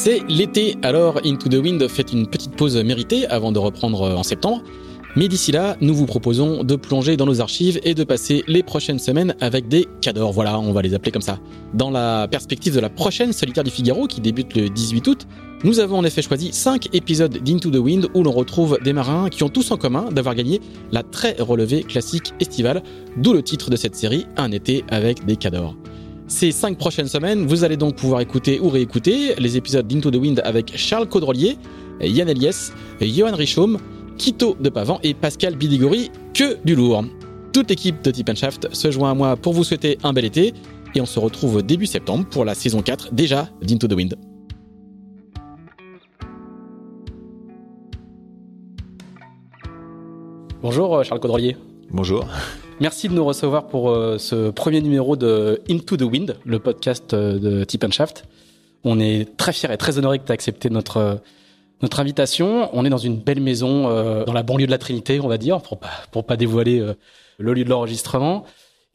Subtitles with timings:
[0.00, 4.22] C'est l'été, alors Into the Wind fait une petite pause méritée avant de reprendre en
[4.22, 4.62] septembre.
[5.16, 8.62] Mais d'ici là, nous vous proposons de plonger dans nos archives et de passer les
[8.62, 10.32] prochaines semaines avec des cadors.
[10.32, 11.40] Voilà, on va les appeler comme ça.
[11.74, 15.26] Dans la perspective de la prochaine Solitaire du Figaro qui débute le 18 août,
[15.64, 19.28] nous avons en effet choisi 5 épisodes d'Into the Wind où l'on retrouve des marins
[19.28, 20.60] qui ont tous en commun d'avoir gagné
[20.92, 22.84] la très relevée classique estivale,
[23.16, 25.74] d'où le titre de cette série, Un été avec des cadors.
[26.28, 30.16] Ces cinq prochaines semaines, vous allez donc pouvoir écouter ou réécouter les épisodes d'Into the
[30.16, 31.56] Wind avec Charles Caudrelier,
[32.02, 33.78] Yann Eliès, Johan Richaume,
[34.18, 37.04] Quito de Pavan et Pascal Bidigori, que du lourd.
[37.54, 40.52] Toute l'équipe de Tip Shaft se joint à moi pour vous souhaiter un bel été
[40.94, 44.14] et on se retrouve début septembre pour la saison 4 déjà d'Into the Wind.
[50.60, 51.56] Bonjour euh, Charles Caudrelier.
[51.90, 52.28] Bonjour.
[52.80, 57.12] Merci de nous recevoir pour euh, ce premier numéro de Into the Wind, le podcast
[57.12, 58.24] euh, de Tip Shaft.
[58.84, 61.20] On est très fiers et très honorés que tu aies accepté notre
[61.82, 62.70] notre invitation.
[62.72, 65.38] On est dans une belle maison euh, dans la banlieue de la Trinité, on va
[65.38, 66.80] dire, pour pas pour pas dévoiler
[67.38, 68.44] le lieu de l'enregistrement.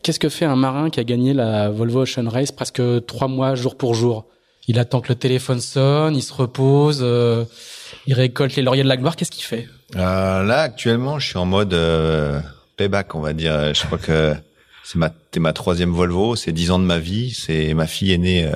[0.02, 3.56] Qu'est-ce que fait un marin qui a gagné la Volvo Ocean Race presque trois mois
[3.56, 4.28] jour pour jour?
[4.70, 7.06] Il attend que le téléphone sonne, il se repose,
[8.08, 9.18] il récolte les lauriers de la gloire.
[9.18, 9.68] Qu'est-ce qu'il fait?
[9.94, 11.74] Là, actuellement, je suis en mode
[12.76, 13.74] payback, on va dire.
[13.74, 14.36] Je crois que
[14.84, 17.32] c'est ma, ma troisième Volvo, c'est dix ans de ma vie.
[17.32, 18.54] C'est ma fille est née, euh,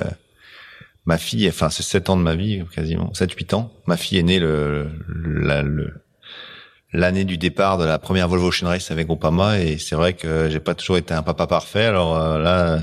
[1.06, 3.72] ma fille, enfin c'est sept ans de ma vie quasiment, sept huit ans.
[3.86, 4.90] Ma fille est née le,
[6.92, 10.48] l'année du départ de la première Volvo Ocean Race avec Groupama et c'est vrai que
[10.50, 11.84] j'ai pas toujours été un papa parfait.
[11.84, 12.80] Alors euh, là,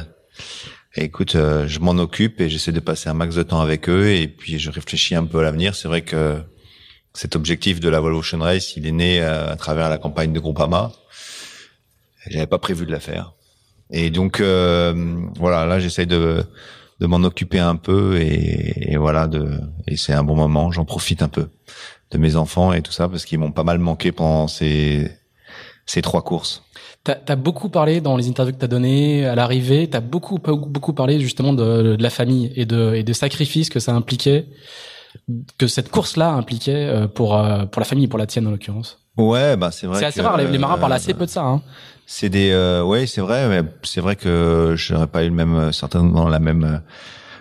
[0.95, 4.09] écoute, euh, je m'en occupe et j'essaie de passer un max de temps avec eux
[4.11, 5.75] et puis je réfléchis un peu à l'avenir.
[5.75, 6.41] C'est vrai que
[7.13, 10.39] cet objectif de la Volvo Ocean Race, il est né à travers la campagne de
[10.39, 10.91] Groupama
[12.27, 13.33] j'avais pas prévu de la faire.
[13.91, 14.93] Et donc euh,
[15.37, 16.43] voilà, là j'essaye de
[17.01, 20.71] de m'en occuper un peu et, et voilà de et c'est un bon moment.
[20.71, 21.49] J'en profite un peu
[22.11, 25.11] de mes enfants et tout ça parce qu'ils m'ont pas mal manqué pendant ces
[25.85, 26.63] ces trois courses.
[27.03, 29.87] T'as as beaucoup parlé dans les interviews que t'as données à l'arrivée.
[29.87, 33.79] T'as beaucoup beaucoup parlé justement de, de, la famille et de et de sacrifices que
[33.79, 34.47] ça impliquait,
[35.59, 38.99] que cette course-là impliquait euh, pour euh, pour la famille, pour la tienne en l'occurrence.
[39.17, 39.99] Ouais, bah c'est vrai.
[39.99, 40.37] C'est assez rare.
[40.37, 41.43] Les, marins parlent assez peu de ça.
[41.43, 41.61] Hein.
[42.07, 45.35] C'est des, euh, ouais, c'est vrai, mais c'est vrai que je n'aurais pas eu le
[45.35, 46.81] même, certainement la même,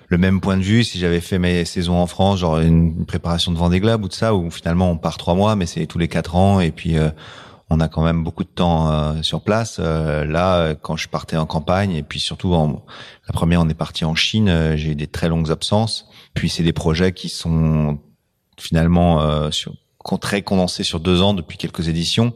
[0.08, 3.52] le même point de vue si j'avais fait mes saisons en France, genre une préparation
[3.52, 5.98] de Vendée Globe ou de ça, où finalement on part trois mois, mais c'est tous
[5.98, 7.10] les quatre ans, et puis euh,
[7.70, 9.78] on a quand même beaucoup de temps euh, sur place.
[9.80, 12.84] Euh, là, quand je partais en campagne, et puis surtout en,
[13.26, 16.06] la première, on est parti en Chine, j'ai eu des très longues absences.
[16.34, 17.98] Puis c'est des projets qui sont
[18.58, 19.72] finalement sur,
[20.20, 22.34] très condensés sur deux ans depuis quelques éditions.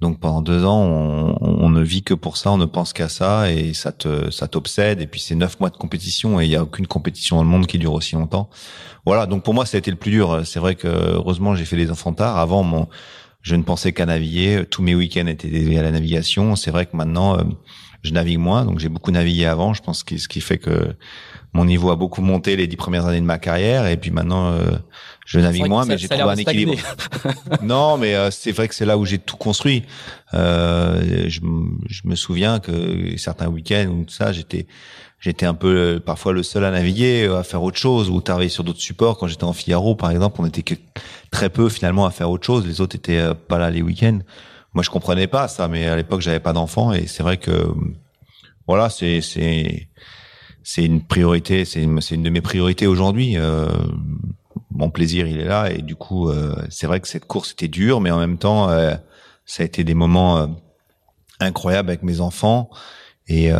[0.00, 3.10] Donc pendant deux ans, on, on, ne vit que pour ça, on ne pense qu'à
[3.10, 5.02] ça et ça te ça t'obsède.
[5.02, 7.48] Et puis c'est neuf mois de compétition et il y a aucune compétition dans le
[7.48, 8.48] monde qui dure aussi longtemps.
[9.04, 9.26] Voilà.
[9.26, 10.40] Donc pour moi, ça a été le plus dur.
[10.44, 12.38] C'est vrai que heureusement j'ai fait des enfants tard.
[12.38, 12.88] Avant, mon,
[13.42, 14.64] je ne pensais qu'à naviguer.
[14.70, 16.56] Tous mes week-ends étaient dédiés à la navigation.
[16.56, 17.42] C'est vrai que maintenant, euh,
[18.02, 18.64] je navigue moins.
[18.64, 19.74] Donc j'ai beaucoup navigué avant.
[19.74, 20.96] Je pense que ce qui fait que
[21.52, 23.86] mon niveau a beaucoup monté les dix premières années de ma carrière.
[23.86, 24.52] Et puis maintenant.
[24.52, 24.78] Euh,
[25.30, 26.74] je navigue moins, mais j'ai trouvé un équilibre.
[27.62, 29.84] non, mais euh, c'est vrai que c'est là où j'ai tout construit.
[30.34, 31.40] Euh, je,
[31.88, 34.66] je, me souviens que certains week-ends ou tout ça, j'étais
[35.20, 38.48] j'étais un peu euh, parfois le seul à naviguer, à faire autre chose ou travailler
[38.48, 39.18] sur d'autres supports.
[39.18, 40.74] Quand j'étais en Figaro, par exemple, on était que
[41.30, 42.66] très peu finalement à faire autre chose.
[42.66, 44.18] Les autres étaient pas là les week-ends.
[44.74, 47.68] Moi, je comprenais pas ça, mais à l'époque, j'avais pas d'enfants et c'est vrai que
[48.66, 49.86] voilà, c'est c'est
[50.64, 53.36] c'est une priorité, c'est une, une de mes priorités aujourd'hui.
[53.36, 53.68] Euh,
[54.70, 55.70] mon plaisir il est là.
[55.70, 58.68] Et du coup euh, c'est vrai que cette course était dure mais en même temps
[58.70, 58.94] euh,
[59.44, 60.46] ça a été des moments euh,
[61.40, 62.70] incroyables avec mes enfants.
[63.32, 63.50] Et,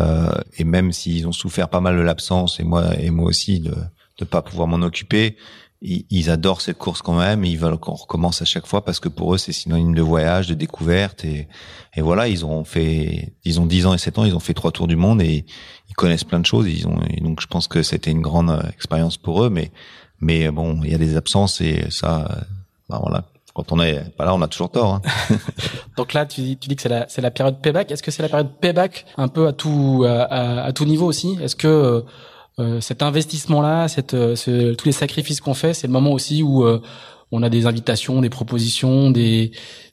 [0.57, 3.73] et même s'ils ont souffert pas mal de l'absence et moi et moi aussi de
[4.19, 5.37] de pas pouvoir m'en occuper
[5.81, 7.43] ils, adorent cette course quand même.
[7.43, 10.47] Ils veulent qu'on recommence à chaque fois parce que pour eux c'est synonyme de voyage
[10.47, 11.25] de découverte.
[11.25, 11.47] Et
[11.95, 14.53] et voilà ils ont fait ils ont 10 ans et 7 ans ils ont fait
[14.53, 15.45] trois tours du monde et
[15.89, 16.67] ils connaissent plein de choses.
[16.67, 19.49] Ils ont et donc je pense que c'était une grande expérience pour eux.
[19.49, 19.71] Mais
[20.21, 22.27] mais bon, il y a des absences et ça,
[22.89, 23.25] bah voilà.
[23.53, 24.93] Quand on est pas là, on a toujours tort.
[24.93, 25.01] Hein.
[25.97, 27.91] Donc là, tu dis, tu dis que c'est la, c'est la période payback.
[27.91, 31.37] Est-ce que c'est la période payback un peu à tout, à, à tout niveau aussi?
[31.41, 32.05] Est-ce que
[32.79, 36.63] cet investissement-là, cette, tous les sacrifices qu'on fait, c'est le moment aussi où
[37.31, 39.51] on a des invitations, des propositions, des,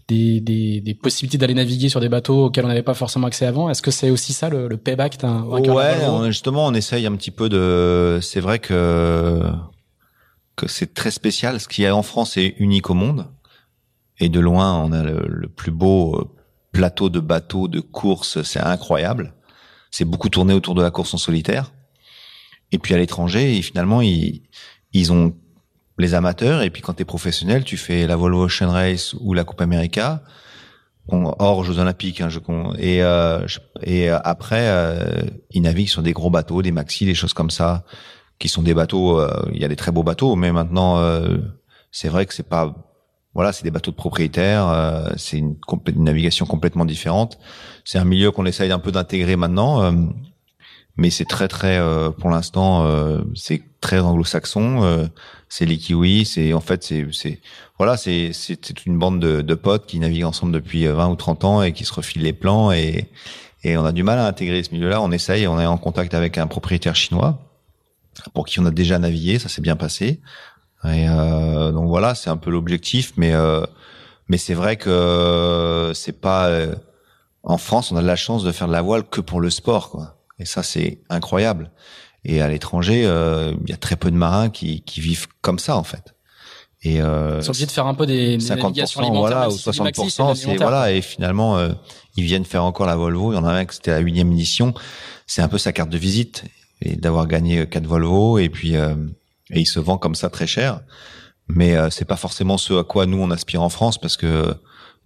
[0.09, 3.47] des, des, des possibilités d'aller naviguer sur des bateaux auxquels on n'avait pas forcément accès
[3.47, 3.71] avant?
[3.71, 5.97] Est-ce que c'est aussi ça le, le payback d'un Ouais,
[6.27, 8.19] justement, on essaye un petit peu de.
[8.23, 9.43] C'est vrai que
[10.59, 11.61] que c'est très spécial.
[11.61, 13.29] Ce qu'il y a en France est unique au monde.
[14.19, 16.25] Et de loin, on a le, plus beau euh,
[16.73, 18.43] plateau de bateaux de course.
[18.43, 19.33] C'est incroyable.
[19.91, 21.73] C'est beaucoup tourné autour de la course en solitaire.
[22.73, 24.43] Et puis à l'étranger, finalement, ils,
[24.93, 25.35] ils ont
[25.99, 26.63] les amateurs.
[26.63, 29.61] Et puis quand tu es professionnel, tu fais la Volvo Ocean Race ou la Coupe
[29.61, 30.23] America,
[31.09, 32.21] hors Jeux Olympiques.
[32.21, 32.41] Hein, je,
[32.79, 33.47] et, euh,
[33.83, 34.69] et euh, après,
[35.53, 37.85] ils naviguent sur des gros bateaux, des maxi, des choses comme ça,
[38.39, 39.21] qui sont des bateaux.
[39.21, 41.01] Euh, il y a des très beaux bateaux, mais maintenant,
[41.91, 42.75] c'est vrai que c'est pas.
[43.35, 45.13] Voilà, c'est des bateaux de propriétaires.
[45.17, 45.57] c'est une,
[45.87, 47.39] une, navigation complètement différente.
[47.85, 50.09] C'est un milieu qu'on essaye un peu d'intégrer maintenant
[50.99, 55.07] mais c'est très très euh, pour l'instant euh, c'est très anglo-saxon euh,
[55.49, 57.41] c'est les kiwis c'est en fait c'est
[57.79, 61.45] voilà c'est c'est une bande de, de potes qui naviguent ensemble depuis 20 ou 30
[61.45, 63.09] ans et qui se refilent les plans et
[63.65, 66.13] et on a du mal à intégrer ce milieu-là on essaye on est en contact
[66.15, 67.48] avec un propriétaire chinois
[68.33, 70.21] pour qui on a déjà navigué ça s'est bien passé
[70.85, 73.33] et donc voilà c'est un peu l'objectif mais
[74.29, 76.49] mais c'est vrai que c'est pas
[77.43, 79.51] en France on a de la chance de faire de la voile que pour le
[79.51, 81.71] sport quoi et ça, c'est incroyable.
[82.25, 85.59] Et à l'étranger, euh, il y a très peu de marins qui, qui vivent comme
[85.59, 86.15] ça, en fait.
[86.83, 90.57] Et euh, ils sont obligés de faire un peu des, 50%, voilà, ou 60%, c'est
[90.57, 90.93] voilà.
[90.93, 91.71] Et finalement, euh,
[92.17, 93.33] ils viennent faire encore la Volvo.
[93.33, 94.75] Il y en a un qui c'était la huitième édition.
[95.27, 96.45] C'est un peu sa carte de visite
[96.81, 98.39] et d'avoir gagné quatre Volvo.
[98.39, 98.95] Et puis, euh,
[99.51, 100.81] et il se vend comme ça très cher.
[101.49, 104.55] Mais euh, c'est pas forcément ce à quoi nous on aspire en France parce que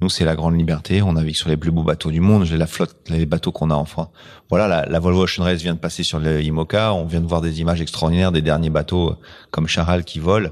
[0.03, 1.01] nous, c'est la grande liberté.
[1.01, 2.45] On navigue sur les plus beaux bateaux du monde.
[2.45, 4.09] J'ai la flotte, les bateaux qu'on a en France.
[4.51, 6.93] Voilà, la, la, Volvo Ocean Race vient de passer sur le IMOCA.
[6.93, 9.17] On vient de voir des images extraordinaires des derniers bateaux euh,
[9.53, 10.51] comme Charal qui volent.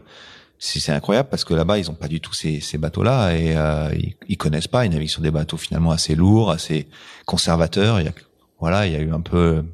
[0.62, 3.92] C'est incroyable parce que là-bas, ils ont pas du tout ces, ces bateaux-là et euh,
[4.28, 4.84] ils, connaissent pas.
[4.84, 6.86] Ils naviguent sur des bateaux finalement assez lourds, assez
[7.26, 7.98] conservateurs.
[7.98, 8.12] Il y a,
[8.60, 9.64] voilà, il y a eu un peu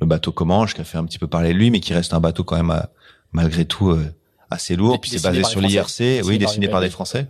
[0.00, 2.14] le bateau Comanche qui a fait un petit peu parler de lui, mais qui reste
[2.14, 2.80] un bateau quand même euh,
[3.32, 3.96] malgré tout
[4.50, 5.00] assez lourd.
[5.00, 7.26] Puis c'est basé sur l'IRC, oui, dessiné par des Français.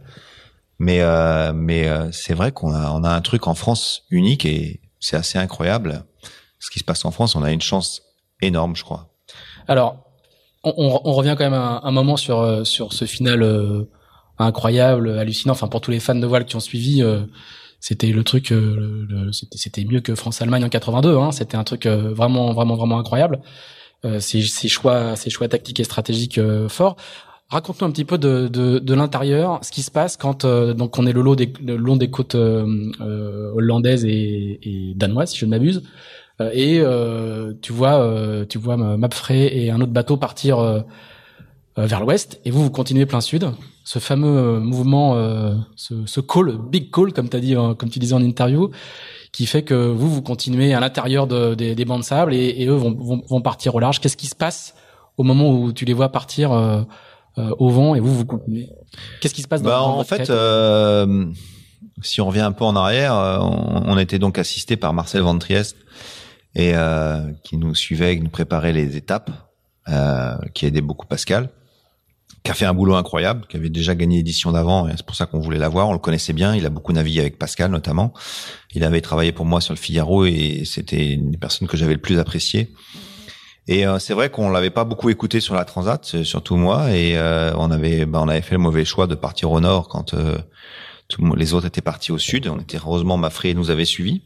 [0.80, 4.46] Mais euh, mais euh, c'est vrai qu'on a on a un truc en France unique
[4.46, 6.04] et c'est assez incroyable
[6.58, 7.36] ce qui se passe en France.
[7.36, 8.02] On a une chance
[8.40, 9.10] énorme, je crois.
[9.68, 9.98] Alors,
[10.64, 10.72] on,
[11.04, 13.90] on revient quand même un, un, moment sur euh, sur ce final euh,
[14.38, 15.52] incroyable, hallucinant.
[15.52, 17.02] Enfin, pour tous les fans de voile qui ont suivi,
[17.80, 21.16] c'était le truc, le, c'était mieux que France-Allemagne en 82.
[21.16, 21.32] Hein.
[21.32, 23.40] C'était un truc vraiment vraiment vraiment incroyable.
[24.18, 26.96] ces, ces choix ces choix tactiques et stratégiques forts.
[27.50, 30.96] Raconte-nous un petit peu de, de, de l'intérieur, ce qui se passe quand euh, donc
[31.00, 32.64] on est le, long des, le long des côtes euh,
[33.00, 35.82] euh, hollandaises et, et, danoises, si je ne m'abuse,
[36.54, 36.80] et
[37.60, 40.84] tu vois tu vois Mapfrey et un autre bateau partir
[41.86, 43.50] vers l'ouest, et vous vous continuez plein sud.
[43.84, 45.14] Ce fameux mouvement,
[45.76, 48.70] ce, ce call, big call comme as dit, comme tu disais en interview,
[49.32, 52.54] qui fait que vous vous continuez à l'intérieur de, des, des bancs de sable et,
[52.58, 54.00] et eux vont, vont, vont, partir au large.
[54.00, 54.74] Qu'est-ce qui se passe
[55.16, 56.82] au moment où tu les vois partir euh,
[57.58, 58.68] au vent et vous vous continuez?
[59.20, 61.26] Qu'est-ce qui se passe dans, bah, En fait, euh,
[62.02, 65.38] si on revient un peu en arrière, euh, on, était donc assisté par Marcel Van
[65.38, 65.76] Triest
[66.56, 66.72] et
[67.44, 69.30] qui nous suivait, qui nous préparait les étapes,
[70.52, 71.50] qui aidait beaucoup Pascal
[72.42, 75.16] qui a fait un boulot incroyable, qui avait déjà gagné l'édition d'avant, et c'est pour
[75.16, 75.88] ça qu'on voulait l'avoir.
[75.88, 78.12] On le connaissait bien, il a beaucoup navigué avec Pascal notamment.
[78.74, 81.94] Il avait travaillé pour moi sur le Figaro et c'était une des personnes que j'avais
[81.94, 82.72] le plus apprécié.
[83.68, 87.16] Et euh, c'est vrai qu'on l'avait pas beaucoup écouté sur la Transat, surtout moi, et
[87.16, 90.14] euh, on avait bah, on avait fait le mauvais choix de partir au nord quand
[90.14, 90.38] euh,
[91.36, 92.48] les autres étaient partis au sud.
[92.48, 94.22] On était heureusement Mafré nous avait suivis.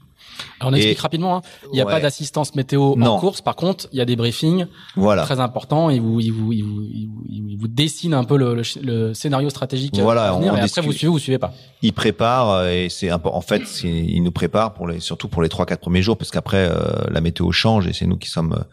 [0.60, 1.36] Alors on explique rapidement.
[1.36, 1.42] Hein.
[1.72, 3.40] Il n'y a pas d'assistance météo en course.
[3.40, 5.22] Par contre, il y a des briefings voilà.
[5.22, 5.90] très importants.
[5.90, 6.84] Ils vous, ils vous, ils vous,
[7.28, 10.56] ils vous, dessinent un peu le, le, scénario stratégique voilà, à venir.
[10.56, 11.52] et après, vous suivez ou vous suivez pas.
[11.82, 15.66] Ils préparent et c'est en fait, ils nous préparent pour les, surtout pour les trois
[15.66, 16.70] quatre premiers jours parce qu'après
[17.10, 18.64] la météo change et c'est nous qui sommes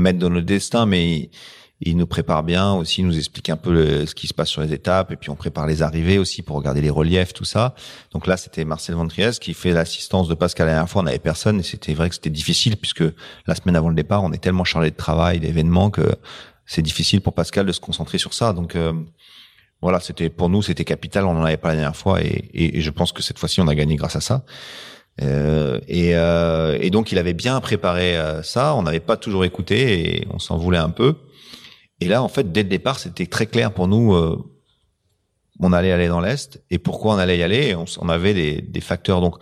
[0.00, 1.30] mettre dans notre destin, mais
[1.80, 4.62] il, nous prépare bien aussi, il nous explique un peu ce qui se passe sur
[4.62, 7.74] les étapes, et puis on prépare les arrivées aussi pour regarder les reliefs, tout ça.
[8.12, 11.02] Donc là, c'était Marcel Ventriès qui fait l'assistance de Pascal la dernière fois.
[11.02, 13.04] On n'avait personne, et c'était vrai que c'était difficile puisque
[13.46, 16.02] la semaine avant le départ, on est tellement chargé de travail, d'événements que
[16.66, 18.52] c'est difficile pour Pascal de se concentrer sur ça.
[18.52, 18.92] Donc euh,
[19.82, 21.24] voilà, c'était pour nous, c'était capital.
[21.24, 23.68] On n'en avait pas la dernière fois, et, et je pense que cette fois-ci, on
[23.68, 24.44] a gagné grâce à ça.
[25.22, 28.74] Euh, et, euh, et, donc il avait bien préparé euh, ça.
[28.74, 31.16] On n'avait pas toujours écouté et on s'en voulait un peu.
[32.00, 34.14] Et là, en fait, dès le départ, c'était très clair pour nous.
[34.14, 34.38] Euh,
[35.60, 36.62] on allait aller dans l'est.
[36.70, 39.20] Et pourquoi on allait y aller on, on, avait des, des, facteurs.
[39.20, 39.36] Donc,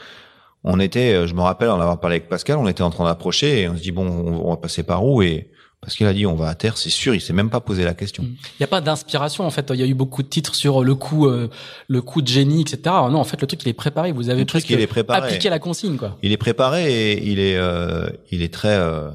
[0.64, 3.62] on était, je me rappelle en avoir parlé avec Pascal, on était en train d'approcher
[3.62, 5.22] et on se dit bon, on, va passer par où?
[5.22, 5.50] Et
[5.80, 7.84] parce qu'il a dit on va à terre, c'est sûr, il s'est même pas posé
[7.84, 8.24] la question.
[8.24, 9.70] Il n'y a pas d'inspiration en fait.
[9.72, 11.48] Il y a eu beaucoup de titres sur le coup, euh,
[11.86, 12.80] le coup de génie, etc.
[12.84, 14.10] Non, en fait, le truc il est préparé.
[14.10, 15.26] Vous avez le truc il est préparé.
[15.26, 16.18] appliqué la consigne quoi.
[16.22, 19.08] Il est préparé et il est, euh, il est très euh,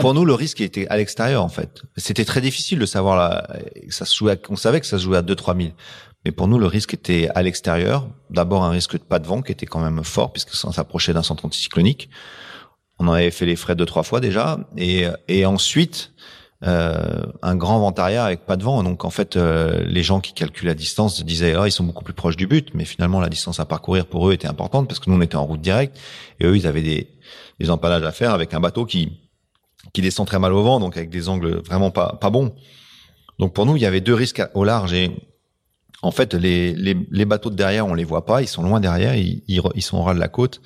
[0.00, 1.82] Pour nous, le risque était à l'extérieur en fait.
[1.96, 3.48] C'était très difficile de savoir là.
[3.88, 4.40] Ça se jouait.
[4.48, 5.72] on savait que ça se jouait à 2-3 000.
[6.24, 8.08] Mais pour nous, le risque était à l'extérieur.
[8.30, 11.12] D'abord un risque de pas de vent qui était quand même fort puisque ça s'approchait
[11.12, 12.10] d'un centre anticyclonique.
[12.98, 16.12] On en avait fait les frais deux trois fois déjà, et, et ensuite
[16.64, 18.82] euh, un grand vent arrière avec pas de vent.
[18.84, 22.04] Donc en fait, euh, les gens qui calculent la distance disaient oh, ils sont beaucoup
[22.04, 25.00] plus proches du but, mais finalement la distance à parcourir pour eux était importante parce
[25.00, 25.98] que nous on était en route directe
[26.38, 27.08] et eux ils avaient des,
[27.58, 29.21] des empalages à faire avec un bateau qui
[29.92, 32.54] qui descend très mal au vent, donc avec des angles vraiment pas pas bons.
[33.38, 35.10] Donc pour nous il y avait deux risques au large et
[36.02, 38.80] en fait les, les, les bateaux de derrière on les voit pas, ils sont loin
[38.80, 40.60] derrière, ils, ils, sont au ras de la côte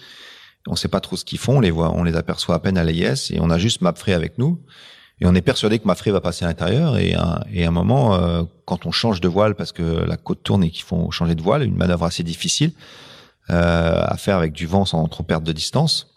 [0.66, 2.78] on sait pas trop ce qu'ils font, on les voit, on les aperçoit à peine
[2.78, 4.61] à l'AIS et on a juste Mapfrey avec nous.
[5.21, 8.14] Et on est persuadé que Mapfrey va passer à l'intérieur et, à, et un moment,
[8.14, 11.35] euh, quand on change de voile parce que la côte tourne et qu'ils font changer
[11.35, 12.73] de voile, une manœuvre assez difficile
[13.49, 16.09] euh, à faire avec du vent sans trop perdre de distance.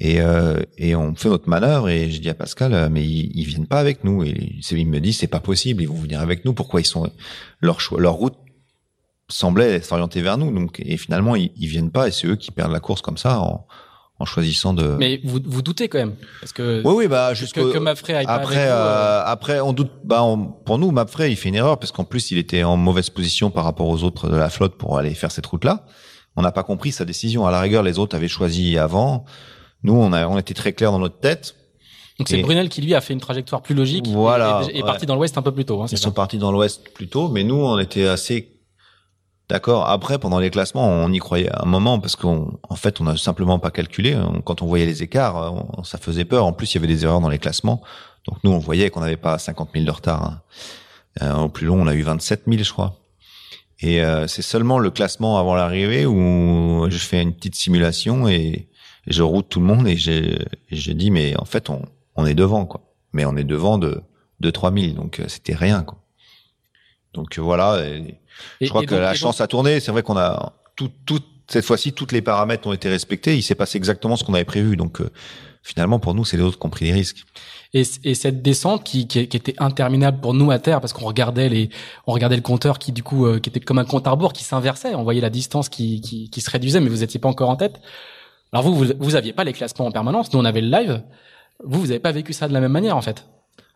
[0.00, 3.44] Et, euh, et on fait notre manœuvre et je dis à Pascal, mais ils, ils
[3.44, 4.24] viennent pas avec nous.
[4.24, 6.52] Et il me dit, c'est pas possible, ils vont venir avec nous.
[6.52, 7.10] Pourquoi ils sont
[7.60, 8.34] leur choix, leur route
[9.28, 10.52] semblait s'orienter vers nous.
[10.52, 13.16] Donc, et finalement, ils, ils viennent pas et c'est eux qui perdent la course comme
[13.16, 13.66] ça en,
[14.18, 14.96] en choisissant de.
[14.98, 16.82] Mais vous, vous doutez quand même parce que.
[16.84, 17.68] Oui, oui, bah jusqu'au.
[17.68, 19.90] Que, que Mapfrey aille après, pas avec euh, après, on doute.
[20.04, 20.24] Bah,
[20.64, 23.50] pour nous, Mapfrey, il fait une erreur parce qu'en plus, il était en mauvaise position
[23.50, 25.86] par rapport aux autres de la flotte pour aller faire cette route-là.
[26.36, 27.46] On n'a pas compris sa décision.
[27.46, 29.24] À la rigueur, les autres avaient choisi avant.
[29.84, 31.54] Nous, on a, on était très clair dans notre tête.
[32.18, 34.06] Donc c'est Brunel qui lui a fait une trajectoire plus logique.
[34.08, 34.62] Voilà.
[34.72, 35.82] Et, est parti dans l'ouest un peu plus tôt.
[35.82, 38.50] Hein, Ils sont partis dans l'ouest plus tôt, mais nous, on était assez
[39.50, 39.90] D'accord.
[39.90, 43.16] Après, pendant les classements, on y croyait un moment parce qu'en en fait, on n'a
[43.18, 44.18] simplement pas calculé.
[44.44, 46.46] Quand on voyait les écarts, ça faisait peur.
[46.46, 47.82] En plus, il y avait des erreurs dans les classements.
[48.26, 50.24] Donc nous, on voyait qu'on n'avait pas 50 000 de retard.
[50.24, 50.40] Hein.
[51.22, 52.96] Euh, au plus long, on a eu 27 000, je crois.
[53.80, 58.68] Et euh, c'est seulement le classement avant l'arrivée où je fais une petite simulation et,
[59.06, 61.82] je route tout le monde et j'ai dit mais en fait on,
[62.16, 62.80] on est devant quoi.
[63.12, 64.02] Mais on est devant de
[64.40, 65.98] de 3000 donc euh, c'était rien quoi.
[67.14, 67.86] Donc voilà.
[67.86, 68.18] Et,
[68.60, 69.80] je crois que la chance a tourné.
[69.80, 73.36] C'est vrai qu'on a tout, tout, cette fois-ci, toutes les paramètres ont été respectés.
[73.36, 74.76] Il s'est passé exactement ce qu'on avait prévu.
[74.76, 75.10] Donc, euh,
[75.62, 77.24] finalement, pour nous, c'est les autres qui ont pris les risques.
[77.72, 81.06] Et, et cette descente qui, qui, qui, était interminable pour nous à terre, parce qu'on
[81.06, 81.70] regardait les,
[82.06, 84.32] on regardait le compteur qui du coup, euh, qui était comme un compte à rebours
[84.32, 84.94] qui s'inversait.
[84.94, 87.56] On voyait la distance qui, qui, qui se réduisait, mais vous étiez pas encore en
[87.56, 87.80] tête.
[88.52, 90.32] Alors vous, vous, vous aviez pas les classements en permanence.
[90.32, 91.02] Nous, on avait le live.
[91.62, 93.26] Vous, vous avez pas vécu ça de la même manière, en fait.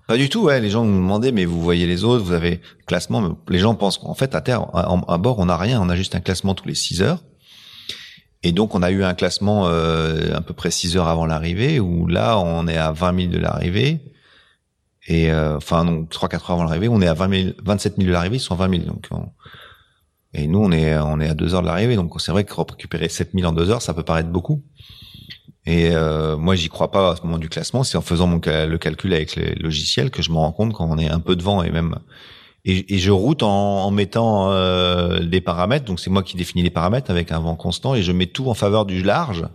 [0.07, 0.61] Pas du tout, ouais.
[0.61, 3.39] Les gens nous demandaient, mais vous voyez les autres, vous avez classement.
[3.49, 5.81] Les gens pensent qu'en fait, à terre, à, bord, on n'a rien.
[5.83, 7.23] On a juste un classement tous les 6 heures.
[8.43, 11.79] Et donc, on a eu un classement euh, à peu près 6 heures avant l'arrivée,
[11.79, 14.01] où là, on est à 20 000 de l'arrivée.
[15.09, 18.07] Et euh, enfin, donc 3-4 heures avant l'arrivée, on est à 20 000, 27 000
[18.07, 18.85] de l'arrivée, ils sont 20 000.
[18.85, 19.09] Donc,
[20.35, 21.97] et nous, on est on est à 2 heures de l'arrivée.
[21.97, 24.63] Donc, c'est vrai que récupérer 7 000 en 2 heures, ça peut paraître beaucoup.
[25.67, 27.85] Et euh, moi, j'y crois pas à ce moment du classement.
[27.85, 30.89] C'est en faisant mon le calcul avec les logiciels que je me rends compte quand
[30.89, 31.99] on est un peu devant et même
[32.65, 35.87] et, je route en, en mettant euh, des paramètres.
[35.87, 38.49] Donc c'est moi qui définis les paramètres avec un vent constant et je mets tout
[38.49, 39.47] en faveur du large.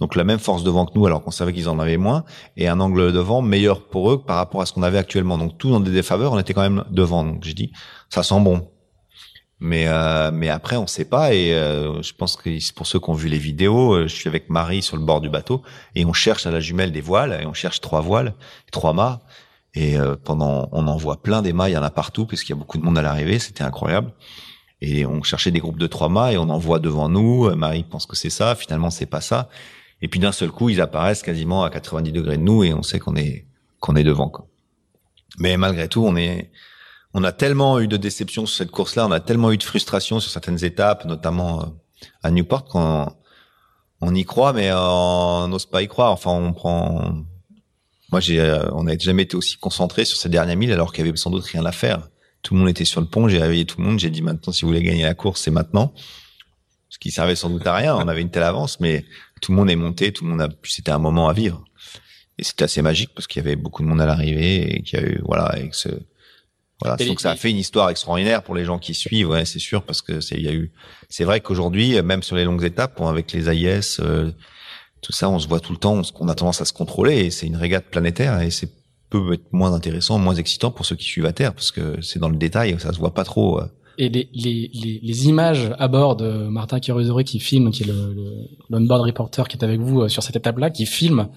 [0.00, 2.24] Donc la même force de vent que nous, alors qu'on savait qu'ils en avaient moins,
[2.56, 5.38] et un angle de vent meilleur pour eux par rapport à ce qu'on avait actuellement.
[5.38, 7.24] Donc tout dans des défaveurs, on était quand même devant.
[7.24, 7.72] Donc j'ai dit,
[8.08, 8.68] ça sent bon.
[9.60, 13.10] Mais euh, mais après on sait pas et euh, je pense que pour ceux qui
[13.10, 15.62] ont vu les vidéos, euh, je suis avec Marie sur le bord du bateau
[15.96, 18.34] et on cherche à la jumelle des voiles et on cherche trois voiles,
[18.70, 19.20] trois mâts
[19.74, 22.50] et pendant on en voit plein des mâts, il y en a partout parce qu'il
[22.54, 24.12] y a beaucoup de monde à l'arrivée, c'était incroyable.
[24.80, 27.54] Et on cherchait des groupes de trois mâts et on en voit devant nous.
[27.54, 29.48] Marie pense que c'est ça, finalement c'est pas ça.
[30.02, 32.82] Et puis d'un seul coup ils apparaissent quasiment à 90 degrés de nous et on
[32.82, 33.44] sait qu'on est
[33.80, 34.30] qu'on est devant.
[34.30, 34.46] Quoi.
[35.38, 36.50] Mais malgré tout on est
[37.18, 40.20] on a tellement eu de déceptions sur cette course-là, on a tellement eu de frustration
[40.20, 41.66] sur certaines étapes, notamment euh,
[42.22, 43.12] à Newport, qu'on
[44.00, 46.12] on y croit, mais on n'ose pas y croire.
[46.12, 47.24] Enfin, on prend.
[48.12, 51.04] Moi, j'ai, euh, on n'a jamais été aussi concentré sur ces dernières milles, alors qu'il
[51.04, 52.08] y avait sans doute rien à faire.
[52.42, 53.26] Tout le monde était sur le pont.
[53.26, 53.98] J'ai réveillé tout le monde.
[53.98, 55.92] J'ai dit maintenant, si vous voulez gagner la course, c'est maintenant.
[56.88, 57.96] Ce qui servait sans doute à rien.
[57.96, 59.04] On avait une telle avance, mais
[59.42, 60.12] tout le monde est monté.
[60.12, 60.48] Tout le monde a.
[60.62, 61.64] C'était un moment à vivre.
[62.38, 65.00] Et c'était assez magique parce qu'il y avait beaucoup de monde à l'arrivée et qu'il
[65.00, 65.88] y a eu voilà avec ce
[66.80, 69.58] voilà, donc ça a fait une histoire extraordinaire pour les gens qui suivent, ouais, c'est
[69.58, 70.70] sûr, parce que c'est il y a eu,
[71.08, 74.30] c'est vrai qu'aujourd'hui, même sur les longues étapes, avec les AIS, euh,
[75.00, 77.30] tout ça, on se voit tout le temps, on, a tendance à se contrôler, et
[77.30, 78.70] c'est une régate planétaire, et c'est
[79.10, 82.18] peut être moins intéressant, moins excitant pour ceux qui suivent à terre, parce que c'est
[82.18, 83.60] dans le détail, ça se voit pas trop.
[83.60, 83.66] Euh.
[83.96, 87.86] Et les, les, les, les, images à bord de Martin Kirusori qui filme, qui est
[87.86, 88.14] le,
[88.68, 91.28] le, board reporter qui est avec vous euh, sur cette étape-là, qui filme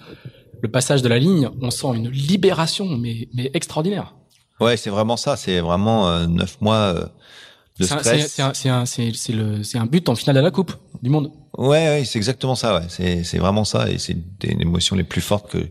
[0.61, 4.13] le passage de la ligne, on sent une libération, mais, mais extraordinaire.
[4.61, 5.35] Ouais, c'est vraiment ça.
[5.35, 7.05] C'est vraiment euh, neuf mois euh,
[7.79, 8.31] de stress.
[8.53, 11.31] C'est un, un, un, but en finale à la Coupe du Monde.
[11.57, 12.79] Ouais, ouais c'est exactement ça.
[12.79, 13.23] Ouais.
[13.23, 13.89] C'est, vraiment ça.
[13.89, 15.67] Et c'est des émotions les plus fortes que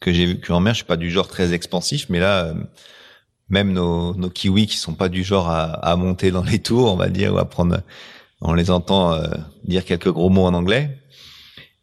[0.00, 0.74] que j'ai vécues en mer.
[0.74, 2.54] Je suis pas du genre très expansif, mais là, euh,
[3.48, 6.92] même nos, nos kiwis qui sont pas du genre à, à monter dans les tours,
[6.92, 7.80] on va dire, ou à prendre,
[8.42, 9.18] on les entend
[9.64, 10.98] dire quelques gros mots en anglais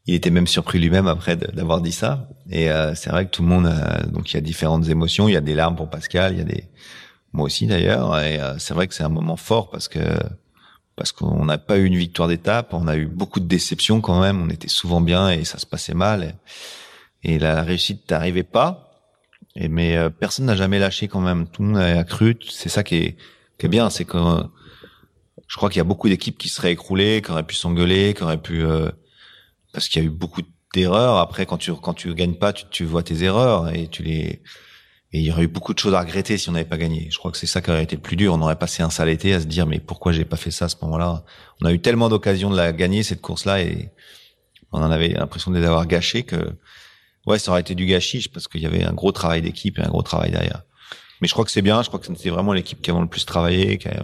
[0.05, 2.27] il était même surpris lui-même après d'avoir dit ça.
[2.50, 3.72] Et euh, c'est vrai que tout le monde,
[4.08, 5.27] donc il y a différentes émotions.
[5.27, 6.65] Il y a des larmes pour Pascal, il y a des,
[7.34, 8.17] moi aussi d'ailleurs.
[8.20, 10.00] Et euh, c'est vrai que c'est un moment fort parce que
[10.96, 14.22] parce qu'on n'a pas eu une victoire d'étape, on a eu beaucoup de déceptions quand
[14.22, 14.41] même.
[14.41, 16.36] On était souvent bien et ça se passait mal.
[17.24, 18.91] Et, la réussite n'arrivait pas.
[19.55, 21.48] Et mais euh, personne n'a jamais lâché quand même.
[21.48, 22.38] Tout le monde a cru.
[22.50, 23.17] C'est ça qui est,
[23.58, 24.17] qui est bien, c'est que
[25.48, 28.24] je crois qu'il y a beaucoup d'équipes qui seraient écroulées, qui auraient pu s'engueuler, qui
[28.24, 28.63] auraient pu
[29.74, 30.42] parce qu'il y a eu beaucoup
[30.74, 31.18] d'erreurs.
[31.18, 34.42] Après, quand tu quand tu gagnes pas, tu, tu vois tes erreurs et tu les
[35.13, 37.10] et il y aurait eu beaucoup de choses à regretter si on n'avait pas gagné.
[37.12, 38.34] Je crois que c'est ça qui aurait été le plus dur.
[38.34, 40.66] On aurait passé un sale été à se dire mais pourquoi j'ai pas fait ça
[40.66, 41.25] à ce moment-là?
[41.62, 43.92] On a eu tellement d'occasions de la gagner cette course-là et
[44.72, 46.56] on en avait l'impression de les avoir gâchées que
[47.28, 49.82] ouais ça aurait été du gâchis parce qu'il y avait un gros travail d'équipe et
[49.82, 50.63] un gros travail derrière.
[51.22, 51.84] Mais je crois que c'est bien.
[51.84, 54.04] Je crois que c'était vraiment l'équipe qui a le plus travaillé, qui a,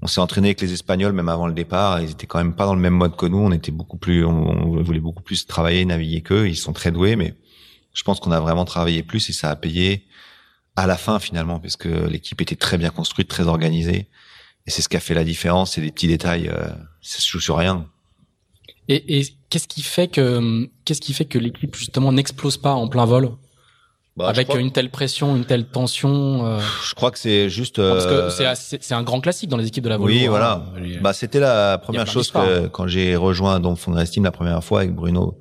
[0.00, 2.00] on s'est entraîné avec les Espagnols même avant le départ.
[2.00, 3.38] Ils étaient quand même pas dans le même mode que nous.
[3.38, 6.48] On était beaucoup plus, on, voulait beaucoup plus travailler, naviguer qu'eux.
[6.48, 7.34] Ils sont très doués, mais
[7.94, 10.04] je pense qu'on a vraiment travaillé plus et ça a payé
[10.76, 14.06] à la fin finalement, parce que l'équipe était très bien construite, très organisée.
[14.66, 15.72] Et c'est ce qui a fait la différence.
[15.72, 16.48] C'est des petits détails.
[16.48, 16.68] Euh,
[17.00, 17.86] ça se joue sur rien.
[18.86, 22.86] Et, et qu'est-ce qui fait que qu'est-ce qui fait que l'équipe justement n'explose pas en
[22.88, 23.30] plein vol?
[24.18, 26.44] Bah, avec une telle pression, une telle tension.
[26.44, 26.60] Euh...
[26.84, 27.76] Je crois que c'est juste.
[27.76, 30.12] Parce que euh, c'est un grand classique dans les équipes de la Volvo.
[30.12, 30.64] Oui, voilà.
[30.76, 30.98] Hein.
[31.00, 32.68] Bah c'était la première chose que hein.
[32.72, 35.38] quand j'ai rejoint donc Estime la première fois avec Bruno,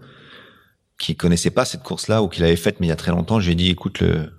[0.99, 3.39] qui connaissait pas cette course-là ou qui l'avait faite mais il y a très longtemps,
[3.39, 4.31] j'ai dit écoute le,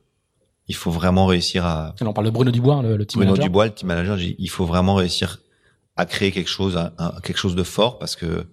[0.69, 1.95] il faut vraiment réussir à.
[2.01, 3.49] on parle de Bruno Dubois, le, le team Bruno manager.
[3.49, 4.19] Dubois, le team manager.
[4.21, 5.39] il faut vraiment réussir
[5.97, 6.79] à créer quelque chose,
[7.25, 8.47] quelque chose de fort parce que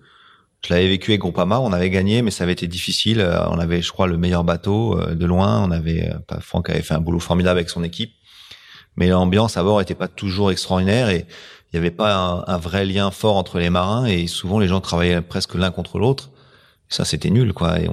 [0.66, 3.20] je l'avais vécu avec Groupama, on avait gagné, mais ça avait été difficile.
[3.20, 5.64] Euh, on avait, je crois, le meilleur bateau euh, de loin.
[5.64, 8.14] On avait, euh, Franck avait fait un boulot formidable avec son équipe,
[8.96, 11.28] mais l'ambiance à bord était pas toujours extraordinaire et
[11.72, 14.82] il n'y avait pas un, vrai lien fort entre les marins et souvent les gens
[14.82, 16.32] travaillaient presque l'un contre l'autre.
[16.90, 17.80] Ça, c'était nul, quoi.
[17.80, 17.88] Et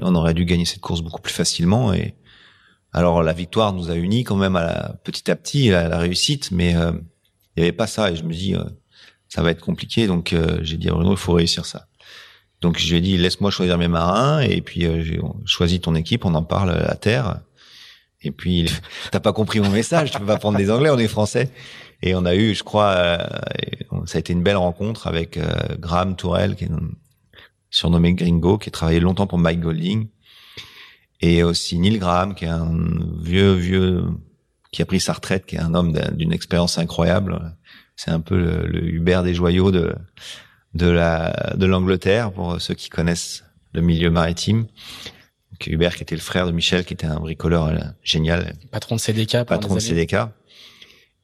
[0.00, 1.92] on, aurait dû gagner cette course beaucoup plus facilement.
[1.92, 2.16] Et
[2.92, 5.98] alors la victoire nous a unis quand même à la, petit à petit à la
[5.98, 8.10] réussite, mais il n'y avait pas ça.
[8.10, 8.54] Et je me dis,
[9.28, 10.06] ça va être compliqué.
[10.06, 11.87] Donc j'ai dit à Bruno, il faut réussir ça.
[12.60, 15.94] Donc je lui ai dit laisse-moi choisir mes marins et puis euh, j'ai choisi ton
[15.94, 17.40] équipe, on en parle à terre.
[18.22, 18.68] Et puis
[19.10, 21.50] t'as pas compris mon message, tu peux pas prendre des anglais, on est français.
[22.02, 23.26] Et on a eu, je crois, euh,
[24.06, 26.70] ça a été une belle rencontre avec euh, Graham Tourelle, qui est
[27.70, 30.06] surnommé Gringo, qui a travaillé longtemps pour Mike Golding,
[31.20, 32.72] et aussi Neil Graham, qui est un
[33.20, 34.04] vieux vieux
[34.70, 37.56] qui a pris sa retraite, qui est un homme d'une expérience incroyable.
[37.96, 39.96] C'est un peu le, le Hubert des joyaux de
[40.74, 44.66] de la de l'Angleterre pour ceux qui connaissent le milieu maritime.
[45.52, 48.96] Donc, Hubert qui était le frère de Michel qui était un bricoleur euh, génial, patron
[48.96, 50.16] de CDK, patron de CDK.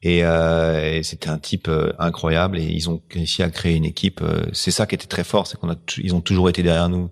[0.01, 3.85] Et, euh, et c'était un type euh, incroyable et ils ont réussi à créer une
[3.85, 4.21] équipe.
[4.21, 6.89] Euh, c'est ça qui était très fort, c'est qu'on a ils ont toujours été derrière
[6.89, 7.09] nous.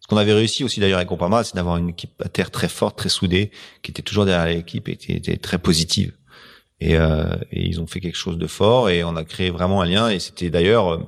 [0.00, 2.68] Ce qu'on avait réussi aussi d'ailleurs avec Groupama, c'est d'avoir une équipe à terre très
[2.68, 3.50] forte, très soudée,
[3.82, 6.14] qui était toujours derrière l'équipe et qui était très positive.
[6.80, 9.82] Et, euh, et, ils ont fait quelque chose de fort et on a créé vraiment
[9.82, 10.08] un lien.
[10.08, 11.06] Et c'était d'ailleurs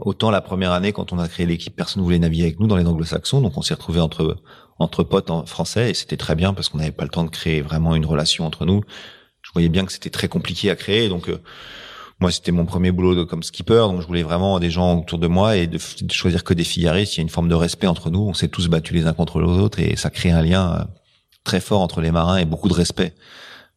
[0.00, 2.66] Autant la première année, quand on a créé l'équipe, personne ne voulait naviguer avec nous
[2.66, 4.36] dans les anglo-saxons, donc on s'est retrouvé entre
[4.80, 7.30] entre potes en français et c'était très bien parce qu'on n'avait pas le temps de
[7.30, 8.82] créer vraiment une relation entre nous.
[9.42, 11.38] Je voyais bien que c'était très compliqué à créer, donc euh,
[12.18, 15.18] moi c'était mon premier boulot de, comme skipper, donc je voulais vraiment des gens autour
[15.18, 15.78] de moi et de,
[16.10, 17.14] choisir que des fillaristes.
[17.14, 19.12] Il y a une forme de respect entre nous, on s'est tous battus les uns
[19.12, 20.84] contre les autres et ça crée un lien euh,
[21.44, 23.14] très fort entre les marins et beaucoup de respect.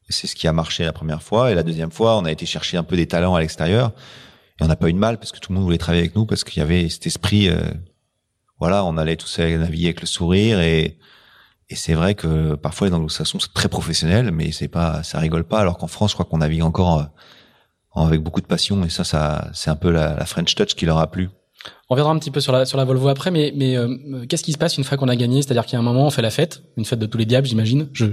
[0.07, 2.45] C'est ce qui a marché la première fois et la deuxième fois, on a été
[2.45, 3.91] chercher un peu des talents à l'extérieur
[4.63, 6.25] on n'a pas eu de mal parce que tout le monde voulait travailler avec nous
[6.25, 7.49] parce qu'il y avait cet esprit.
[7.49, 7.61] Euh,
[8.59, 10.97] voilà, on allait tous naviguer avec le sourire et
[11.75, 15.59] c'est vrai que parfois les anglo-saxons c'est très professionnel, mais c'est pas, ça rigole pas.
[15.59, 19.03] Alors qu'en France, je crois qu'on navigue encore euh, avec beaucoup de passion et ça,
[19.03, 21.29] ça, c'est un peu la, French touch qui leur a plu.
[21.89, 24.77] On reviendra un petit peu sur la Volvo après, mais euh, qu'est-ce qui se passe
[24.77, 25.41] une fois qu'on a gagné?
[25.41, 27.25] C'est-à-dire qu'il y a un moment, on fait la fête, une fête de tous les
[27.25, 27.87] diables, j'imagine.
[27.93, 28.03] Je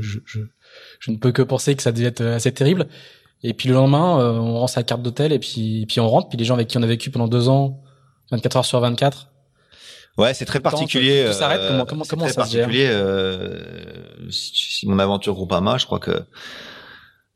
[1.08, 2.86] ne peux que penser que ça devait être assez terrible.
[3.42, 6.28] Et puis le lendemain, euh, on rend sa carte d'hôtel et puis, puis on rentre.
[6.28, 7.80] Puis les gens avec qui on a vécu pendant deux ans,
[8.32, 9.28] 24 heures sur 24.
[10.18, 11.24] Ouais, c'est très particulier.
[11.26, 11.62] Tout, s'arrête.
[11.66, 13.60] Comment, comment, comment ça se gère euh,
[14.30, 16.24] si, mon aventure Groupama, je crois que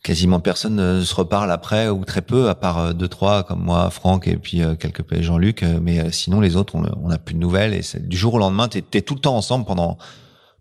[0.03, 3.89] quasiment personne ne se reparle après ou très peu, à part deux trois comme moi,
[3.89, 5.65] Franck et puis quelques Jean-Luc.
[5.81, 7.73] Mais sinon les autres, on n'a plus de nouvelles.
[7.73, 9.97] Et du jour au lendemain, t'es es tout le temps ensemble pendant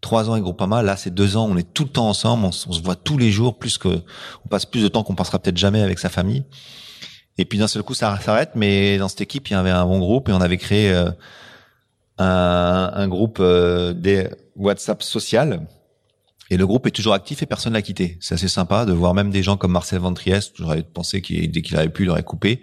[0.03, 0.83] trois ans avec Groupama.
[0.83, 1.47] Là, c'est deux ans.
[1.49, 2.45] On est tout le temps ensemble.
[2.45, 4.01] On, se voit tous les jours, plus que
[4.45, 6.43] on passe plus de temps qu'on passera peut-être jamais avec sa famille.
[7.39, 8.51] Et puis d'un seul coup, ça s'arrête.
[8.53, 10.93] Mais dans cette équipe, il y avait un bon groupe et on avait créé
[12.19, 15.65] un, un, groupe des WhatsApp social
[16.49, 18.17] et le groupe est toujours actif et personne l'a quitté.
[18.21, 20.53] C'est assez sympa de voir même des gens comme Marcel Ventriest.
[20.57, 22.61] J'aurais pensé qu'il dès qu'il avait pu, il aurait coupé.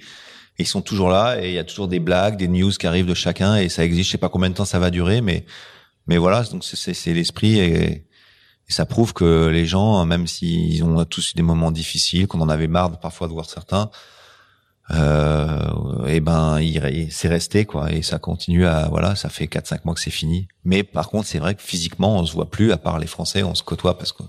[0.58, 2.86] Et ils sont toujours là et il y a toujours des blagues, des news qui
[2.86, 4.06] arrivent de chacun et ça existe.
[4.06, 5.44] Je sais pas combien de temps ça va durer, mais
[6.06, 6.42] mais voilà.
[6.44, 8.06] Donc c'est l'esprit et,
[8.68, 12.48] ça prouve que les gens, même s'ils ont tous eu des moments difficiles, qu'on en
[12.48, 13.90] avait marre parfois de voir certains,
[14.92, 17.92] euh, et ben il, c'est resté quoi.
[17.92, 20.48] Et ça continue à voilà ça fait 4 5 mois que c'est fini.
[20.64, 23.42] Mais par contre c'est vrai que physiquement on se voit plus à part les français
[23.42, 24.22] on se côtoie parce que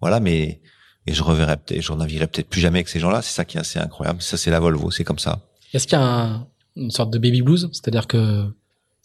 [0.00, 0.60] voilà mais
[1.06, 3.22] et je reverrai peut-être je naviguerai peut-être plus jamais avec ces gens-là.
[3.22, 4.20] C'est ça qui est assez incroyable.
[4.20, 5.40] Ça c'est la Volvo c'est comme ça.
[5.72, 7.70] Est-ce qu'il y a une sorte de baby blues?
[7.72, 8.44] C'est-à-dire que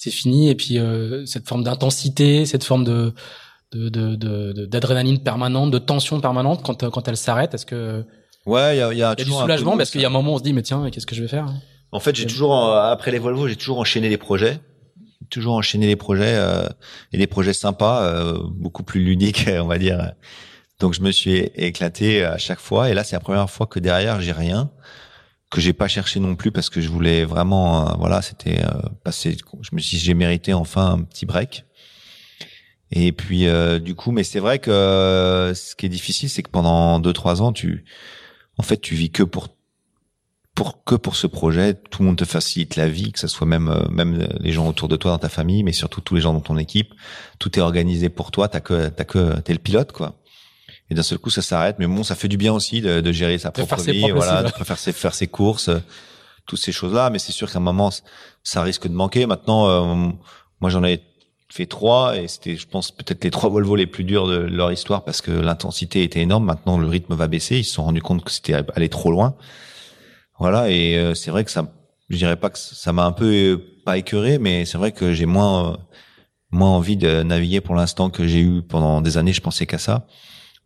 [0.01, 0.49] c'est fini.
[0.49, 3.13] Et puis euh, cette forme d'intensité cette forme de
[3.71, 8.03] d'adrénaline de, de, permanente de tension permanente quand quand elle s'arrête est-ce que
[8.45, 10.35] Ouais, il y a, y a, du soulagement parce qu'il y a un moment où
[10.35, 11.53] on se dit mais tiens, qu'est-ce que je vais faire
[11.91, 14.59] En fait, j'ai toujours après les Volvo, j'ai toujours enchaîné les projets,
[15.29, 16.67] toujours enchaîné les projets euh,
[17.13, 20.13] et des projets sympas, euh, beaucoup plus ludiques, on va dire.
[20.79, 22.89] Donc je me suis éclaté à chaque fois.
[22.89, 24.71] Et là c'est la première fois que derrière j'ai rien
[25.51, 28.89] que j'ai pas cherché non plus parce que je voulais vraiment euh, voilà, c'était euh,
[29.03, 31.65] passer je me suis j'ai mérité enfin un petit break.
[32.93, 33.47] Et puis
[33.81, 37.41] du coup, mais c'est vrai que ce qui est difficile, c'est que pendant deux trois
[37.41, 37.85] ans, tu
[38.57, 39.47] en fait, tu vis que pour
[40.53, 43.47] pour que pour ce projet, tout le monde te facilite la vie, que ce soit
[43.47, 46.21] même euh, même les gens autour de toi dans ta famille, mais surtout tous les
[46.21, 46.93] gens dans ton équipe.
[47.39, 48.47] Tout est organisé pour toi.
[48.49, 50.20] T'as que t'as que t'es le pilote quoi.
[50.91, 51.77] Et d'un seul coup, ça s'arrête.
[51.79, 54.49] Mais bon, ça fait du bien aussi de, de gérer sa propre vie, voilà, de
[54.49, 55.79] faire ses faire ses courses, euh,
[56.45, 57.09] toutes ces choses là.
[57.09, 57.89] Mais c'est sûr qu'à un moment,
[58.43, 59.25] ça risque de manquer.
[59.25, 60.11] Maintenant, euh,
[60.59, 61.01] moi, j'en ai
[61.51, 64.71] fait trois et c'était, je pense, peut-être les trois Volvo les plus durs de leur
[64.71, 66.45] histoire parce que l'intensité était énorme.
[66.45, 67.57] Maintenant, le rythme va baisser.
[67.57, 69.35] Ils se sont rendus compte que c'était allé trop loin.
[70.39, 70.69] Voilà.
[70.69, 71.71] Et euh, c'est vrai que ça,
[72.09, 75.13] je dirais pas que ça m'a un peu euh, pas écœuré, mais c'est vrai que
[75.13, 75.77] j'ai moins, euh,
[76.51, 79.33] moins envie de naviguer pour l'instant que j'ai eu pendant des années.
[79.33, 80.07] Je pensais qu'à ça.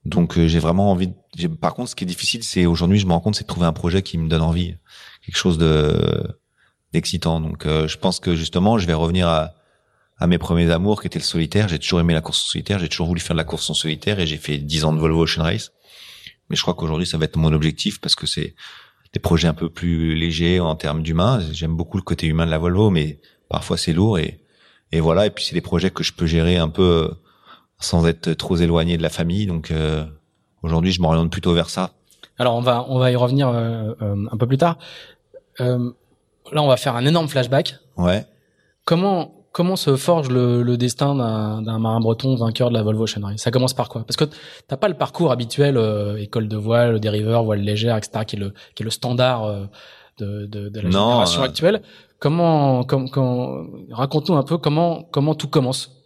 [0.05, 1.13] Donc j'ai vraiment envie.
[1.37, 1.47] De...
[1.47, 3.65] Par contre, ce qui est difficile, c'est aujourd'hui, je me rends compte, c'est de trouver
[3.65, 4.75] un projet qui me donne envie,
[5.25, 6.37] quelque chose de
[6.93, 7.41] d'excitant.
[7.41, 9.55] Donc je pense que justement, je vais revenir à
[10.17, 11.67] à mes premiers amours qui étaient le solitaire.
[11.67, 12.79] J'ai toujours aimé la course en solitaire.
[12.79, 14.99] J'ai toujours voulu faire de la course en solitaire et j'ai fait 10 ans de
[14.99, 15.71] Volvo Ocean Race.
[16.49, 18.55] Mais je crois qu'aujourd'hui, ça va être mon objectif parce que c'est
[19.13, 21.41] des projets un peu plus légers en termes d'humain.
[21.51, 24.41] J'aime beaucoup le côté humain de la Volvo, mais parfois c'est lourd et,
[24.91, 25.25] et voilà.
[25.25, 27.15] Et puis c'est des projets que je peux gérer un peu euh,
[27.79, 29.45] sans être trop éloigné de la famille.
[29.47, 30.05] Donc euh,
[30.63, 31.91] aujourd'hui, je m'oriente plutôt vers ça.
[32.37, 34.77] Alors on va on va y revenir euh, un peu plus tard.
[35.59, 35.77] là,
[36.53, 37.75] on va faire un énorme flashback.
[37.97, 38.25] Ouais.
[38.83, 43.39] Comment comment se forge le, destin d'un marin breton vainqueur de la Volvo Ocean Race
[43.39, 44.03] Ça commence par quoi?
[44.03, 44.25] Parce que
[44.67, 48.39] t'as pas le parcours habituel, euh, école de voile, dériveur, voile légère, etc., qui est
[48.39, 49.65] le, qui est le standard euh,
[50.17, 51.81] de, de, de, la génération euh, actuelle.
[52.19, 53.07] Comment, com,
[53.91, 56.04] raconte-nous un peu comment, comment tout commence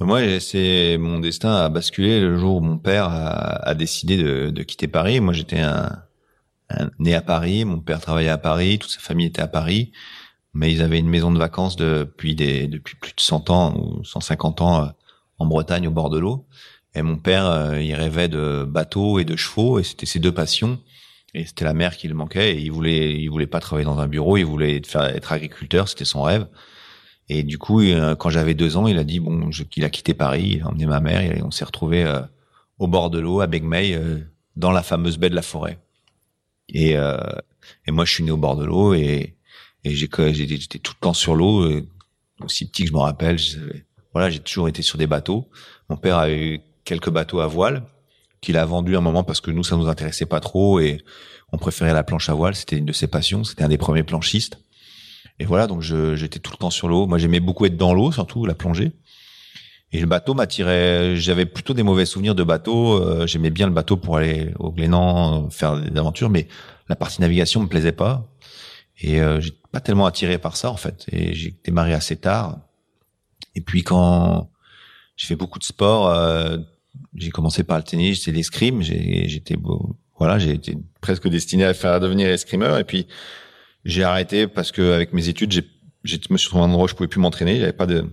[0.00, 4.88] moi, c'est mon destin a basculé le jour où mon père a, décidé de, quitter
[4.88, 5.20] Paris.
[5.20, 5.90] Moi, j'étais un,
[6.70, 9.92] un, né à Paris, mon père travaillait à Paris, toute sa famille était à Paris
[10.54, 14.04] mais ils avaient une maison de vacances depuis des depuis plus de 100 ans ou
[14.04, 14.88] 150 ans euh,
[15.38, 16.46] en Bretagne au bord de l'eau.
[16.94, 20.32] Et mon père, euh, il rêvait de bateaux et de chevaux, et c'était ses deux
[20.32, 20.80] passions.
[21.34, 22.56] Et c'était la mer qui le manquait.
[22.56, 26.04] Et il voulait, il voulait pas travailler dans un bureau, il voulait être agriculteur, c'était
[26.04, 26.46] son rêve.
[27.28, 30.14] Et du coup, euh, quand j'avais deux ans, il a dit bon, qu'il a quitté
[30.14, 32.10] Paris, il a emmené ma mère, et on s'est retrouvé
[32.78, 34.00] au bord de l'eau à Begmey,
[34.56, 35.78] dans la fameuse baie de la Forêt.
[36.68, 39.38] Et, et moi, je suis né au bord de l'eau et
[39.84, 41.86] et j'étais tout le temps sur l'eau, euh,
[42.42, 43.38] aussi petit que je me rappelle.
[44.12, 45.48] Voilà, j'ai toujours été sur des bateaux.
[45.88, 47.84] Mon père a eu quelques bateaux à voile
[48.40, 51.02] qu'il a vendu un moment parce que nous ça nous intéressait pas trop et
[51.52, 52.54] on préférait la planche à voile.
[52.54, 53.44] C'était une de ses passions.
[53.44, 54.58] C'était un des premiers planchistes.
[55.40, 57.06] Et voilà, donc j'étais tout le temps sur l'eau.
[57.06, 58.92] Moi, j'aimais beaucoup être dans l'eau, surtout la plongée.
[59.92, 61.16] Et le bateau m'attirait.
[61.16, 63.00] J'avais plutôt des mauvais souvenirs de bateau.
[63.00, 66.46] Euh, j'aimais bien le bateau pour aller au Glénan euh, faire des aventures, mais
[66.88, 68.28] la partie navigation me plaisait pas.
[69.00, 71.06] Et euh, j'ai pas tellement attiré par ça en fait.
[71.10, 72.58] Et j'ai démarré assez tard.
[73.54, 74.50] Et puis quand
[75.16, 76.58] j'ai fait beaucoup de sport, euh,
[77.14, 78.82] j'ai commencé par le tennis, c'est l'escrime.
[78.82, 79.56] J'étais
[80.18, 82.78] voilà, j'ai été presque destiné à faire à devenir escrimeur.
[82.78, 83.06] Et puis
[83.88, 85.64] j'ai arrêté parce que avec mes études, j'ai
[86.04, 87.58] je me suis trouvé un endroit où je pouvais plus m'entraîner.
[87.58, 88.04] J'avais pas de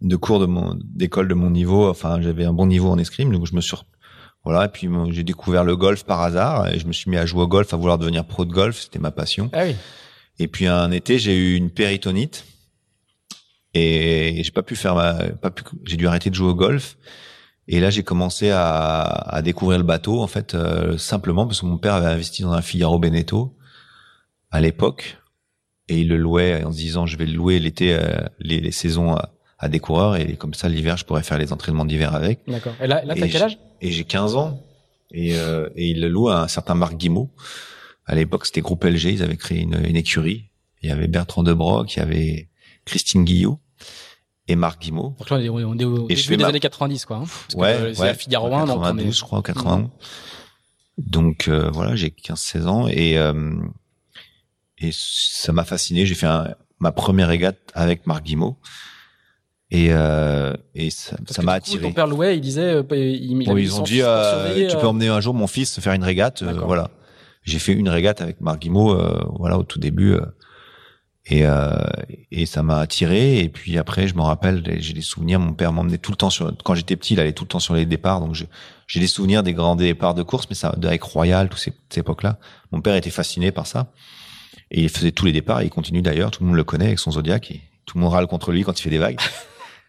[0.00, 1.88] de cours de mon d'école de mon niveau.
[1.88, 3.76] Enfin, j'avais un bon niveau en escrime, donc je me suis
[4.44, 4.66] voilà.
[4.66, 7.42] Et puis j'ai découvert le golf par hasard et je me suis mis à jouer
[7.42, 8.78] au golf, à vouloir devenir pro de golf.
[8.78, 9.50] C'était ma passion.
[9.54, 9.74] Ah oui.
[10.38, 12.44] Et puis un été, j'ai eu une péritonite
[13.72, 16.96] et j'ai pas pu faire ma, pas pu, j'ai dû arrêter de jouer au golf.
[17.66, 21.66] Et là, j'ai commencé à, à, découvrir le bateau, en fait, euh, simplement parce que
[21.66, 23.56] mon père avait investi dans un Figaro Beneteau
[24.54, 25.18] à l'époque,
[25.88, 28.70] et il le louait en se disant, je vais le louer l'été, euh, les, les,
[28.70, 32.14] saisons à, à, des coureurs, et comme ça, l'hiver, je pourrais faire les entraînements d'hiver
[32.14, 32.38] avec.
[32.46, 32.72] D'accord.
[32.80, 33.58] Et là, là t'as quel âge?
[33.80, 34.62] Et j'ai 15 ans,
[35.10, 37.32] et, euh, et il le loue à un certain Marc Guimau.
[38.06, 40.44] À l'époque, c'était Groupe LG, ils avaient créé une, une écurie.
[40.82, 42.48] Il y avait Bertrand Debroc, il y avait
[42.84, 43.58] Christine Guillot
[44.46, 45.16] et Marc Guimau.
[45.18, 45.40] Donc là, on
[45.78, 47.16] est au, début des années 90, quoi.
[47.16, 48.14] Hein, parce ouais, que, ouais.
[48.14, 49.88] Figaro 1, 92, je crois, 91.
[50.96, 53.32] Donc euh, voilà, j'ai 15-16 ans et euh,
[54.88, 56.06] et ça m'a fasciné.
[56.06, 58.58] J'ai fait un, ma première régate avec Marc Guimau.
[59.70, 61.82] Et, euh, et ça m'a attiré.
[61.82, 65.08] Ton père Louet, il disait, euh, il, bon, ils ont dit, euh, tu peux emmener
[65.08, 66.42] un jour mon fils faire une régate.
[66.42, 66.90] voilà.
[67.42, 68.96] J'ai fait une régate avec Marc Guimau,
[69.38, 70.16] voilà, au tout début.
[71.26, 71.44] Et,
[72.30, 73.40] et ça m'a attiré.
[73.40, 75.40] Et puis après, je me rappelle, j'ai des souvenirs.
[75.40, 76.52] Mon père m'emmenait tout le temps sur.
[76.64, 78.20] Quand j'étais petit, il allait tout le temps sur les départs.
[78.20, 78.34] Donc
[78.86, 82.00] j'ai des souvenirs des grands départs de course, mais ça avec Royal, toutes ces, ces
[82.00, 82.38] époques-là.
[82.72, 83.90] Mon père était fasciné par ça.
[84.70, 85.60] Et il faisait tous les départs.
[85.60, 86.30] Et il continue d'ailleurs.
[86.30, 87.50] Tout le monde le connaît avec son Zodiac.
[87.50, 89.18] Et tout le monde râle contre lui quand il fait des vagues.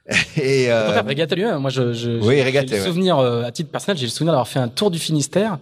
[0.38, 1.02] et euh...
[1.02, 4.12] Régate lui Moi, je, je oui, j'ai le souvenir euh, à titre personnel, j'ai le
[4.12, 5.58] souvenir d'avoir fait un tour du Finistère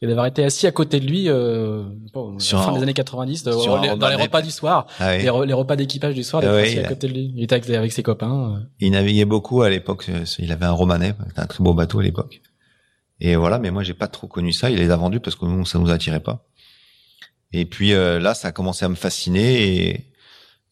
[0.00, 1.82] et d'avoir été assis à côté de lui euh,
[2.14, 6.14] bon, sur fin des années 90 dans les repas du soir ah les, repas d'équipage
[6.14, 8.54] du soir d'être ah assis à côté de lui il était avec, avec ses copains
[8.54, 8.58] euh.
[8.78, 12.02] il naviguait beaucoup à l'époque euh, il avait un romanet un très beau bateau à
[12.02, 12.40] l'époque
[13.20, 15.46] et voilà mais moi j'ai pas trop connu ça il les a vendus parce que
[15.46, 16.47] nous ça nous attirait pas
[17.52, 20.12] et puis euh, là ça a commencé à me fasciner et,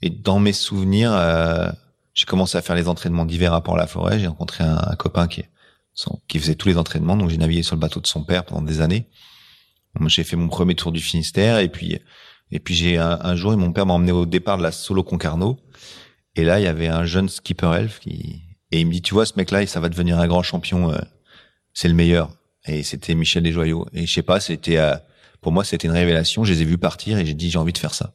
[0.03, 1.71] et dans mes souvenirs euh,
[2.15, 5.45] j'ai commencé à faire les entraînements d'hiver à Port-la-Forêt j'ai rencontré un, copain qui
[6.29, 7.17] qui faisait tous les entraînements.
[7.17, 9.07] Donc j'ai navigué sur le bateau de son père pendant des années.
[10.09, 11.99] J'ai fait mon premier tour du Finistère et puis
[12.53, 15.59] et puis j'ai un, jour mon père m'a emmené au départ de la Solo Concarneau
[16.37, 19.15] et là il y avait un jeune skipper elf qui et il me dit tu
[19.15, 20.99] vois ce mec là ça va devenir un grand champion euh,
[21.73, 22.31] c'est le meilleur
[22.67, 24.95] et c'était Michel Desjoyaux et je sais pas c'était euh,
[25.41, 27.73] pour moi c'était une révélation je les ai vus partir et j'ai dit j'ai envie
[27.73, 28.15] de faire ça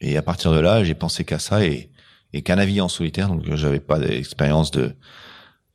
[0.00, 1.90] et à partir de là j'ai pensé qu'à ça et
[2.32, 4.94] et qu'à naviguer en solitaire donc j'avais pas d'expérience de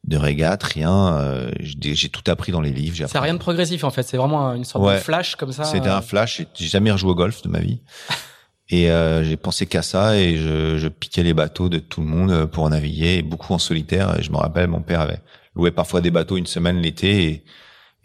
[0.08, 1.18] de régate, rien.
[1.18, 2.96] Euh, j'ai tout appris dans les livres.
[3.08, 4.04] C'est rien de progressif en fait.
[4.04, 5.66] C'est vraiment une sorte de flash comme ça.
[5.66, 6.42] C'était un flash.
[6.56, 7.82] J'ai jamais rejoué au golf de ma vie.
[8.70, 12.08] et euh, j'ai pensé qu'à ça et je, je, piquais les bateaux de tout le
[12.08, 14.18] monde euh, pour naviguer, beaucoup en solitaire.
[14.20, 15.22] Et je me rappelle, mon père avait
[15.56, 17.44] loué parfois des bateaux une semaine l'été et,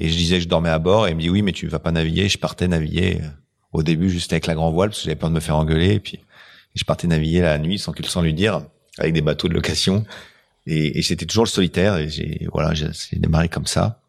[0.01, 1.67] et, je disais que je dormais à bord et il me dit oui mais tu
[1.69, 2.29] vas pas naviguer.
[2.29, 3.21] Je partais naviguer
[3.73, 5.95] au début juste avec la grand voile parce que j'avais peur de me faire engueuler
[5.95, 6.21] et puis
[6.75, 8.63] je partais naviguer la nuit sans qu'il sans lui dire
[8.99, 10.05] avec des bateaux de location.
[10.67, 11.97] Et, et c'était toujours le solitaire.
[11.97, 14.01] Et j'ai voilà, j'ai démarré comme ça.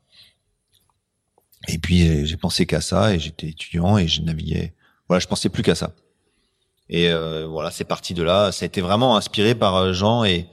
[1.67, 3.13] Et puis j'ai pensé qu'à ça.
[3.13, 4.74] Et j'étais étudiant et je naviguais.
[5.08, 5.93] Voilà, je pensais plus qu'à ça.
[6.89, 8.52] Et euh, voilà, c'est parti de là.
[8.52, 10.48] Ça a été vraiment inspiré par euh, Jean et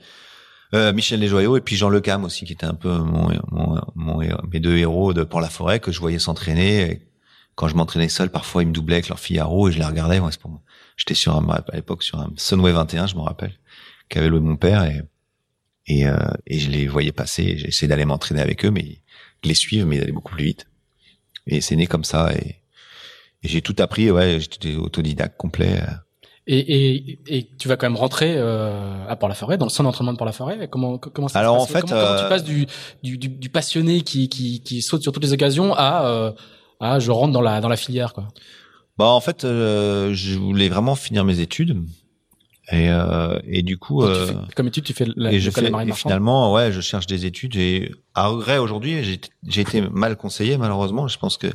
[0.73, 4.19] euh, Michel Desjoyaux et puis Jean Lecam aussi, qui était un peu mon, mon, mon,
[4.51, 7.07] mes deux héros de Pour la forêt que je voyais s'entraîner.
[7.55, 10.19] Quand je m'entraînais seul, parfois ils me doublaient avec leur Figaro et je les regardais.
[10.31, 10.61] C'est pour.
[10.97, 13.53] J'étais sur un, à l'époque sur un Sunway 21, je me rappelle,
[14.09, 15.01] qu'avait loué mon père et
[15.87, 17.57] et, euh, et je les voyais passer.
[17.57, 18.83] J'essayais d'aller m'entraîner avec eux, mais
[19.43, 20.67] de les suivre, mais ils allaient beaucoup plus vite.
[21.47, 22.33] Et c'est né comme ça.
[22.33, 22.61] Et,
[23.43, 24.09] et j'ai tout appris.
[24.11, 25.81] Ouais, j'étais autodidacte complet.
[26.45, 30.11] Et, et, et, tu vas quand même rentrer euh, à Port-la-Forêt, dans le centre d'entraînement
[30.11, 30.67] de Port-la-Forêt.
[30.69, 32.65] Comment comment ça Alors se en fait, comment, comment, tu euh, passes du,
[33.01, 36.31] du, du, du, passionné qui, qui, qui saute sur toutes les occasions à euh,
[36.81, 38.27] à je rentre dans la dans la filière quoi?
[38.97, 41.83] Bah en fait, euh, je voulais vraiment finir mes études.
[42.71, 45.91] Et, euh, et du coup, euh, comme étude, tu fais la, et je fais, et
[45.91, 47.55] finalement, ouais, je cherche des études.
[47.57, 51.07] Et à regret aujourd'hui, j'ai été mal conseillé malheureusement.
[51.07, 51.47] Je pense que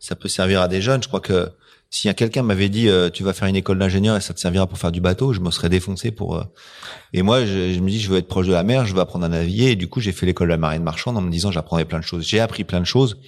[0.00, 1.02] ça peut servir à des jeunes.
[1.02, 1.50] Je crois que
[1.90, 4.66] si quelqu'un m'avait dit euh, tu vas faire une école d'ingénieur et ça te servira
[4.66, 6.36] pour faire du bateau, je me serais défoncé pour.
[6.36, 6.44] Euh,
[7.12, 9.00] et moi, je, je, me dis je veux être proche de la mer, je veux
[9.00, 9.72] apprendre à naviguer.
[9.72, 11.98] Et du coup, j'ai fait l'école de la marine marchande en me disant j'apprendrai plein
[11.98, 12.26] de choses.
[12.26, 13.18] J'ai appris plein de choses,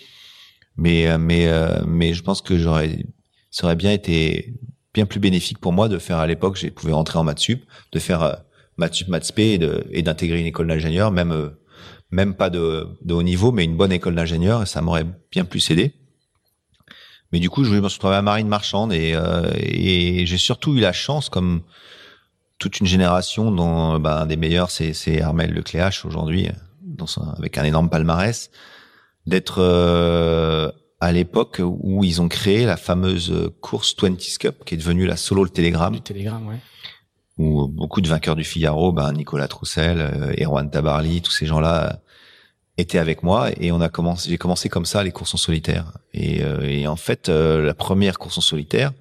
[0.76, 1.48] mais euh, mais
[1.86, 3.04] mais je pense que j'aurais
[3.50, 4.54] ça aurait bien été
[4.94, 7.64] bien plus bénéfique pour moi de faire à l'époque, j'ai pouvais rentrer en maths sup,
[7.92, 8.34] de faire euh,
[8.76, 9.58] maths sup, maths spé
[9.90, 11.50] et d'intégrer une école d'ingénieur, même euh,
[12.10, 15.70] même pas de, de haut niveau, mais une bonne école d'ingénieur, ça m'aurait bien plus
[15.70, 15.92] aidé.
[17.32, 20.74] Mais du coup, je me suis retrouvé à marine marchande et, euh, et j'ai surtout
[20.74, 21.62] eu la chance, comme
[22.58, 26.48] toute une génération dont ben, un des meilleurs, c'est, c'est Armel Lecléache aujourd'hui,
[27.36, 28.50] avec un énorme palmarès,
[29.26, 29.62] d'être
[31.00, 35.16] à l'époque où ils ont créé la fameuse course 20 Cup, qui est devenue la
[35.16, 35.94] solo le Télégramme.
[35.94, 36.58] Du Télégramme, ouais.
[37.38, 42.00] Où beaucoup de vainqueurs du Figaro, ben Nicolas Troussel, euh, Erwan Tabarly, tous ces gens-là
[42.78, 44.30] était avec moi et on a commencé.
[44.30, 45.92] J'ai commencé comme ça les courses en solitaire.
[46.14, 48.92] Et, et en fait, la première course en solitaire,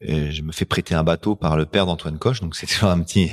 [0.00, 3.30] je me fais prêter un bateau par le père d'Antoine Coche, donc c'était un petit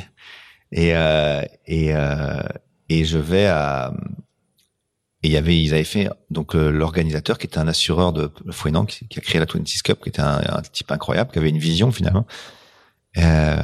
[0.73, 2.41] et euh, et euh,
[2.89, 3.93] et je vais à
[5.21, 8.29] et il y avait ils avaient fait donc euh, l'organisateur qui était un assureur de
[8.51, 10.41] Fouenan qui, a créé la 26 Cup qui était un,
[10.71, 12.25] type incroyable qui avait une vision finalement
[13.17, 13.55] euh,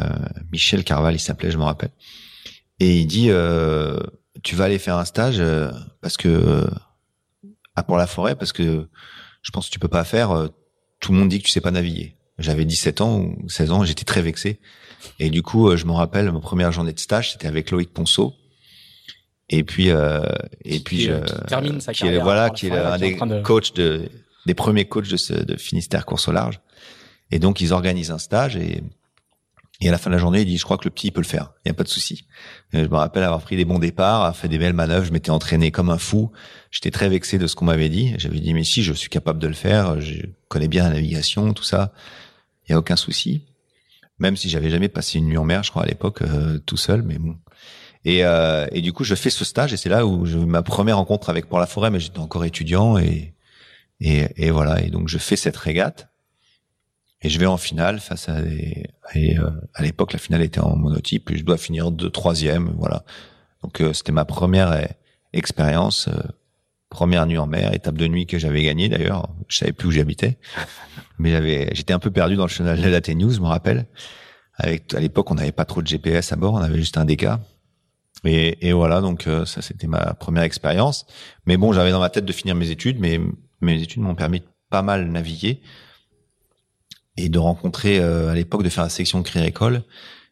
[0.51, 1.91] Michel Carval il s'appelait je me rappelle
[2.79, 3.99] et il dit euh,
[4.43, 5.41] tu vas aller faire un stage
[6.01, 6.67] parce que
[7.75, 8.87] à pour la forêt parce que
[9.41, 10.49] je pense que tu peux pas faire
[10.99, 13.83] tout le monde dit que tu sais pas naviguer j'avais 17 ans ou 16 ans,
[13.83, 14.59] j'étais très vexé.
[15.19, 17.93] Et du coup, euh, je me rappelle, ma première journée de stage, c'était avec Loïc
[17.93, 18.33] Ponceau.
[19.49, 20.21] Et puis, euh,
[20.63, 24.09] et puis, je, qui termine sa qui est, voilà, qui est un des coachs de,
[24.45, 26.59] des premiers coachs de, ce, de Finistère course au large.
[27.31, 28.83] Et donc, ils organisent un stage et,
[29.81, 31.21] et à la fin de la journée, il dit, je crois que le petit peut
[31.21, 31.53] le faire.
[31.63, 32.25] Il y a pas de souci.
[32.73, 35.05] Je me rappelle avoir pris des bons départs, fait des belles manœuvres.
[35.05, 36.31] Je m'étais entraîné comme un fou.
[36.69, 38.13] J'étais très vexé de ce qu'on m'avait dit.
[38.17, 40.01] J'avais dit, mais si, je suis capable de le faire.
[40.01, 41.93] Je connais bien la navigation, tout ça
[42.69, 43.41] il y a aucun souci.
[44.19, 46.77] Même si j'avais jamais passé une nuit en mer, je crois à l'époque euh, tout
[46.77, 47.37] seul, mais bon.
[48.05, 50.61] Et, euh, et du coup, je fais ce stage et c'est là où j'ai ma
[50.61, 53.33] première rencontre avec Pour la Forêt, mais j'étais encore étudiant et,
[53.99, 54.81] et voilà.
[54.83, 56.08] Et donc je fais cette régate
[57.21, 58.85] et je vais en finale face à des.
[59.13, 62.73] Et, euh, à l'époque, la finale était en monotype et je dois finir de troisième,
[62.77, 63.03] voilà.
[63.63, 64.85] Donc euh, c'était ma première euh,
[65.33, 66.09] expérience
[66.89, 69.29] Première nuit en mer, étape de nuit que j'avais gagnée d'ailleurs.
[69.47, 70.39] Je savais plus où j'habitais,
[71.19, 73.85] mais j'avais, j'étais un peu perdu dans le chenal de la News, je me rappelle.
[74.55, 77.05] Avec à l'époque, on n'avait pas trop de GPS à bord, on avait juste un
[77.05, 77.27] DK.
[78.25, 81.05] Et, et voilà, donc ça c'était ma première expérience.
[81.45, 83.21] Mais bon, j'avais dans ma tête de finir mes études, mais
[83.61, 85.61] mes études m'ont permis de pas mal naviguer
[87.23, 89.83] et de rencontrer euh, à l'époque de faire la section Créer École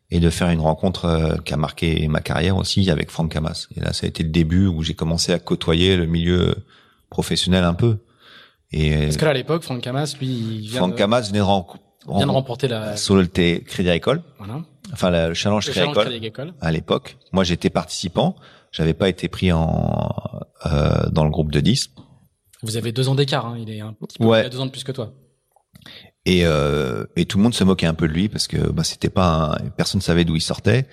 [0.09, 3.67] et de faire une rencontre euh, qui a marqué ma carrière aussi avec Franck Camas.
[3.75, 6.55] Et là, ça a été le début où j'ai commencé à côtoyer le milieu
[7.09, 7.97] professionnel un peu.
[8.71, 10.97] Et Parce que là, à l'époque, Franck Camas, lui, il vient Franck de...
[10.97, 14.21] Camas venait de, vient de remporter la Solté Crédit Agricole.
[14.37, 14.61] Voilà.
[14.93, 17.17] Enfin, le challenge, le Crédit, Agricole, à l'époque.
[17.33, 18.35] Moi, j'étais participant.
[18.71, 20.11] J'avais pas été pris en
[20.65, 21.91] euh, dans le groupe de 10.
[22.63, 23.45] Vous avez deux ans d'écart.
[23.45, 23.57] Hein.
[23.59, 24.41] Il est un petit peu, ouais.
[24.41, 25.13] il a deux ans de plus que toi.
[26.29, 28.83] Et, euh, et tout le monde se moquait un peu de lui parce que bah,
[28.83, 30.85] c'était pas un, personne savait d'où il sortait.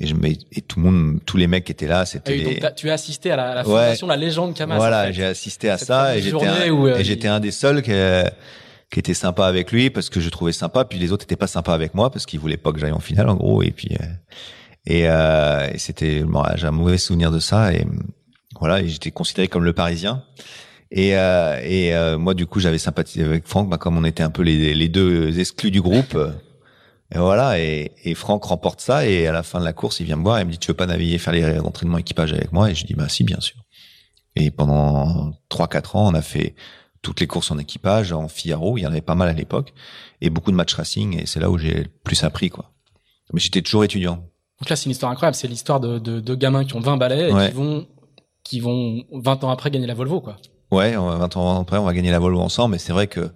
[0.00, 0.14] Et je
[0.52, 3.30] et tout le monde tous les mecs qui étaient là c'était ah tu as assisté
[3.30, 6.68] à la, la fondation la légende Camas voilà j'ai assisté à ça et j'étais un,
[6.68, 7.92] euh, et j'étais un des seuls qui,
[8.90, 11.46] qui était sympa avec lui parce que je trouvais sympa puis les autres étaient pas
[11.46, 13.96] sympas avec moi parce qu'ils voulaient pas que j'aille en finale en gros et puis
[13.98, 14.04] euh,
[14.84, 17.86] et, euh, et c'était bon, j'ai un mauvais souvenir de ça et
[18.60, 20.22] voilà j'étais considéré comme le parisien
[20.94, 24.22] et, euh, et euh, moi, du coup, j'avais sympathisé avec Franck, bah, comme on était
[24.22, 26.18] un peu les, les deux exclus du groupe.
[27.14, 30.06] et voilà, et, et, Franck remporte ça, et à la fin de la course, il
[30.06, 32.52] vient me voir et me dit, tu veux pas naviguer, faire les entraînements équipage avec
[32.52, 32.70] moi?
[32.70, 33.56] Et je dis, bah si, bien sûr.
[34.36, 36.54] Et pendant trois quatre ans, on a fait
[37.00, 39.72] toutes les courses en équipage, en Figaro, il y en avait pas mal à l'époque,
[40.20, 42.70] et beaucoup de match racing, et c'est là où j'ai le plus appris, quoi.
[43.32, 44.16] Mais j'étais toujours étudiant.
[44.60, 46.98] Donc là, c'est une histoire incroyable, c'est l'histoire de, de, de, gamins qui ont 20
[46.98, 47.86] balais et qui vont
[48.44, 50.36] qui vont 20 ans après gagner la Volvo, quoi.
[50.72, 52.72] Ouais, 20 ans après, on va gagner la Volvo ensemble.
[52.72, 53.30] Mais c'est vrai que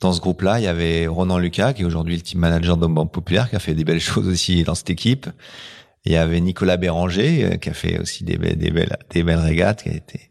[0.00, 2.86] dans ce groupe-là, il y avait Ronan Lucas, qui est aujourd'hui le team manager de
[2.86, 5.28] Banque Populaire, qui a fait des belles choses aussi dans cette équipe.
[6.06, 9.22] Il y avait Nicolas Béranger, euh, qui a fait aussi des belles, des belles, des
[9.22, 9.82] belles régates.
[9.82, 10.30] Qui a été...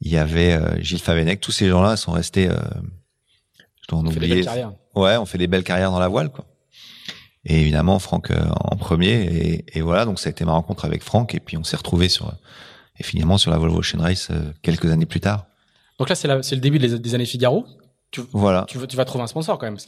[0.00, 1.40] Il y avait euh, Gilles Favenec.
[1.40, 2.48] Tous ces gens-là sont restés.
[2.48, 2.56] Euh,
[3.80, 4.20] je dois en on oublier.
[4.20, 4.72] Fait des belles carrières.
[4.96, 6.46] Ouais, on fait des belles carrières dans la voile, quoi.
[7.44, 9.22] Et évidemment, Franck euh, en premier.
[9.22, 11.34] Et, et, voilà, donc ça a été ma rencontre avec Franck.
[11.36, 12.34] Et puis on s'est retrouvé sur
[12.98, 15.46] et finalement sur la Volvo Ocean Race euh, quelques années plus tard.
[15.98, 17.66] Donc là, c'est le début des, années Figaro.
[18.10, 18.64] Tu, voilà.
[18.68, 19.76] Tu, tu, vas trouver un sponsor quand même.
[19.76, 19.86] Parce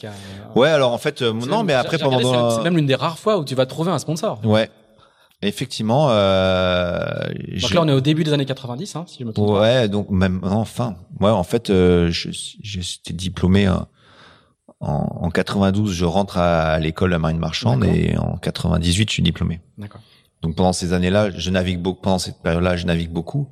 [0.55, 2.51] ouais, alors en fait, euh, non, mais après pendant.
[2.51, 4.39] C'est même l'une des rares fois où tu vas trouver un sponsor.
[4.43, 4.69] Ouais.
[5.41, 6.07] Effectivement.
[6.09, 7.03] Euh,
[7.61, 9.59] donc là, on est au début des années 90, hein, si je me trompe.
[9.59, 10.95] Ouais, donc même enfin.
[11.19, 13.87] Ouais, en fait, euh, j'étais diplômé en,
[14.79, 15.93] en 92.
[15.93, 19.61] Je rentre à l'école de marine marchande et en 98, je suis diplômé.
[19.77, 20.01] D'accord.
[20.41, 22.01] Donc pendant ces années-là, je navigue beaucoup.
[22.01, 23.49] Pendant cette période-là, je navigue beaucoup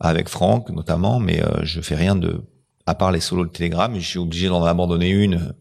[0.00, 2.42] avec Franck notamment, mais euh, je fais rien de
[2.86, 3.94] à part les solos de Télégramme.
[3.98, 5.54] Je suis obligé d'en abandonner une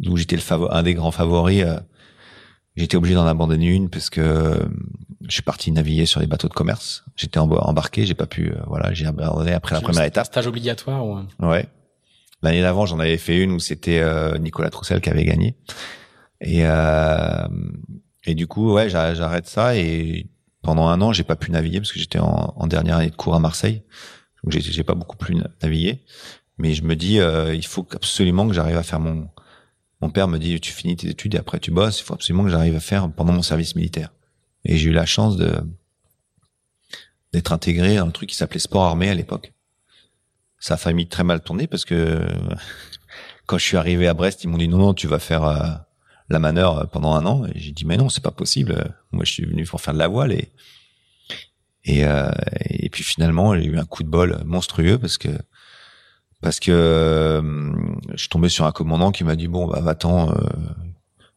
[0.00, 1.62] d'où j'étais le favori, un des grands favoris.
[1.64, 1.78] Euh,
[2.76, 4.56] j'étais obligé d'en abandonner une parce que euh,
[5.26, 7.04] je suis parti naviguer sur les bateaux de commerce.
[7.16, 8.50] J'étais embarqué, j'ai pas pu.
[8.50, 10.26] Euh, voilà, j'ai abandonné après la première étape.
[10.26, 11.68] Stage obligatoire ou Ouais.
[12.42, 14.02] L'année d'avant, j'en avais fait une où c'était
[14.38, 15.56] Nicolas Troussel qui avait gagné.
[16.40, 16.62] Et
[18.24, 20.26] et du coup, ouais, j'arrête ça et
[20.62, 23.34] pendant un an, j'ai pas pu naviguer parce que j'étais en, dernière année de cours
[23.34, 23.82] à Marseille.
[24.42, 26.04] Donc j'ai pas beaucoup pu naviguer.
[26.58, 29.28] Mais je me dis, euh, il faut absolument que j'arrive à faire mon.
[30.02, 32.00] Mon père me dit, tu finis tes études et après tu bosses.
[32.00, 34.10] Il faut absolument que j'arrive à faire pendant mon service militaire.
[34.64, 35.52] Et j'ai eu la chance de
[37.32, 39.52] d'être intégré à un truc qui s'appelait sport armé à l'époque.
[40.58, 42.26] Ça a famille très mal tourné parce que
[43.46, 45.68] quand je suis arrivé à Brest, ils m'ont dit non non, tu vas faire euh,
[46.30, 47.44] la manœuvre pendant un an.
[47.46, 48.94] Et j'ai dit mais non, c'est pas possible.
[49.12, 50.50] Moi, je suis venu pour faire de la voile et
[51.84, 52.30] et, euh,
[52.68, 55.28] et puis finalement, j'ai eu un coup de bol monstrueux parce que
[56.40, 57.42] parce que euh,
[58.12, 60.34] je suis tombé sur un commandant qui m'a dit bon bah va-t'en euh,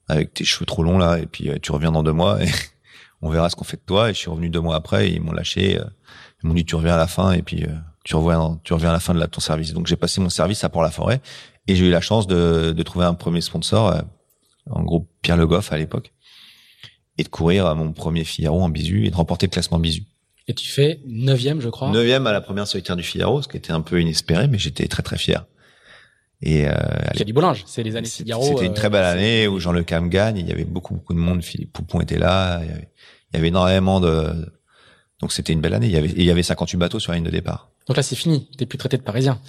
[0.07, 2.49] avec tes cheveux trop longs là et puis tu reviens dans deux mois et
[3.21, 4.09] on verra ce qu'on fait de toi.
[4.09, 5.79] Et je suis revenu deux mois après, et ils m'ont lâché,
[6.43, 7.65] ils m'ont dit tu reviens à la fin et puis
[8.03, 9.73] tu reviens tu reviens à la fin de la, ton service.
[9.73, 11.21] Donc j'ai passé mon service à Port-la-Forêt
[11.67, 14.03] et j'ai eu la chance de trouver un premier sponsor,
[14.69, 16.13] en gros Pierre Le Goff à l'époque,
[17.17, 20.03] et de courir à mon premier Figaro en bisu et de remporter le classement bisu.
[20.47, 21.89] Et tu fais neuvième, je crois.
[21.91, 24.87] Neuvième à la première solitaire du Figaro, ce qui était un peu inespéré, mais j'étais
[24.87, 25.45] très très fier.
[26.41, 26.73] Et euh,
[27.15, 28.43] Thierry Bollinge, c'est les années Figaro.
[28.43, 30.37] C'était une très belle euh, année où Jean Le Cam gagne.
[30.37, 31.41] Il y avait beaucoup beaucoup de monde.
[31.41, 32.59] Philippe Poupon était là.
[32.63, 32.89] Il y avait,
[33.31, 34.51] il y avait énormément de.
[35.21, 35.87] Donc c'était une belle année.
[35.87, 37.71] Il y avait il y avait 58 bateaux sur la ligne de départ.
[37.87, 38.49] Donc là c'est fini.
[38.57, 39.39] T'es plus traité de Parisien.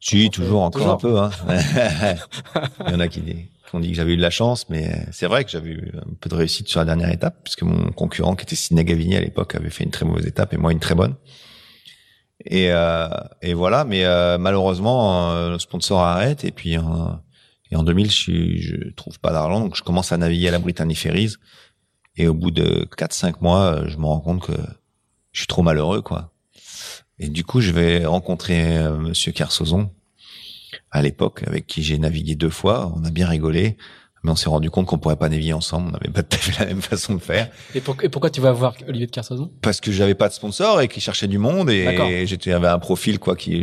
[0.00, 1.20] Si, toujours, encore un peu.
[1.20, 1.30] Hein.
[2.88, 3.22] il y en a qui,
[3.74, 6.14] on dit que j'avais eu de la chance, mais c'est vrai que j'avais eu un
[6.20, 9.20] peu de réussite sur la dernière étape, puisque mon concurrent, qui était Sidney Gavini à
[9.20, 11.16] l'époque, avait fait une très mauvaise étape et moi une très bonne.
[12.44, 13.08] Et, euh,
[13.40, 18.56] et voilà, mais euh, malheureusement, euh, le sponsor arrête et puis et en 2000, je,
[18.58, 21.36] je trouve pas d'argent, donc je commence à naviguer à la Britannia Ferries.
[22.16, 24.52] Et au bout de 4-5 mois, je me rends compte que
[25.32, 26.34] je suis trop malheureux, quoi.
[27.18, 29.90] Et du coup, je vais rencontrer Monsieur Kersozon,
[30.92, 32.92] à l'époque avec qui j'ai navigué deux fois.
[32.94, 33.76] On a bien rigolé,
[34.22, 35.88] mais on s'est rendu compte qu'on pourrait pas naviguer ensemble.
[35.88, 37.50] On n'avait pas tout à fait la même façon de faire.
[37.74, 40.88] Et, pourquoi tu vas voir Olivier de Kersauzon Parce que j'avais pas de sponsor et
[40.88, 43.62] qu'il cherchait du monde et j'étais avait un profil quoi qui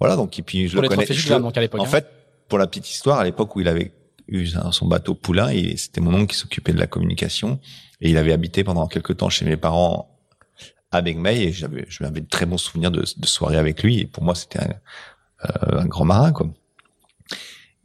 [0.00, 1.06] voilà donc et puis je le connais.
[1.40, 1.60] donc à.
[1.76, 1.86] En hein.
[1.86, 2.06] fait,
[2.48, 3.92] pour la petite histoire, à l'époque où il avait
[4.28, 7.58] eu son bateau Poulain, c'était mon oncle qui s'occupait de la communication
[8.00, 10.14] et il avait habité pendant quelques temps chez mes parents
[10.92, 14.06] à Begmey et j'avais j'avais de très bons souvenirs de, de soirées avec lui et
[14.06, 14.74] pour moi c'était un,
[15.40, 16.48] un grand marin, quoi.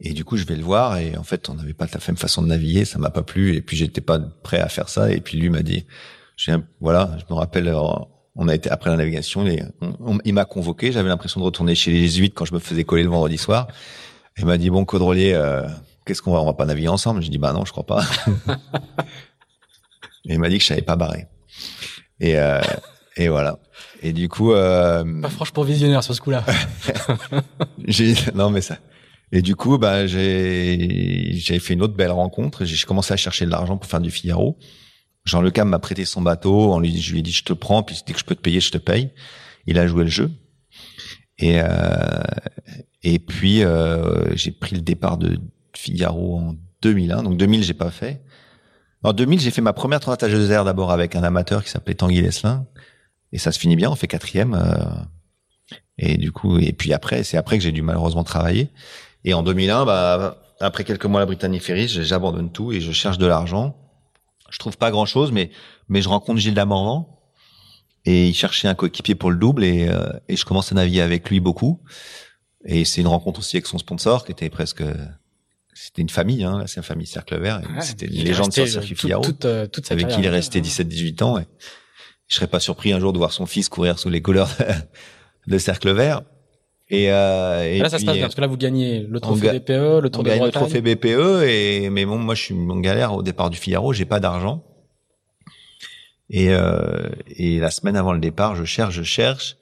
[0.00, 2.16] Et du coup, je vais le voir et en fait, on n'avait pas la même
[2.16, 5.10] façon de naviguer, ça m'a pas plu et puis j'étais pas prêt à faire ça
[5.10, 5.86] et puis lui m'a dit,
[6.80, 7.80] voilà, je me rappelle, euh,
[8.36, 9.46] on a été après la navigation,
[10.24, 13.04] il m'a convoqué, j'avais l'impression de retourner chez les jésuites quand je me faisais coller
[13.04, 13.68] le vendredi soir.
[14.36, 15.62] Il m'a dit bon, Caudrelier, euh,
[16.04, 17.22] qu'est-ce qu'on va, on va pas naviguer ensemble?
[17.22, 18.04] J'ai dit bah non, je crois pas.
[20.28, 21.28] et il m'a dit que je savais pas barrer.
[22.18, 22.60] Et euh,
[23.16, 23.58] et voilà.
[24.02, 26.44] Et du coup, euh, pas franchement visionnaire sur ce coup-là.
[27.86, 28.78] j'ai non mais ça.
[29.30, 32.64] Et du coup, bah j'ai j'ai fait une autre belle rencontre.
[32.64, 34.58] J'ai commencé à chercher de l'argent pour faire du Figaro.
[35.24, 36.72] Jean Le Cam m'a prêté son bateau.
[36.72, 38.40] On lui, je lui ai dit je te prends, puis dès que je peux te
[38.40, 39.10] payer, je te paye.
[39.66, 40.30] Il a joué le jeu.
[41.38, 42.22] Et euh,
[43.02, 45.38] et puis euh, j'ai pris le départ de
[45.76, 47.22] Figaro en 2001.
[47.22, 48.22] Donc 2000, j'ai pas fait.
[49.04, 52.22] En 2000, j'ai fait ma première de air d'abord avec un amateur qui s'appelait Tanguy
[52.22, 52.66] Leslin
[53.34, 53.90] et ça se finit bien.
[53.90, 54.54] On fait quatrième.
[54.54, 58.70] Euh, et du coup, et puis après, c'est après que j'ai dû malheureusement travailler.
[59.24, 62.92] Et en 2001, bah, après quelques mois à la Britannique Ferries, j'abandonne tout et je
[62.92, 63.76] cherche de l'argent.
[64.50, 65.50] Je trouve pas grand chose, mais
[65.88, 67.08] mais je rencontre Gilles Damorvan
[68.04, 71.00] et il cherchait un coéquipier pour le double et, euh, et je commence à naviguer
[71.00, 71.80] avec lui beaucoup.
[72.64, 74.84] Et c'est une rencontre aussi avec son sponsor qui était presque
[75.74, 77.60] c'était une famille, hein, c'est une famille Cercle Vert.
[77.80, 79.24] c'était une légende sur Circuit Figaro.
[79.24, 81.38] Toute, toute, toute avec qui il est resté 17-18 ans.
[81.38, 81.46] Et,
[82.34, 84.50] je serais pas surpris un jour de voir son fils courir sous les couleurs
[85.46, 86.22] de, Cercle Vert.
[86.90, 89.60] Et, euh, et là, ça se passe bien parce que là, vous gagnez le trophée
[89.60, 91.44] BPE, le Tour on de le trophée BPE.
[91.46, 93.92] Et mais bon, moi, je suis en galère au départ du Figaro.
[93.92, 94.64] J'ai pas d'argent.
[96.28, 99.56] Et, euh, et la semaine avant le départ, je cherche, je cherche.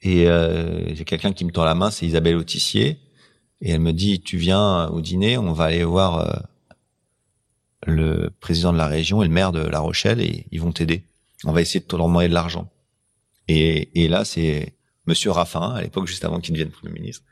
[0.00, 2.96] Et euh, j'ai quelqu'un qui me tend la main, c'est Isabelle Autissier.
[3.60, 6.46] Et elle me dit, tu viens au dîner, on va aller voir
[7.86, 11.02] le président de la région et le maire de La Rochelle et ils vont t'aider
[11.44, 12.70] on va essayer de leur demander de l'argent.
[13.46, 14.74] Et, et là, c'est
[15.06, 17.24] Monsieur Raffin, à l'époque, juste avant qu'il devienne Premier ministre,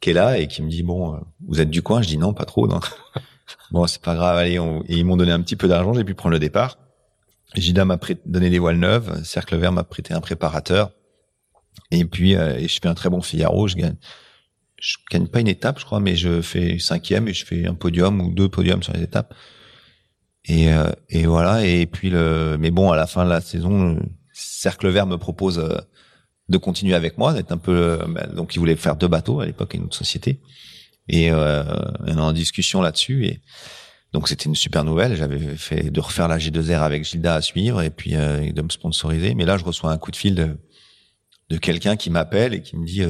[0.00, 2.02] qui est là et qui me dit, bon, euh, vous êtes du coin?
[2.02, 2.66] Je dis non, pas trop.
[2.66, 2.80] Non.
[3.70, 4.54] bon, c'est pas grave, allez.
[4.88, 6.78] Et ils m'ont donné un petit peu d'argent, j'ai pu prendre le départ.
[7.54, 10.92] Gida m'a donné des voiles neuves, Cercle Vert m'a prêté un préparateur.
[11.90, 13.96] Et puis, euh, et je fais un très bon Figaro, je gagne.
[14.76, 17.74] Je gagne pas une étape, je crois, mais je fais cinquième et je fais un
[17.74, 19.34] podium ou deux podiums sur les étapes.
[20.46, 21.64] Et, euh, et voilà.
[21.66, 23.98] Et puis le, mais bon, à la fin de la saison,
[24.32, 25.78] Cercle Vert me propose euh,
[26.50, 27.98] de continuer avec moi, d'être un peu.
[28.00, 30.40] Euh, bah, donc, il voulait faire deux bateaux à l'époque, une autre société.
[31.08, 31.62] Et euh,
[32.00, 33.26] on est en discussion là-dessus.
[33.26, 33.40] Et
[34.12, 35.16] donc, c'était une super nouvelle.
[35.16, 38.68] J'avais fait de refaire la G2R avec Gilda à suivre et puis euh, de me
[38.68, 39.34] sponsoriser.
[39.34, 40.58] Mais là, je reçois un coup de fil de,
[41.48, 43.02] de quelqu'un qui m'appelle et qui me dit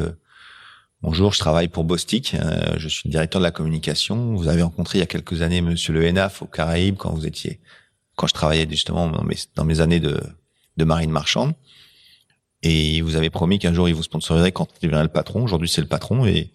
[1.03, 2.34] Bonjour, je travaille pour Bostik.
[2.34, 4.34] Euh, je suis directeur de la communication.
[4.34, 7.26] Vous avez rencontré il y a quelques années Monsieur Le Henaf au Caraïbes quand vous
[7.26, 7.59] étiez,
[8.16, 10.20] quand je travaillais justement dans mes, dans mes années de,
[10.76, 11.55] de marine marchande.
[12.62, 15.42] Et il vous avait promis qu'un jour il vous sponsoriserait quand il deviendrait le patron.
[15.42, 16.53] Aujourd'hui, c'est le patron et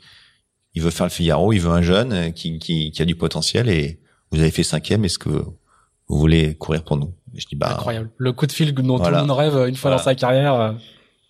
[0.76, 1.52] il veut faire le Figaro.
[1.52, 5.04] Il veut un jeune qui, qui, qui a du potentiel et vous avez fait cinquième.
[5.06, 7.16] Est-ce que vous voulez courir pour nous?
[7.34, 8.12] Je dis bah incroyable.
[8.18, 10.78] Le coup de fil dont tout le monde rêve une fois dans sa carrière.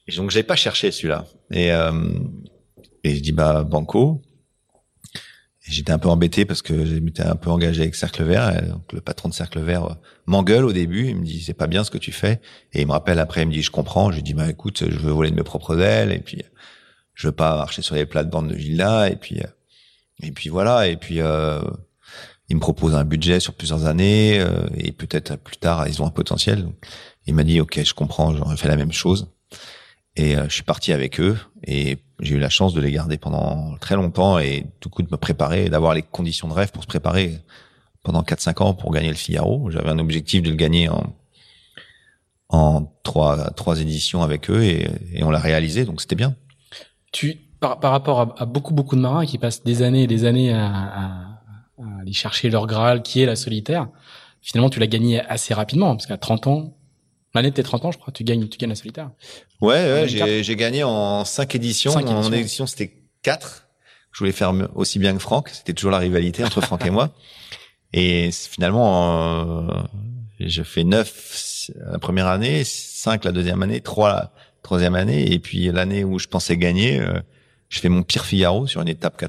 [0.06, 1.26] Et donc j'avais pas cherché celui-là.
[1.52, 1.94] Et euh,
[3.06, 4.24] et je dis bah banco.
[5.62, 8.68] J'étais un peu embêté parce que j'étais un peu engagé avec Cercle Vert.
[8.68, 9.94] Donc le patron de Cercle Vert euh,
[10.26, 11.10] m'engueule au début.
[11.10, 12.42] Il me dit c'est pas bien ce que tu fais.
[12.74, 14.10] Et il me rappelle après, il me dit je comprends.
[14.10, 16.42] Je lui dis bah écoute, je veux voler de mes propres ailes et puis
[17.14, 19.08] je veux pas marcher sur les plates-bandes de Villa.
[19.10, 19.40] Et puis
[20.24, 20.88] et puis voilà.
[20.88, 21.62] Et puis euh,
[22.50, 26.08] il me propose un budget sur plusieurs années euh, et peut-être plus tard ils ont
[26.08, 26.68] un potentiel.
[27.28, 29.28] il m'a dit ok je comprends, j'aurais fait la même chose.
[30.16, 31.38] Et euh, je suis parti avec eux
[31.68, 35.10] et j'ai eu la chance de les garder pendant très longtemps et du coup de
[35.12, 37.40] me préparer, d'avoir les conditions de rêve pour se préparer
[38.04, 39.70] pendant 4-5 ans pour gagner le Figaro.
[39.72, 41.14] J'avais un objectif de le gagner en,
[42.50, 44.88] en trois, trois éditions avec eux et,
[45.24, 46.36] on l'a réalisé, donc c'était bien.
[47.12, 50.26] Tu, par, par rapport à, beaucoup, beaucoup de marins qui passent des années et des
[50.26, 53.90] années à, à aller chercher leur Graal, qui est la solitaire,
[54.42, 56.78] finalement tu l'as gagné assez rapidement, parce qu'à 30 ans,
[57.36, 59.12] L'année de tes 30 ans, je crois, tu gagnes, tu gagnes la solitaire.
[59.60, 61.92] Ouais, ouais j'ai gagné en 5 éditions.
[61.92, 63.68] en édition, c'était 4.
[64.14, 65.50] Je voulais faire aussi bien que Franck.
[65.50, 67.14] C'était toujours la rivalité entre Franck et moi.
[67.94, 69.84] Et finalement, euh,
[70.40, 74.32] je fais 9 la première année, 5 la deuxième année, 3 la
[74.64, 75.32] troisième année.
[75.32, 77.20] Et puis l'année où je pensais gagner, euh,
[77.68, 79.22] je fais mon pire Figaro sur une étape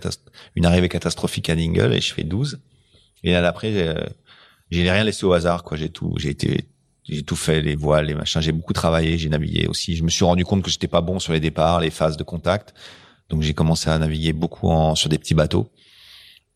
[0.55, 2.61] une arrivée catastrophique à Dingle et je fais 12.
[3.25, 3.73] Et là, après,
[4.71, 5.77] j'ai rien laissé au hasard, quoi.
[5.77, 6.67] J'ai tout, j'ai été
[7.09, 8.41] j'ai tout fait, les voiles, les machins.
[8.41, 9.97] J'ai beaucoup travaillé, j'ai navigué aussi.
[9.97, 12.25] Je me suis rendu compte que j'étais pas bon sur les départs, les phases de
[12.25, 12.75] contact.
[13.29, 15.71] Donc j'ai commencé à naviguer beaucoup en, sur des petits bateaux.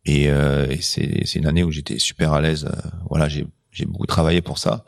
[0.04, 2.64] Et, euh, et c'est une année où j'étais super à l'aise.
[2.64, 3.46] Euh, voilà, j'ai
[3.86, 4.84] beaucoup travaillé pour ça.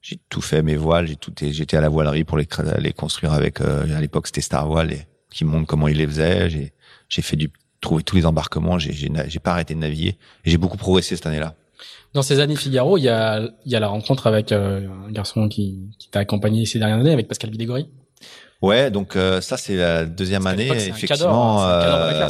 [0.00, 2.46] J'ai tout fait mes voiles, j'ai tout j'étais à la voilerie pour les
[2.78, 6.06] les construire avec euh, à l'époque c'était Star Voile et, qui montre comment ils les
[6.06, 6.50] faisaient.
[6.50, 6.72] J'ai
[7.08, 7.50] j'ai fait du
[7.80, 11.54] trouver tous les embarquements, j'ai j'ai pas arrêté de naviguer j'ai beaucoup progressé cette année-là.
[12.14, 15.10] Dans ces années Figaro, il y a, il y a la rencontre avec euh, un
[15.10, 17.88] garçon qui, qui t'a accompagné ces dernières années, avec Pascal Bidégory.
[18.62, 21.68] Ouais, donc euh, ça c'est la deuxième année, effectivement.
[21.68, 22.28] Euh,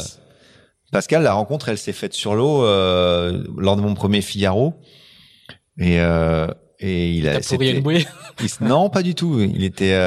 [0.91, 4.73] Pascal, la rencontre, elle s'est faite sur l'eau lors de mon premier Figaro,
[5.77, 5.99] et
[6.79, 7.39] et il a.
[7.39, 8.05] Pourri une bouée
[8.61, 9.39] Non, pas du tout.
[9.39, 9.97] Il était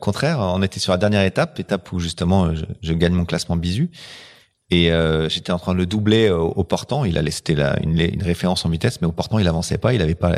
[0.00, 0.40] contraire.
[0.40, 3.90] On était sur la dernière étape, étape où justement je, je gagne mon classement bisu.
[4.70, 7.04] Et euh, j'étais en train de le doubler au, au portant.
[7.04, 9.92] Il allait, c'était une, une, référence en vitesse, mais au portant, il avançait pas.
[9.92, 10.36] Il avait pas,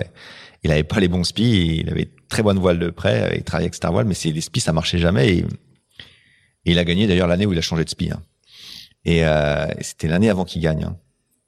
[0.65, 1.79] il avait pas les bons spies.
[1.81, 3.35] Il avait très bonne voile de près.
[3.37, 5.39] Il travaillait avec Star Voile, mais les spies, ça marchait jamais.
[5.39, 5.47] Et,
[6.67, 8.11] il a gagné d'ailleurs l'année où il a changé de spi.
[8.11, 8.21] Hein.
[9.05, 10.83] Et euh, c'était l'année avant qu'il gagne.
[10.83, 10.97] Hein.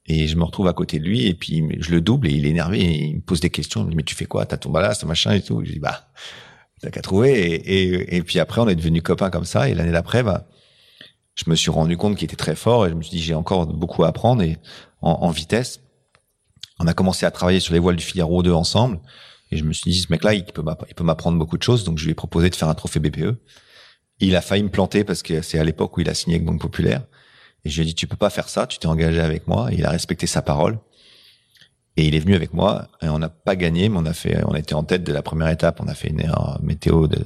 [0.07, 2.47] Et je me retrouve à côté de lui et puis je le double et il
[2.47, 3.83] est énervé il me pose des questions.
[3.83, 4.47] Il me dit mais tu fais quoi?
[4.47, 5.63] T'as ton ballast, machin et tout.
[5.65, 6.09] Je dis bah
[6.81, 8.15] t'as qu'à trouver.
[8.15, 9.69] Et, puis après on est devenus copains comme ça.
[9.69, 10.47] Et l'année d'après bah
[11.39, 13.35] je me suis rendu compte qu'il était très fort et je me suis dit j'ai
[13.35, 14.59] encore beaucoup à apprendre et
[15.01, 15.81] en, vitesse.
[16.81, 18.99] On a commencé à travailler sur les voiles du Figaro 2 ensemble
[19.53, 22.05] et je me suis dit ce mec-là il peut m'apprendre beaucoup de choses donc je
[22.05, 23.37] lui ai proposé de faire un trophée BPE.
[24.21, 26.47] Il a failli me planter parce que c'est à l'époque où il a signé avec
[26.47, 27.05] Banque Populaire
[27.65, 29.73] et je lui ai dit tu peux pas faire ça, tu t'es engagé avec moi.
[29.73, 30.79] Et il a respecté sa parole.
[31.97, 34.41] Et il est venu avec moi et on n'a pas gagné, mais on a fait,
[34.47, 35.81] on était en tête de la première étape.
[35.81, 37.25] On a fait une erreur météo de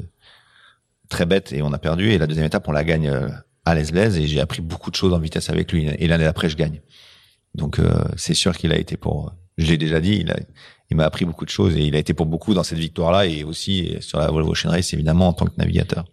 [1.09, 2.11] très bête et on a perdu.
[2.11, 3.29] Et la deuxième étape, on la gagne euh,
[3.65, 5.87] à l'aise et j'ai appris beaucoup de choses en vitesse avec lui.
[5.99, 6.81] Et l'année d'après, je gagne.
[7.55, 9.33] Donc euh, c'est sûr qu'il a été pour.
[9.59, 10.37] Je l'ai déjà dit, il a,
[10.91, 13.27] il m'a appris beaucoup de choses et il a été pour beaucoup dans cette victoire-là
[13.27, 16.07] et aussi sur la Volvo Ocean Race évidemment en tant que navigateur.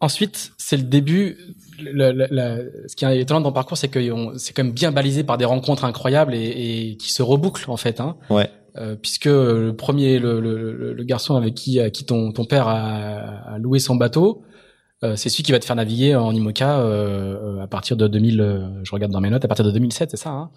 [0.00, 1.38] Ensuite, c'est le début.
[1.78, 4.00] Le, le, ce qui est étonnant dans le parcours, c'est que
[4.36, 7.76] c'est quand même bien balisé par des rencontres incroyables et, et qui se rebouclent en
[7.76, 8.00] fait.
[8.00, 8.16] Hein.
[8.28, 8.50] Ouais.
[8.76, 13.58] Euh, puisque le premier, le, le, garçon avec qui, qui ton, ton père a, a
[13.58, 14.55] loué son bateau, euh,
[15.14, 18.80] c'est celui qui va te faire naviguer en IMOCA euh, à partir de 2000.
[18.82, 20.50] je regarde dans mes notes, à partir de 2007, c'est ça hein?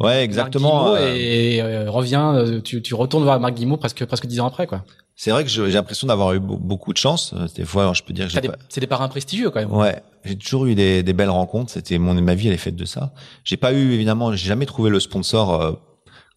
[0.00, 0.96] Ouais, exactement.
[0.96, 4.84] et revient, tu, tu retournes voir Marc Guimau presque presque dix ans après, quoi.
[5.14, 7.34] C'est vrai que j'ai l'impression d'avoir eu beaucoup de chance.
[7.54, 9.72] Des fois, je peux dire que j'ai c'est des parrains prestigieux quand même.
[9.72, 11.70] Ouais, j'ai toujours eu des, des belles rencontres.
[11.70, 13.12] C'était mon ma vie, elle est faite de ça.
[13.44, 15.78] J'ai pas eu évidemment, j'ai jamais trouvé le sponsor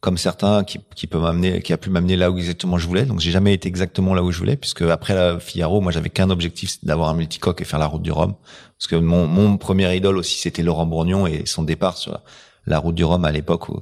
[0.02, 3.06] comme certains qui, qui peut m'amener, qui a pu m'amener là où exactement je voulais.
[3.06, 6.10] Donc j'ai jamais été exactement là où je voulais, puisque après la Figaro, moi j'avais
[6.10, 8.36] qu'un objectif, c'était d'avoir un multicoque et faire la route du Rhum.
[8.78, 12.20] Parce que mon, mon premier idole aussi, c'était Laurent Bourgnon et son départ sur
[12.66, 13.82] la, route du Rhum à l'époque où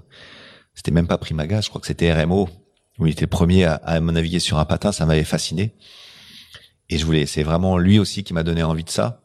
[0.74, 2.49] c'était même pas Primaga, je crois que c'était RMO,
[2.99, 5.76] où il était le premier à, à naviguer sur un patin, ça m'avait fasciné.
[6.89, 9.22] Et je voulais, c'est vraiment lui aussi qui m'a donné envie de ça.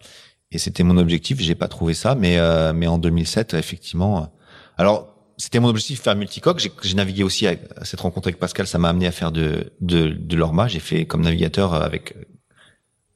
[0.50, 1.40] Et c'était mon objectif.
[1.40, 4.32] J'ai pas trouvé ça, mais euh, mais en 2007, effectivement.
[4.76, 6.60] Alors c'était mon objectif faire multicoque.
[6.82, 10.08] J'ai navigué aussi à cette rencontre avec Pascal, ça m'a amené à faire de de,
[10.10, 10.68] de l'orma.
[10.68, 12.14] J'ai fait comme navigateur avec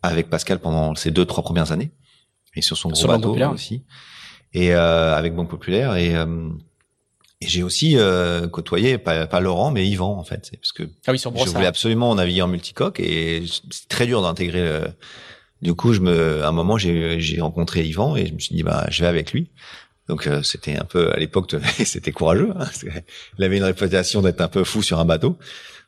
[0.03, 1.91] avec Pascal pendant ces deux trois premières années
[2.57, 3.85] et sur son gros Sur bateau aussi
[4.53, 6.49] et euh, avec Banque Populaire et, euh,
[7.41, 11.13] et j'ai aussi euh, côtoyé pas, pas Laurent mais Yvan en fait parce que Ah
[11.13, 14.61] oui, sur je voulais absolument naviguer en multicoque et c'est très dur d'intégrer.
[14.63, 14.93] le-
[15.63, 18.55] Du coup, je me, à un moment, j'ai j'ai rencontré Yvan et je me suis
[18.57, 19.53] dit bah je vais avec lui.
[20.09, 22.53] Donc euh, c'était un peu à l'époque, c'était courageux.
[22.59, 22.67] Hein,
[23.39, 25.39] il avait une réputation d'être un peu fou sur un bateau.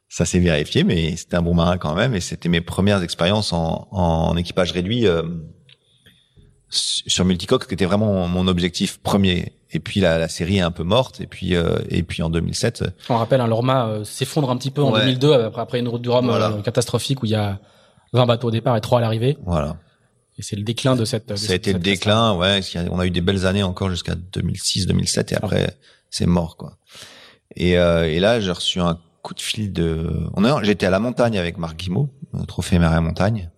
[0.09, 2.15] Ça s'est vérifié, mais c'était un bon marin quand même.
[2.15, 5.23] Et c'était mes premières expériences en, en équipage réduit euh,
[6.69, 9.53] sur multicoque, qui était vraiment mon objectif premier.
[9.73, 11.21] Et puis la, la série est un peu morte.
[11.21, 14.71] Et puis euh, et puis en 2007, On rappelle, un Lorma euh, s'effondre un petit
[14.71, 15.01] peu en Ouais.
[15.01, 16.51] 2002 après, après une route du Rhum Voilà.
[16.51, 17.59] euh, catastrophique où il y a
[18.13, 19.37] 20 bateaux au départ et 3 à l'arrivée.
[19.45, 19.77] voilà.
[20.39, 21.29] Et c'est le déclin de cette.
[21.29, 22.61] de Ça a été le déclin, ouais.
[22.91, 25.77] On a eu des belles années encore jusqu'à 2006, 2007, et après
[26.11, 26.79] c'est mort, quoi.
[27.57, 30.29] Et, euh, et là, j'ai reçu un coup de fil de.
[30.35, 33.51] On a, j'étais à la montagne avec Marc Guimau, au Trophée et Montagne,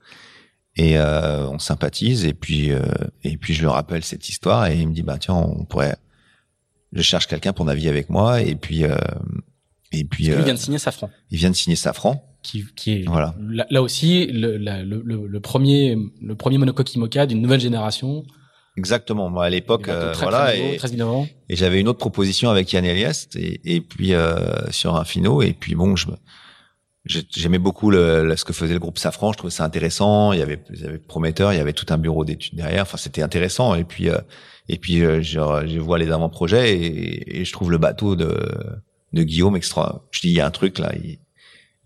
[0.77, 2.25] et euh, on sympathise.
[2.25, 2.83] Et puis, euh,
[3.25, 5.97] et puis je le rappelle cette histoire, et il me dit, bah tiens, on pourrait.
[6.93, 8.97] Je cherche quelqu'un pour naviguer avec moi, et puis, euh,
[9.93, 12.26] et puis, Lui euh, vient de signer Safran, il vient de signer Safran.
[12.47, 13.35] Qui, qui est Voilà.
[13.49, 17.61] là, là aussi le, la- le, le, le premier le premier monocoque IMOCA d'une nouvelle
[17.61, 18.25] génération.
[18.79, 19.31] Exactement.
[19.31, 20.53] Moi, à l'époque, euh, très, voilà.
[20.79, 21.53] très nouveaux, et-.
[21.53, 24.37] Et j'avais une autre proposition avec Yann Eliest et, et puis euh,
[24.71, 26.17] sur un finot et puis bon je me-
[27.07, 30.41] j'aimais beaucoup le, le- ce que faisait le groupe Safran je trouvais ça intéressant il
[30.41, 32.97] y avait il y avait prometteur il y avait tout un bureau d'études derrière enfin
[32.99, 34.19] c'était intéressant et puis euh,
[34.69, 38.37] et puis euh, je, je vois les avant-projets et, et je trouve le bateau de
[39.13, 41.19] de Guillaume extra je dis il y a un truc là il-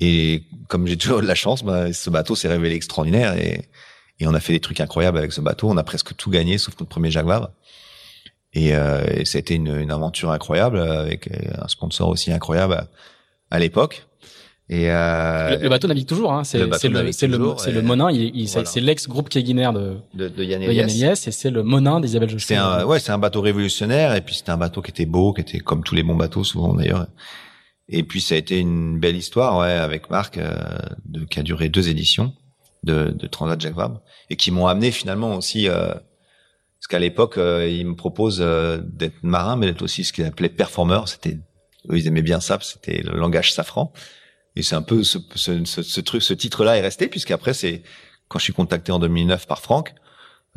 [0.01, 3.69] et comme j'ai toujours de la chance bah, ce bateau s'est révélé extraordinaire et
[4.19, 6.59] et on a fait des trucs incroyables avec ce bateau on a presque tout gagné
[6.59, 7.51] sauf notre premier Vabre
[8.53, 12.33] et, euh, et ça a été une, une aventure incroyable avec euh, un sponsor aussi
[12.33, 12.87] incroyable à,
[13.53, 14.07] à l'époque.
[14.69, 16.33] Et euh, le, le bateau navigue toujours.
[16.33, 16.43] Hein.
[16.45, 18.11] C'est le c'est le c'est le c'est le Monin.
[18.11, 18.69] Il, il- voilà.
[18.69, 20.63] c'est l'ex groupe Keguiner de, de, de Yann.
[20.63, 22.55] Eliès et c'est le Monin d'Isabelle Jospin.
[22.55, 25.33] C'était un, ouais, c'est un bateau révolutionnaire et puis c'était un bateau qui était beau,
[25.33, 27.07] qui était comme tous les bons bateaux souvent d'ailleurs.
[27.91, 30.55] Et puis ça a été une belle histoire, ouais, avec Marc, euh,
[31.05, 32.33] de, qui a duré deux éditions
[32.85, 37.37] de, de Transat Jacques Vabre et qui m'ont amené finalement aussi, euh, parce qu'à l'époque
[37.37, 41.09] euh, ils me proposent euh, d'être marin, mais d'être aussi ce qu'ils appelaient performeur.
[41.09, 41.39] C'était,
[41.93, 43.93] ils aimaient bien ça, c'était le langage safran.
[44.55, 47.83] Et c'est un peu ce, ce, ce, truc, ce titre-là est resté puisqu'après c'est
[48.29, 49.95] quand je suis contacté en 2009 par Franck,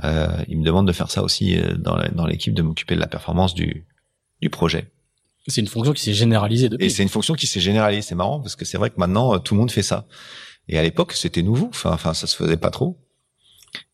[0.03, 3.07] euh, il me demande de faire ça aussi euh, dans l'équipe, de m'occuper de la
[3.07, 3.87] performance du
[4.41, 4.92] du projet.
[5.47, 6.85] C'est une fonction qui s'est généralisée depuis.
[6.85, 8.01] Et c'est une fonction qui s'est généralisée.
[8.01, 10.05] C'est marrant parce que c'est vrai que maintenant euh, tout le monde fait ça.
[10.69, 11.67] Et à l'époque, c'était nouveau.
[11.69, 12.97] Enfin, enfin, ça se faisait pas trop.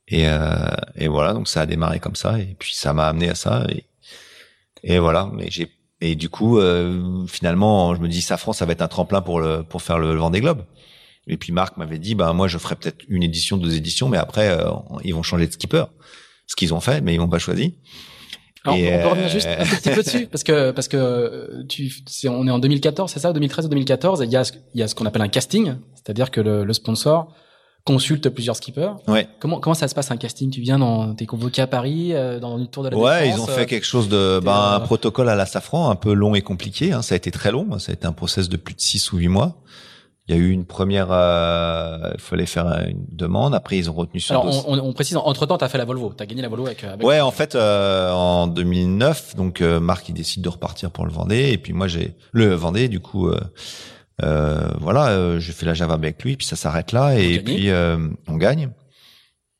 [0.07, 0.53] Et, euh,
[0.95, 2.39] et voilà, donc ça a démarré comme ça.
[2.39, 3.65] Et puis ça m'a amené à ça.
[3.69, 3.85] Et,
[4.83, 5.29] et voilà.
[5.33, 5.71] Mais j'ai
[6.01, 9.41] et du coup, euh, finalement, je me dis, Safran, ça va être un tremplin pour
[9.41, 10.63] le pour faire le, Vendée Globe.
[11.27, 14.17] Et puis Marc m'avait dit, ben moi, je ferai peut-être une édition, deux éditions, mais
[14.17, 14.71] après, euh,
[15.03, 15.85] ils vont changer de skipper.
[16.47, 17.75] Ce qu'ils ont fait, mais ils m'ont pas choisi.
[18.73, 20.97] Alors, Et, on peut revenir euh, juste un petit peu dessus parce que parce que
[20.97, 24.35] euh, tu c'est on est en 2014 c'est ça 2013 ou 2014 et il y
[24.37, 27.33] a ce- il y a ce qu'on appelle un casting c'est-à-dire que le, le sponsor
[27.85, 29.27] consulte plusieurs skippers Ouais.
[29.39, 30.51] comment comment ça se passe un casting?
[30.51, 33.39] Tu viens dans t'es convoqué à Paris euh, dans une tour de la Ouais, ils
[33.39, 36.13] ont euh, fait quelque chose de, ben, euh, un protocole à la Safran, un peu
[36.13, 36.91] long et compliqué.
[36.91, 37.01] Hein.
[37.01, 37.79] Ça a été très long.
[37.79, 39.55] Ça a été un process de plus de six ou huit mois.
[40.29, 43.55] Il y a eu une première, euh, il fallait faire une demande.
[43.55, 45.85] Après, ils ont retenu sur alors on, on, on précise entre temps t'as fait la
[45.85, 49.79] Volvo t'as gagné la Volvo avec, avec Ouais, en fait, euh, en 2009, donc euh,
[49.79, 52.99] Marc il décide de repartir pour le Vendée, et puis moi j'ai le Vendée, du
[52.99, 53.39] coup, euh,
[54.23, 57.39] euh, voilà, euh, j'ai fait la Java avec lui, puis ça s'arrête là, et gagnez.
[57.39, 58.69] puis euh, on gagne.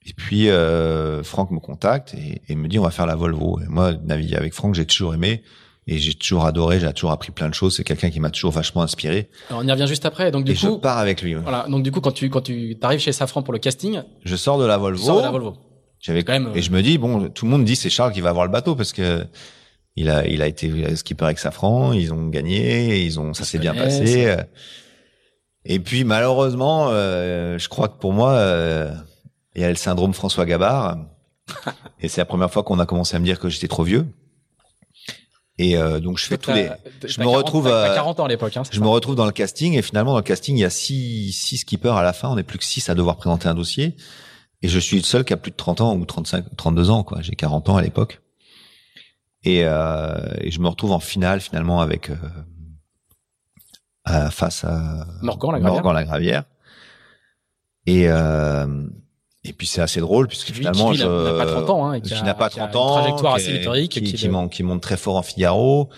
[0.06, 3.60] Et puis euh, Franck me contacte et, et me dit on va faire la Volvo.
[3.60, 5.44] Et moi, naviguer avec Franck, j'ai toujours aimé
[5.92, 7.76] et j'ai toujours adoré, j'ai toujours appris plein de choses.
[7.76, 9.30] C'est quelqu'un qui m'a toujours vachement inspiré.
[9.50, 11.36] alors on y revient juste après donc du et je coup pars avec lui.
[11.36, 11.42] ouais.
[11.42, 14.36] voilà donc du coup quand tu quand tu t'arrives chez Safran pour le casting Je
[14.36, 15.04] sors de la Volvo.
[15.04, 15.58] sors de la Volvo
[16.00, 18.14] J'avais quand même, euh, et je me dis bon, tout le monde dit c'est Charles
[18.14, 19.26] qui va avoir le bateau parce que
[19.96, 23.60] il a il a été skipper avec Safran, ils ont gagné, ils ont ça s'est
[23.60, 24.36] bien passé.
[25.66, 28.92] Et puis malheureusement, euh, je crois que pour moi, euh,
[29.56, 30.98] il y a le syndrome François Gabard.
[32.02, 34.08] et c'est la première fois qu'on a commencé à me dire que j'étais trop vieux.
[35.62, 36.70] Et euh, donc je fais tous les,
[37.06, 38.82] je me 40 retrouve, t'as- t'as euh, 40 ans à l'époque hein, je ça.
[38.84, 41.58] me retrouve dans le casting et finalement dans le casting il y a six six
[41.58, 43.96] skippers à la fin, on n'est plus que six à devoir présenter un dossier.
[44.62, 47.04] Et je suis le seul qui a plus de 30 ans ou 35 32 ans
[47.04, 48.22] quoi, j'ai 40 ans à l'époque.
[49.44, 52.16] Et, euh, et je me retrouve en finale finalement avec euh,
[54.06, 56.44] à- face à Morgan la Gravière Morgan la Gravière.
[57.86, 58.88] Et euh,
[59.46, 62.10] et puis c'est assez drôle puisque Qui, finalement qui, n'a pas 30 ans, hein, qui,
[62.10, 64.04] qui a- n'a pas qui a 30 ans, une trajectoire qui assez est- météorique, qui,
[64.04, 65.90] qui, qui, monte, qui monte très fort en Figaro.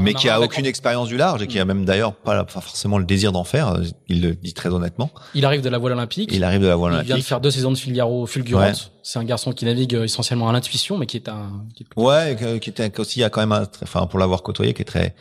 [0.00, 1.68] mais qui a aucune expérience du large et qui a mm.
[1.68, 3.76] même d'ailleurs pas forcément le désir d'en faire.
[4.08, 5.10] Il le dit très honnêtement.
[5.34, 6.30] Il arrive de la voile olympique.
[6.32, 7.10] Il arrive de la voile olympique.
[7.10, 8.92] Il vient de faire deux saisons de Figaro fulgurantes.
[9.04, 11.64] C'est un garçon qui navigue euh, essentiellement à l'intuition, mais qui est un.
[11.96, 14.82] Ouais, qui était aussi il y a quand même, un, enfin pour l'avoir côtoyé, qui
[14.82, 15.14] est très,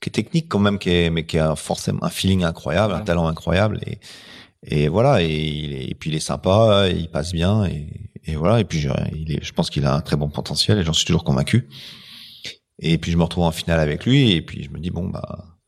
[0.00, 3.00] qui est technique quand même, qui est mais qui a forcément un feeling incroyable, un
[3.00, 3.98] talent incroyable et
[4.66, 8.36] et voilà et, il est, et puis il est sympa, il passe bien et, et
[8.36, 10.84] voilà et puis je, il est, je pense qu'il a un très bon potentiel et
[10.84, 11.68] j'en suis toujours convaincu.
[12.80, 15.08] Et puis je me retrouve en finale avec lui et puis je me dis bon
[15.08, 15.58] bah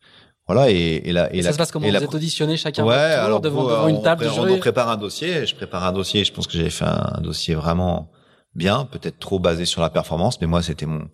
[0.46, 3.40] voilà et, et là et, ça se passe comment vous êtes auditionné chacun ouais alors
[3.40, 6.46] devant, devant une table on, on, prépare un dossier je prépare un dossier je pense
[6.46, 8.10] que j'avais fait un, dossier vraiment
[8.54, 11.08] bien peut-être trop basé sur la performance mais moi c'était mon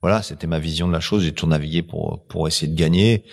[0.00, 3.24] voilà c'était ma vision de la chose j'ai toujours navigué pour pour essayer de gagner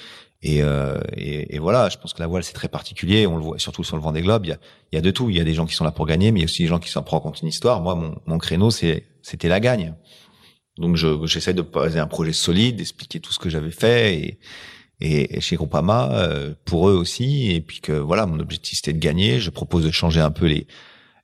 [0.42, 3.28] et, euh, et, et, voilà, je pense que la voile c'est très particulier.
[3.28, 4.46] On le voit surtout sur le vent des globes.
[4.46, 4.58] Il y a,
[4.92, 5.30] il y a de tout.
[5.30, 6.64] Il y a des gens qui sont là pour gagner, mais il y a aussi
[6.64, 7.82] des gens qui s'en prennent compte une histoire.
[7.82, 9.04] Moi, mon, mon créneau, c'était
[9.44, 9.96] la gagne.
[10.78, 14.40] Donc j'essaie de poser un projet solide, d'expliquer tout ce que j'avais fait et,
[15.02, 17.52] et, chez Groupama euh, pour eux aussi.
[17.52, 19.42] Et puis que voilà, mon objectif c'était de gagner.
[19.42, 20.50] Je propose de changer un peu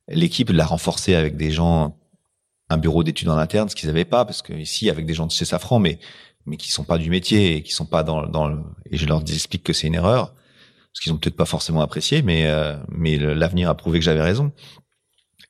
[0.09, 1.97] l'équipe, de la renforcer avec des gens,
[2.70, 5.26] un bureau d'études en interne, ce qu'ils n'avaient pas, parce que ici avec des gens
[5.26, 5.99] de chez Safran, mais
[6.46, 9.06] mais qui sont pas du métier et qui sont pas dans dans le, et je
[9.06, 10.34] leur explique que c'est une erreur
[10.96, 14.22] parce qu'ils ont peut-être pas forcément apprécié, mais euh, mais l'avenir a prouvé que j'avais
[14.22, 14.54] raison.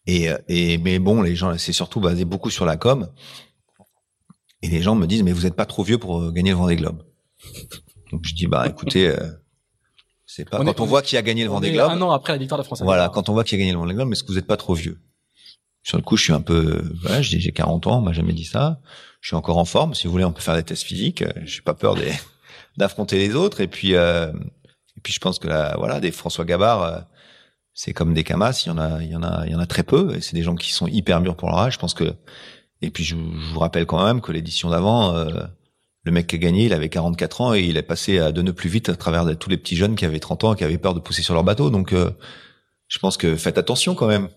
[0.08, 3.10] Et, et mais bon, les gens, c'est surtout basé beaucoup sur la com.
[4.62, 6.58] Et les gens me disent, mais vous n'êtes pas trop vieux pour euh, gagner le
[6.58, 7.04] Vendée Globe.
[8.12, 9.30] Donc je dis, bah écoutez, euh,
[10.26, 10.64] c'est pas.
[10.64, 11.91] quand on voit qui a gagné le Vendée Globe.
[11.91, 12.82] Un an après la victoire de France.
[12.82, 14.58] Voilà, quand on voit qui a gagné le Vendée Globe, est-ce que vous n'êtes pas
[14.58, 15.00] trop vieux
[15.86, 18.44] Sur le coup, je suis un peu, voilà, j'ai 40 ans, on m'a jamais dit
[18.44, 18.82] ça.
[19.22, 19.94] Je suis encore en forme.
[19.94, 21.24] Si vous voulez, on peut faire des tests physiques.
[21.44, 21.96] J'ai pas peur
[22.78, 23.62] d'affronter les autres.
[23.62, 24.32] Et puis, euh,
[24.98, 27.00] et puis je pense que là, voilà, des François Gabard, euh,
[27.74, 28.64] c'est comme des Camas.
[28.66, 30.16] Il y en a, il y en a, il y en a très peu.
[30.16, 31.74] Et c'est des gens qui sont hyper mûrs pour leur âge.
[31.74, 32.16] Je pense que
[32.82, 35.30] et puis je, vous rappelle quand même que l'édition d'avant, euh,
[36.04, 38.42] le mec qui a gagné, il avait 44 ans et il est passé à deux
[38.42, 40.64] nœuds plus vite à travers tous les petits jeunes qui avaient 30 ans et qui
[40.64, 41.70] avaient peur de pousser sur leur bateau.
[41.70, 42.12] Donc euh,
[42.88, 44.30] je pense que faites attention quand même.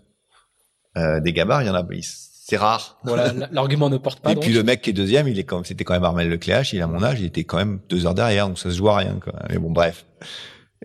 [0.96, 2.98] Euh, des gabards, il y en a, c'est rare.
[3.04, 4.32] Voilà, l'argument ne porte pas.
[4.32, 6.72] Et puis le mec qui est deuxième, il est quand c'était quand même Armel Lecléache,
[6.72, 8.88] il a mon âge, il était quand même deux heures derrière, donc ça se joue
[8.88, 9.18] à rien.
[9.22, 9.34] Quoi.
[9.50, 10.06] Mais bon, bref.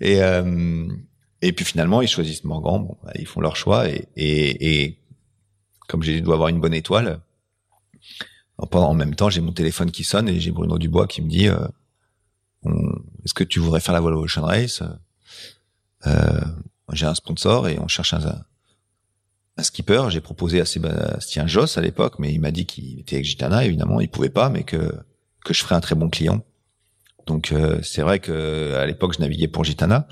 [0.01, 0.19] Et
[1.41, 2.85] et puis finalement, ils choisissent Morgan.
[2.85, 4.99] Bon, bah, ils font leur choix et et, et
[5.87, 7.21] comme j'ai dois avoir une bonne étoile,
[8.57, 11.47] en même temps, j'ai mon téléphone qui sonne et j'ai Bruno Dubois qui me dit
[11.47, 11.67] euh,
[13.23, 14.83] Est-ce que tu voudrais faire la voile Ocean Race?
[16.05, 16.41] Euh,
[16.91, 18.19] J'ai un sponsor et on cherche un,
[19.57, 20.03] un skipper.
[20.09, 23.65] J'ai proposé à Sébastien Joss à l'époque, mais il m'a dit qu'il était avec Gitana.
[23.65, 24.91] Évidemment, il pouvait pas, mais que
[25.43, 26.43] que je ferais un très bon client.
[27.27, 30.07] Donc euh, c'est vrai que à l'époque, je naviguais pour Gitana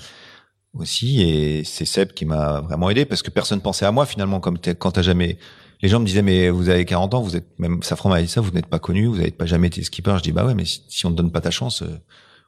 [0.73, 4.39] aussi, et c'est Seb qui m'a vraiment aidé parce que personne pensait à moi finalement.
[4.39, 5.37] Comme quand t'as jamais
[5.81, 8.27] les gens me disaient mais vous avez 40 ans, vous êtes même Safran m'a dit
[8.27, 10.15] ça, vous n'êtes pas connu, vous n'avez pas jamais été skipper.
[10.17, 11.99] Je dis bah ouais, mais si, on te donne pas ta chance, euh,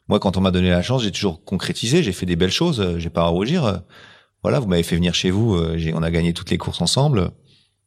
[0.07, 2.79] moi quand on m'a donné la chance, j'ai toujours concrétisé, j'ai fait des belles choses,
[2.79, 3.81] euh, j'ai pas à rougir.
[4.43, 7.31] Euh, voilà, vous m'avez fait venir chez vous, on a gagné toutes les courses ensemble.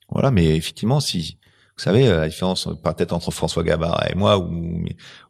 [0.08, 1.38] Voilà, mais effectivement, si
[1.76, 4.84] vous savez la différence peut-être entre François Gabard et moi ou,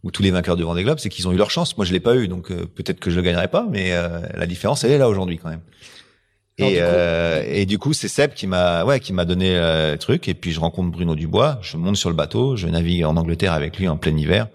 [0.05, 1.77] ou tous les vainqueurs du Vendée Globe, c'est qu'ils ont eu leur chance.
[1.77, 3.93] Moi, je l'ai pas eu, donc peut-être que je le gagnerai pas, mais
[4.35, 5.63] la différence, elle est là aujourd'hui quand même.
[6.59, 9.99] Et, euh, et du coup, c'est Seb qui m'a, ouais, qui m'a donné euh, le
[9.99, 10.29] truc.
[10.29, 11.59] Et puis je rencontre Bruno Dubois.
[11.61, 12.57] Je monte sur le bateau.
[12.57, 14.49] Je navigue en Angleterre avec lui en plein hiver.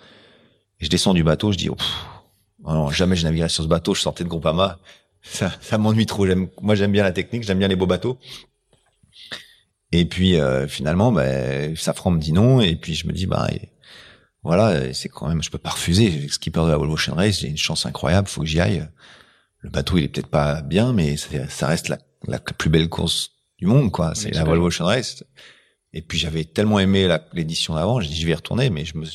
[0.80, 1.52] Et je descends du bateau.
[1.52, 1.76] Je dis, oh,
[2.66, 3.94] non, jamais je naviguerai sur ce bateau.
[3.94, 4.80] Je sortais de Groupama.
[5.24, 6.26] Ça, ça m'ennuie trop.
[6.26, 7.44] J'aime, moi, j'aime bien la technique.
[7.44, 8.18] J'aime bien les beaux bateaux.
[9.92, 12.62] Et puis euh, finalement, ben, Safran me dit non.
[12.62, 13.48] Et puis je me dis, bah,
[14.44, 16.28] voilà, c'est quand même, je peux pas refuser.
[16.30, 18.28] Skipper de la Volvo Ocean Race, j'ai une chance incroyable.
[18.28, 18.88] Faut que j'y aille
[19.62, 23.32] le bateau il est peut-être pas bien, mais ça reste la, la, plus belle course
[23.60, 24.14] du monde, quoi.
[24.16, 25.24] C'est la Volvo Ocean Race.
[25.94, 28.98] Et puis j'avais tellement aimé l'édition d'avant, j'ai dit je vais y retourner, mais je
[28.98, 29.06] me,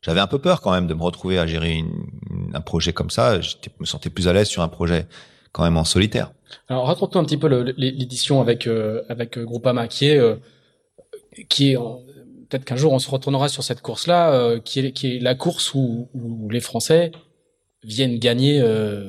[0.00, 3.10] j'avais un peu peur quand même de me retrouver à gérer une, un projet comme
[3.10, 3.40] ça.
[3.40, 5.06] Je me sentais plus à l'aise sur un projet
[5.52, 6.32] quand même en solitaire.
[6.68, 10.36] Alors raconte-nous un petit peu l'édition avec euh, avec euh, Groupama, qui est euh,
[11.48, 11.76] qui est
[12.48, 15.34] peut-être qu'un jour on se retournera sur cette course-là, euh, qui est qui est la
[15.34, 17.12] course où, où les Français
[17.82, 18.60] viennent gagner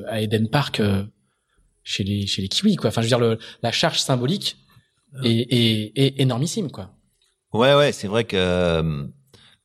[0.08, 0.82] à Eden Park
[1.84, 2.90] chez les chez les Kiwis quoi.
[2.90, 4.58] Enfin je veux dire le, la charge symbolique
[5.24, 6.92] est, est, est énormissime quoi.
[7.54, 9.08] Ouais ouais c'est vrai que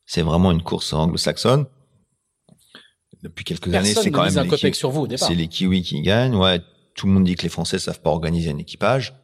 [0.04, 1.66] c'est vraiment une course anglo-saxonne.
[3.22, 6.36] Depuis quelques années c'est quand même les, sur vous, c'est les Kiwis qui gagnent.
[6.36, 6.60] Ouais
[6.98, 9.14] tout le monde dit que les Français savent pas organiser un équipage.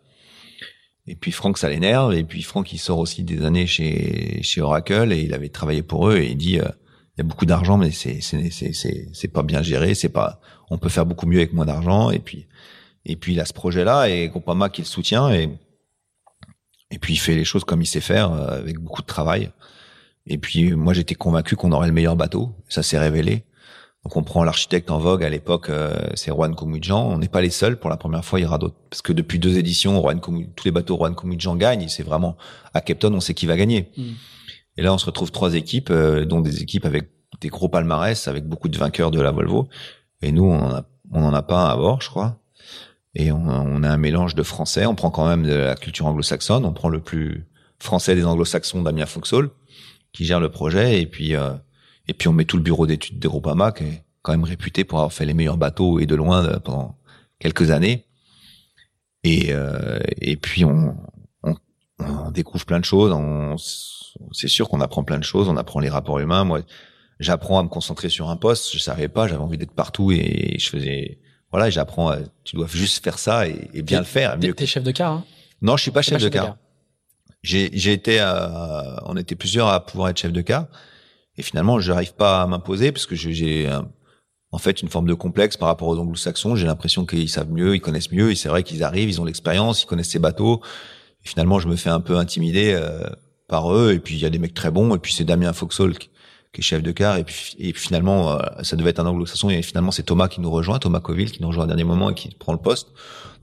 [1.06, 2.14] Et puis Franck, ça l'énerve.
[2.14, 5.82] Et puis Franck, il sort aussi des années chez chez Oracle et il avait travaillé
[5.82, 9.28] pour eux et il dit il y a beaucoup d'argent, mais c'est c'est c'est c'est
[9.28, 9.94] pas bien géré.
[9.94, 10.40] C'est pas,
[10.70, 12.10] on peut faire beaucoup mieux avec moins d'argent.
[12.10, 12.46] Et puis
[13.04, 15.50] et puis il a ce projet-là et Groupama qui le soutient et
[16.90, 19.50] et puis il fait les choses comme il sait faire euh, avec beaucoup de travail.
[20.26, 22.54] Et puis moi j'étais convaincu qu'on aurait le meilleur bateau.
[22.68, 23.44] Ça s'est révélé.
[24.04, 27.08] Donc on prend l'architecte en vogue à l'époque, euh, c'est Juan Comudjan.
[27.08, 27.78] On n'est pas les seuls.
[27.78, 28.76] Pour la première fois, il y aura d'autres.
[28.90, 31.88] Parce que depuis deux éditions, Juan tous les bateaux Juan Comudjan gagnent.
[31.88, 32.36] C'est vraiment
[32.74, 33.90] à Cape on sait qui va gagner.
[33.96, 34.02] Mm.
[34.76, 37.08] Et là, on se retrouve trois équipes, euh, dont des équipes avec
[37.40, 39.68] des gros palmarès, avec beaucoup de vainqueurs de la Volvo.
[40.20, 42.38] Et nous, on en a, on a pas un à bord, je crois.
[43.14, 44.84] Et on, on a un mélange de français.
[44.84, 46.66] On prend quand même de la culture anglo-saxonne.
[46.66, 47.46] On prend le plus
[47.78, 49.48] français des anglo-saxons, Damien Foxhall,
[50.12, 51.00] qui gère le projet.
[51.00, 51.52] Et puis, euh,
[52.08, 54.84] et puis on met tout le bureau d'études de Groupama, qui est quand même réputé
[54.84, 56.98] pour avoir fait les meilleurs bateaux et de loin euh, pendant
[57.38, 58.06] quelques années.
[59.22, 60.96] Et, euh, et puis on,
[61.42, 61.54] on,
[61.98, 63.12] on, découvre plein de choses.
[63.12, 63.56] On,
[64.32, 65.48] c'est sûr qu'on apprend plein de choses.
[65.48, 66.44] On apprend les rapports humains.
[66.44, 66.60] Moi,
[67.20, 68.72] j'apprends à me concentrer sur un poste.
[68.72, 69.26] Je savais pas.
[69.26, 71.18] J'avais envie d'être partout et je faisais.
[71.50, 72.14] Voilà, j'apprends.
[72.44, 74.38] Tu dois juste faire ça et, bien le faire.
[74.38, 75.24] T'es chef de car hein?
[75.62, 76.58] Non, je suis pas chef, de, car.
[77.42, 78.18] J'ai, j'ai été.
[78.18, 80.66] À, on était plusieurs à pouvoir être chef de car.
[81.36, 83.68] Et finalement, je n'arrive pas à m'imposer parce que j'ai
[84.54, 86.54] en fait une forme de complexe par rapport aux anglo-saxons.
[86.54, 88.30] J'ai l'impression qu'ils savent mieux, ils connaissent mieux.
[88.30, 90.60] Et c'est vrai qu'ils arrivent, ils ont l'expérience, ils connaissent ces bateaux.
[91.24, 93.02] Et finalement, je me fais un peu intimider euh,
[93.48, 93.92] par eux.
[93.92, 94.94] Et puis il y a des mecs très bons.
[94.94, 96.08] Et puis c'est Damien Foxhall qui,
[96.56, 97.16] est chef de car.
[97.16, 99.50] Et puis, et finalement, euh, ça devait être un anglo-saxon.
[99.50, 102.10] Et finalement, c'est Thomas qui nous rejoint, Thomas Coville qui nous rejoint au dernier moment
[102.10, 102.90] et qui prend le poste.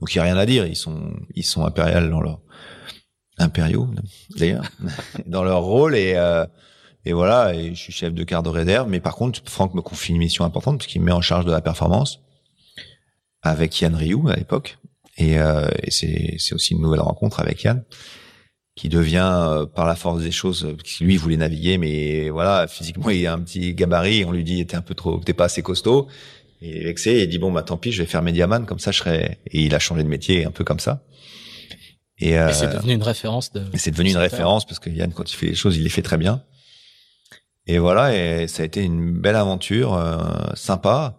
[0.00, 0.64] Donc il y a rien à dire.
[0.64, 2.40] Ils sont ils sont impériaux dans leur
[3.38, 3.88] impériaux
[4.36, 4.64] d'ailleurs
[5.26, 6.46] dans leur rôle et euh,
[7.04, 8.88] et voilà, et je suis chef de quart de réserve.
[8.88, 11.50] Mais par contre, Franck me confie une mission importante puisqu'il me met en charge de
[11.50, 12.20] la performance
[13.42, 14.78] avec Yann Rioux à l'époque.
[15.18, 17.84] Et, euh, et c'est, c'est aussi une nouvelle rencontre avec Yann
[18.74, 23.26] qui devient euh, par la force des choses lui voulait naviguer mais voilà physiquement il
[23.26, 26.08] a un petit gabarit on lui dit t'es un peu trop t'es pas assez costaud
[26.62, 28.98] et vexé il dit bon bah tant pis je vais faire médiaman comme ça je
[28.98, 31.04] serai et il a changé de métier un peu comme ça
[32.18, 35.12] et, euh, et c'est devenu une référence de c'est devenu une référence parce que Yann
[35.12, 36.42] quand il fait les choses il les fait très bien
[37.66, 40.16] et voilà, et ça a été une belle aventure, euh,
[40.54, 41.14] sympa.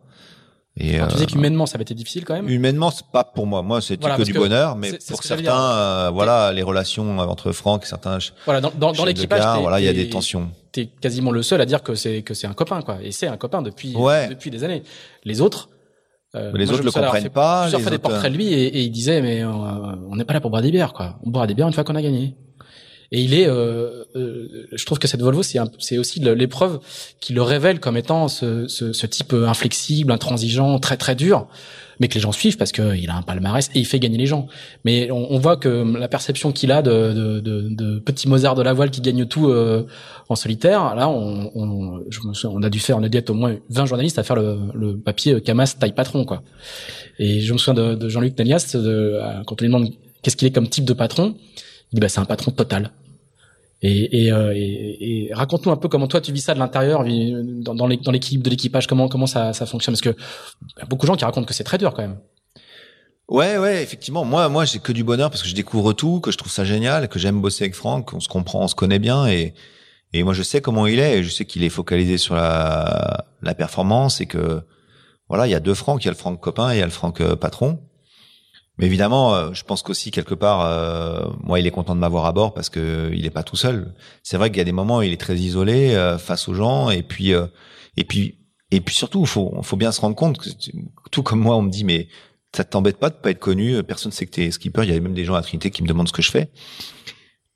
[0.75, 2.49] Et Alors, tu disais euh, qu'humainement, ça avait été difficile quand même.
[2.49, 3.61] Humainement, c'est pas pour moi.
[3.61, 7.87] Moi, c'était que du bonheur, mais pour certains, euh, voilà, les relations entre Franck et
[7.87, 8.17] certains.
[8.45, 10.49] Voilà, dans, dans, dans l'équipage, voilà, il y a des tensions.
[10.71, 12.97] T'es quasiment le seul à dire que c'est que c'est un copain, quoi.
[13.03, 13.93] Et c'est un copain depuis
[14.29, 14.83] depuis des années.
[15.23, 15.69] Les autres.
[16.35, 17.69] Euh, les autres le comprennent pas.
[17.69, 20.41] J'ai fait des portraits de lui et, et il disait mais on n'est pas là
[20.41, 21.19] pour boire des bières, quoi.
[21.23, 22.35] On boira des bières une fois qu'on a gagné.
[23.14, 25.59] Et il est, euh, euh, je trouve que cette Volvo, c'est,
[25.99, 26.80] aussi l'épreuve
[27.20, 31.45] qui le révèle comme étant ce, ce, ce, type inflexible, intransigeant, très très dur,
[31.99, 34.26] mais que les gens suivent parce qu'il a un palmarès et il fait gagner les
[34.26, 34.47] gens.
[34.84, 38.55] Mais on, on voit que la perception qu'il a de, de, de, de, petit Mozart
[38.55, 39.86] de la voile qui gagne tout euh,
[40.28, 43.20] en solitaire, là, on, on, je me souviens, on a dû faire, on a dû
[43.20, 46.41] être au moins 20 journalistes à faire le, le papier Camas taille patron, quoi.
[47.20, 49.89] Et je me souviens de, Jean-Luc Nanias, de, quand on lui demande
[50.24, 51.36] qu'est-ce qu'il est comme type de patron,
[51.91, 52.89] il dit bah c'est un patron total.
[53.86, 57.75] Et, euh, et, et raconte-nous un peu comment toi tu vis ça de l'intérieur, dans,
[57.75, 60.15] dans l'équipe de l'équipage, comment comment ça, ça fonctionne, parce que
[60.79, 62.17] y a beaucoup de gens qui racontent que c'est très dur quand même.
[63.27, 64.23] Ouais, ouais, effectivement.
[64.23, 66.63] Moi, moi, j'ai que du bonheur parce que je découvre tout, que je trouve ça
[66.63, 69.53] génial, que j'aime bosser avec Franck, on se comprend, on se connaît bien, et
[70.13, 73.25] et moi, je sais comment il est, et je sais qu'il est focalisé sur la
[73.41, 74.61] la performance, et que
[75.27, 76.84] voilà, il y a deux Franck, il y a le Franck copain et il y
[76.84, 77.79] a le Franck euh, patron.
[78.78, 82.26] Mais évidemment, euh, je pense qu'aussi quelque part, euh, moi, il est content de m'avoir
[82.26, 83.93] à bord parce que il est pas tout seul.
[84.24, 86.55] C'est vrai qu'il y a des moments où il est très isolé euh, face aux
[86.55, 88.39] gens, et puis, et puis,
[88.71, 90.49] et puis surtout, faut, faut bien se rendre compte que
[91.11, 92.07] tout comme moi, on me dit, mais
[92.55, 94.84] ça t'embête pas de pas être connu Personne sait que t'es skipper.
[94.84, 96.49] Il y a même des gens à Trinité qui me demandent ce que je fais.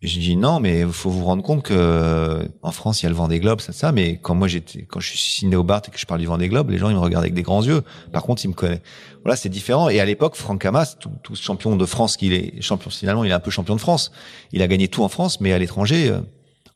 [0.02, 3.10] Je dis non, mais il faut vous rendre compte que en France, il y a
[3.10, 3.92] le vent des globes, ça, ça.
[3.92, 6.28] Mais quand moi j'étais, quand je suis signé au Bart et que je parle du
[6.28, 7.82] vent des globes, les gens ils me regardent avec des grands yeux.
[8.12, 8.82] Par contre, ils me connaissent.
[9.24, 9.90] Voilà, c'est différent.
[9.90, 13.32] Et à l'époque, Franck Hamas, tout, tout, champion de France qu'il est, champion finalement, il
[13.32, 14.12] est un peu champion de France.
[14.52, 16.20] Il a gagné tout en France, mais à l'étranger, euh,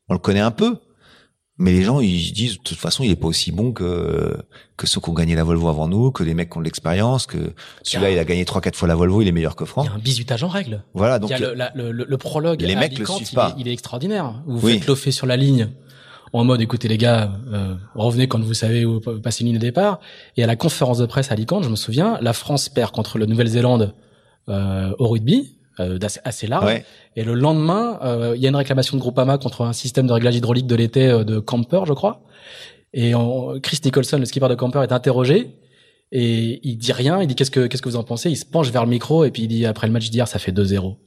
[0.10, 0.80] on le connaît un peu.
[1.62, 4.36] Mais les gens, ils disent, de toute façon, il est pas aussi bon que,
[4.78, 6.66] que ceux qui ont gagné la Volvo avant nous, que les mecs qui ont de
[6.66, 7.54] l'expérience, que
[7.84, 9.86] celui-là, il a gagné trois, quatre fois la Volvo, il est meilleur que Franck.
[9.86, 10.84] Il y a un bisutage en règle.
[10.96, 11.30] Voilà, donc.
[11.30, 12.62] Il y a le, le, le, prologue.
[12.62, 13.54] Les mecs le suivent pas.
[13.60, 14.42] Il est, extraordinaire.
[14.48, 14.80] Vous oui.
[14.80, 15.70] faites sur la ligne
[16.34, 19.62] en mode, écoutez les gars, euh, revenez quand vous savez où passer une ligne de
[19.62, 20.00] départ.
[20.38, 23.18] Et à la conférence de presse à Alicante, je me souviens, la France perd contre
[23.18, 23.94] le Nouvelle-Zélande
[24.50, 26.82] euh, au rugby euh, assez large.
[27.16, 30.14] Et le lendemain, euh, il y a une réclamation de Groupama contre un système de
[30.14, 32.22] réglage hydraulique de l'été euh, de Camper, je crois.
[32.94, 33.14] Et
[33.64, 35.56] Chris Nicholson, le skipper de Camper, est interrogé
[36.12, 37.22] et il dit rien.
[37.22, 38.30] Il dit qu'est-ce que qu'est-ce que vous en pensez?
[38.30, 40.40] Il se penche vers le micro et puis il dit après le match d'hier, ça
[40.40, 40.98] fait 2-0.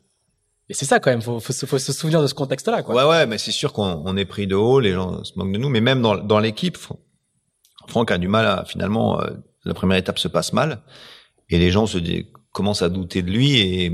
[0.70, 1.20] Et c'est ça quand même.
[1.20, 2.82] Faut, faut, faut, se souvenir de ce contexte-là.
[2.82, 2.94] Quoi.
[2.94, 4.80] Ouais, ouais, mais c'est sûr qu'on est pris de haut.
[4.80, 6.78] Les gens se moquent de nous, mais même dans, dans l'équipe,
[7.86, 9.20] Franck a du mal à finalement.
[9.66, 10.80] la première étape se passe mal
[11.50, 11.98] et les gens se
[12.52, 13.92] commencent à douter de lui et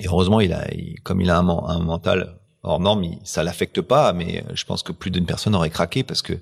[0.00, 0.66] et heureusement, il a,
[1.02, 4.92] comme il a un, un, mental hors norme, ça l'affecte pas, mais je pense que
[4.92, 6.34] plus d'une personne aurait craqué parce que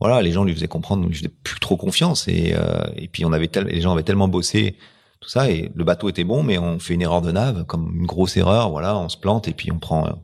[0.00, 2.54] voilà, les gens lui faisaient comprendre, lui faisaient plus trop confiance et
[2.96, 4.76] et puis on avait les gens avaient tellement bossé
[5.20, 7.96] tout ça et le bateau était bon, mais on fait une erreur de nave, comme
[8.00, 10.22] une grosse erreur, voilà, on se plante et puis on prend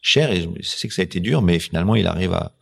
[0.00, 2.52] cher et je sais que ça a été dur, mais finalement il arrive à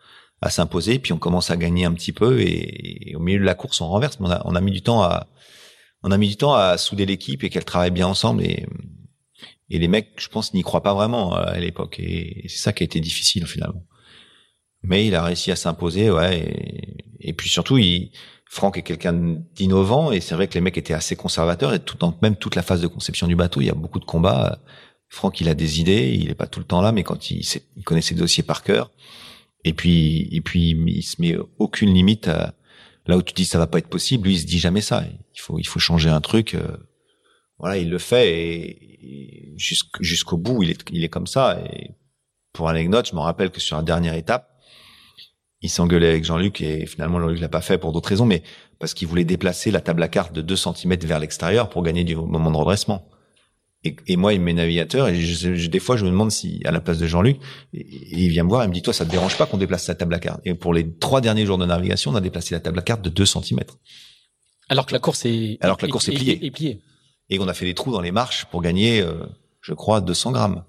[0.42, 3.54] à s'imposer, puis on commence à gagner un petit peu et, au milieu de la
[3.54, 4.18] course on renverse.
[4.20, 5.26] on a, on a mis du temps à
[6.02, 8.66] on a mis du temps à souder l'équipe et qu'elle travaille bien ensemble et
[9.70, 12.72] et les mecs, je pense, n'y croient pas vraiment euh, à l'époque et, c'est ça
[12.72, 13.84] qui a été difficile finalement.
[14.82, 16.94] Mais il a réussi à s'imposer, ouais.
[17.20, 18.12] Et, puis surtout, il,
[18.48, 21.98] Franck est quelqu'un d'innovant et c'est vrai que les mecs étaient assez conservateurs et tout
[22.22, 24.60] même toute la phase de conception du bateau, il y a beaucoup de combats.
[25.08, 27.44] Franck, il a des idées, il est pas tout le temps là, mais quand il,
[27.76, 28.90] il connaît ses dossiers par cœur,
[29.66, 32.54] et puis, et puis, il se met aucune limite à,
[33.06, 34.28] là où tu dis ça va pas être possible.
[34.28, 35.04] Lui, il se dit jamais ça.
[35.34, 36.56] Il faut, il faut changer un truc.
[37.58, 41.58] Voilà, il le fait et, jusqu'au bout, il est, il est comme ça.
[41.60, 41.92] Et
[42.52, 44.50] pour l'anecdote, je me rappelle que sur la dernière étape,
[45.62, 48.42] il s'engueulait avec Jean-Luc et finalement Jean-Luc l'a pas fait pour d'autres raisons, mais
[48.78, 52.04] parce qu'il voulait déplacer la table à cartes de 2 cm vers l'extérieur pour gagner
[52.04, 53.08] du moment de redressement.
[53.84, 56.72] Et, et, moi, il met navigateur et je, des fois, je me demande si, à
[56.72, 57.38] la place de Jean-Luc,
[57.72, 59.94] il vient me voir et me dit, toi, ça te dérange pas qu'on déplace la
[59.94, 60.40] table à carte?
[60.44, 63.02] Et pour les trois derniers jours de navigation, on a déplacé la table à carte
[63.02, 63.60] de 2 cm.
[64.68, 66.44] Alors que la course est, alors que la course est, pliée.
[66.44, 66.80] Est pliée.
[67.30, 69.26] Et on a fait des trous dans les marches pour gagner, euh,
[69.60, 70.64] je crois, 200 grammes.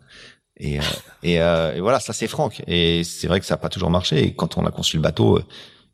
[0.57, 0.83] Et, euh,
[1.23, 2.63] et, euh, et, voilà, ça c'est Franck.
[2.67, 4.23] Et c'est vrai que ça n'a pas toujours marché.
[4.23, 5.39] Et quand on a conçu le bateau,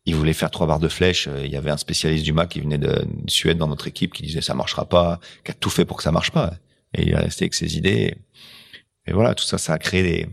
[0.05, 1.29] il voulait faire trois barres de flèche.
[1.43, 4.23] Il y avait un spécialiste du MAC qui venait de Suède dans notre équipe qui
[4.23, 6.53] disait ça marchera pas, qui a tout fait pour que ça marche pas
[6.93, 8.15] et il est resté avec ses idées.
[9.05, 10.27] Et voilà, tout ça, ça a créé des,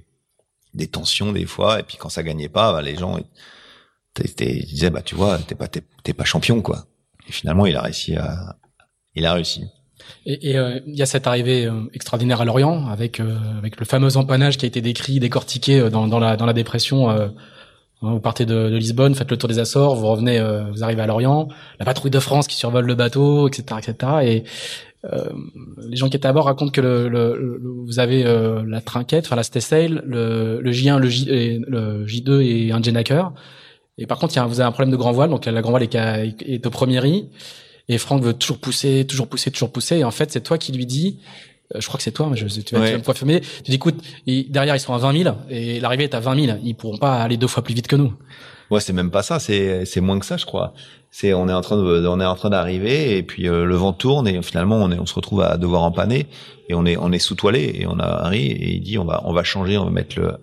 [0.75, 1.81] des tensions des fois.
[1.81, 3.19] Et puis quand ça gagnait pas, bah, les gens
[4.19, 6.87] ils disaient bah tu vois, t'es pas t'es, pas champion quoi.
[7.29, 8.57] Et finalement, il a réussi à
[9.15, 9.67] il a réussi.
[10.27, 13.87] Et, euh, il y a cette arrivée euh, extraordinaire à Lorient avec euh, avec le
[13.87, 17.11] fameux empannage qui a été décrit, décortiqué dans, dans la dans la dépression.
[17.11, 17.33] Hein,
[18.03, 20.41] vous partez de, de, Lisbonne, faites le tour des Açores, vous revenez,
[20.73, 21.49] vous arrivez à Lorient,
[21.79, 24.13] la patrouille de France qui survole le bateau, etc., etc.
[24.23, 24.45] Et
[25.07, 25.31] euh,
[25.79, 29.27] les gens qui étaient à bord racontent que le, le, vous avez euh, la trinquette,
[29.27, 31.25] enfin la Staysail, le, le J1, le, J,
[31.67, 33.33] le J2 et un Jenaker.
[33.97, 35.71] Et par contre, y a, vous avez un problème de grand voile, donc la grand
[35.71, 37.29] voile est, est au premier riz.
[37.91, 39.97] Et Franck veut toujours pousser, toujours pousser, toujours pousser.
[39.97, 41.19] Et en fait, c'est toi qui lui dis,
[41.75, 42.97] euh, je crois que c'est toi, mais je, tu vas, ouais.
[42.97, 43.41] me confirmer.
[43.41, 46.59] Tu dis, écoute, derrière ils sont à 20 000 et l'arrivée est à 20 000.
[46.63, 48.15] Ils pourront pas aller deux fois plus vite que nous.
[48.71, 49.41] Ouais, c'est même pas ça.
[49.41, 50.73] C'est c'est moins que ça, je crois.
[51.11, 53.75] C'est on est en train de on est en train d'arriver et puis euh, le
[53.75, 56.29] vent tourne et finalement on est on se retrouve à devoir empanner
[56.69, 59.05] et on est on est sous toilé et on a Harry et il dit on
[59.05, 60.37] va on va changer on va mettre le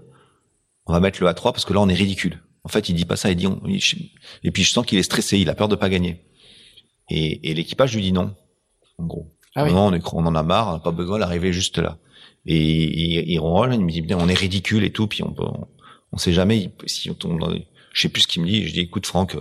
[0.85, 2.41] on va mettre le A3 parce que là on est ridicule.
[2.65, 3.31] En fait, il dit pas ça.
[3.31, 3.61] Il dit on,
[4.43, 5.37] et puis je sens qu'il est stressé.
[5.39, 6.19] Il a peur de pas gagner.
[7.09, 8.35] Et, et l'équipage lui dit non.
[8.97, 9.31] En gros.
[9.55, 9.73] Ah oui.
[9.73, 10.69] Non, on, est, on en a marre.
[10.69, 11.97] On n'a pas besoin d'arriver juste là.
[12.45, 15.07] Et il, il, me dit on est ridicule et tout.
[15.07, 15.67] Puis on peut on,
[16.11, 17.51] on sait jamais si on tombe dans
[17.97, 18.67] je sais plus ce qu'il me dit.
[18.67, 19.35] Je dis, écoute, Franck,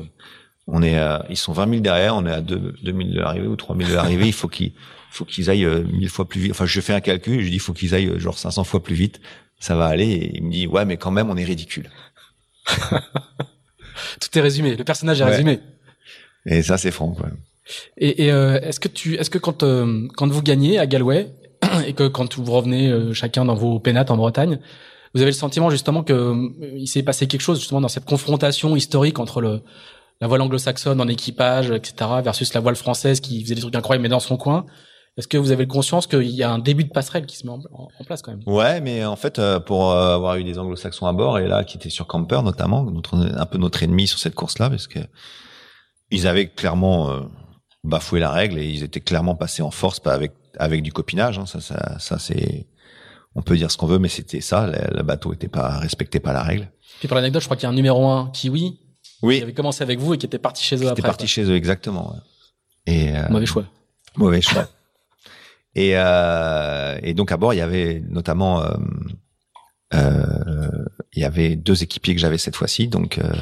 [0.67, 3.47] on est, à, ils sont 20 000 derrière, on est à 2, 000 de l'arrivée
[3.47, 4.27] ou 3 000 de l'arrivée.
[4.27, 4.73] il faut qu'ils,
[5.11, 6.53] faut qu'ils aillent euh, mille fois plus vite.
[6.53, 7.43] Enfin, je fais un calcul.
[7.43, 9.21] Je dis, il faut qu'ils aillent euh, genre 500 fois plus vite.
[9.59, 10.07] Ça va aller.
[10.07, 11.91] Et il me dit, ouais, mais quand même, on est ridicule.
[12.67, 14.75] Tout est résumé.
[14.77, 15.61] Le personnage est résumé.
[16.47, 17.21] Et ça, c'est Franck.
[17.21, 17.31] Ouais.
[17.97, 19.65] Et, et euh, est-ce que tu, est-ce que quand
[20.17, 21.31] quand vous gagnez à Galway
[21.87, 24.61] et que quand vous revenez chacun dans vos pénates en Bretagne,
[25.17, 28.05] vous avez le sentiment justement que euh, il s'est passé quelque chose justement dans cette
[28.05, 29.63] confrontation historique entre le
[30.21, 34.03] la voile anglo-saxonne en équipage, etc., versus la voile française qui faisait des trucs incroyables
[34.03, 34.67] mais dans son coin?
[35.17, 37.47] Est-ce que vous avez le conscience qu'il y a un début de passerelle qui se
[37.47, 38.43] met en, place quand même?
[38.47, 41.65] Ouais, mais en fait, euh, pour euh, avoir eu des anglo-saxons à bord et là
[41.65, 45.01] qui étaient sur Camper notamment, notre, un peu notre ennemi sur cette course-là, parce que
[46.11, 47.27] ils avaient clairement
[47.87, 51.39] bafoué la règle et ils étaient clairement passés en force, pas avec avec du copinage.
[51.39, 52.67] Hein, ça, ça, ça c'est
[53.35, 54.67] on peut dire ce qu'on veut, mais c'était ça.
[54.67, 56.71] Le, bateau était pas respectait pas la règle.
[56.99, 58.81] Puis pour l'anecdote, je crois qu'il y a un numéro un kiwi.
[59.23, 59.39] Oui.
[59.39, 61.01] Qui avait commencé avec vous et qui était parti chez eux qui après.
[61.01, 62.17] Était parti chez eux exactement.
[62.87, 63.65] Et euh, mauvais choix.
[64.17, 64.69] Mauvais choix.
[65.75, 68.75] et euh, et donc à bord il y avait notamment euh,
[69.95, 70.85] euh
[71.17, 73.33] il y avait deux équipiers que j'avais cette fois-ci, donc euh,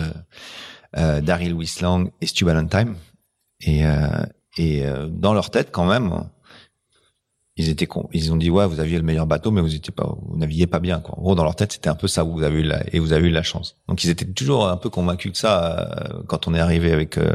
[0.96, 2.94] euh, Daryl Wislang et Stu Valentine.
[3.60, 3.82] Et
[4.56, 6.28] et dans leur tête quand même
[7.56, 10.16] ils étaient ils ont dit ouais vous aviez le meilleur bateau mais vous étiez pas
[10.22, 11.16] vous naviguiez pas bien quoi.
[11.18, 13.12] En gros dans leur tête c'était un peu ça vous avez eu la, et vous
[13.12, 13.76] avez eu la chance.
[13.88, 17.16] Donc ils étaient toujours un peu convaincus de ça euh, quand on est arrivé avec
[17.16, 17.34] euh,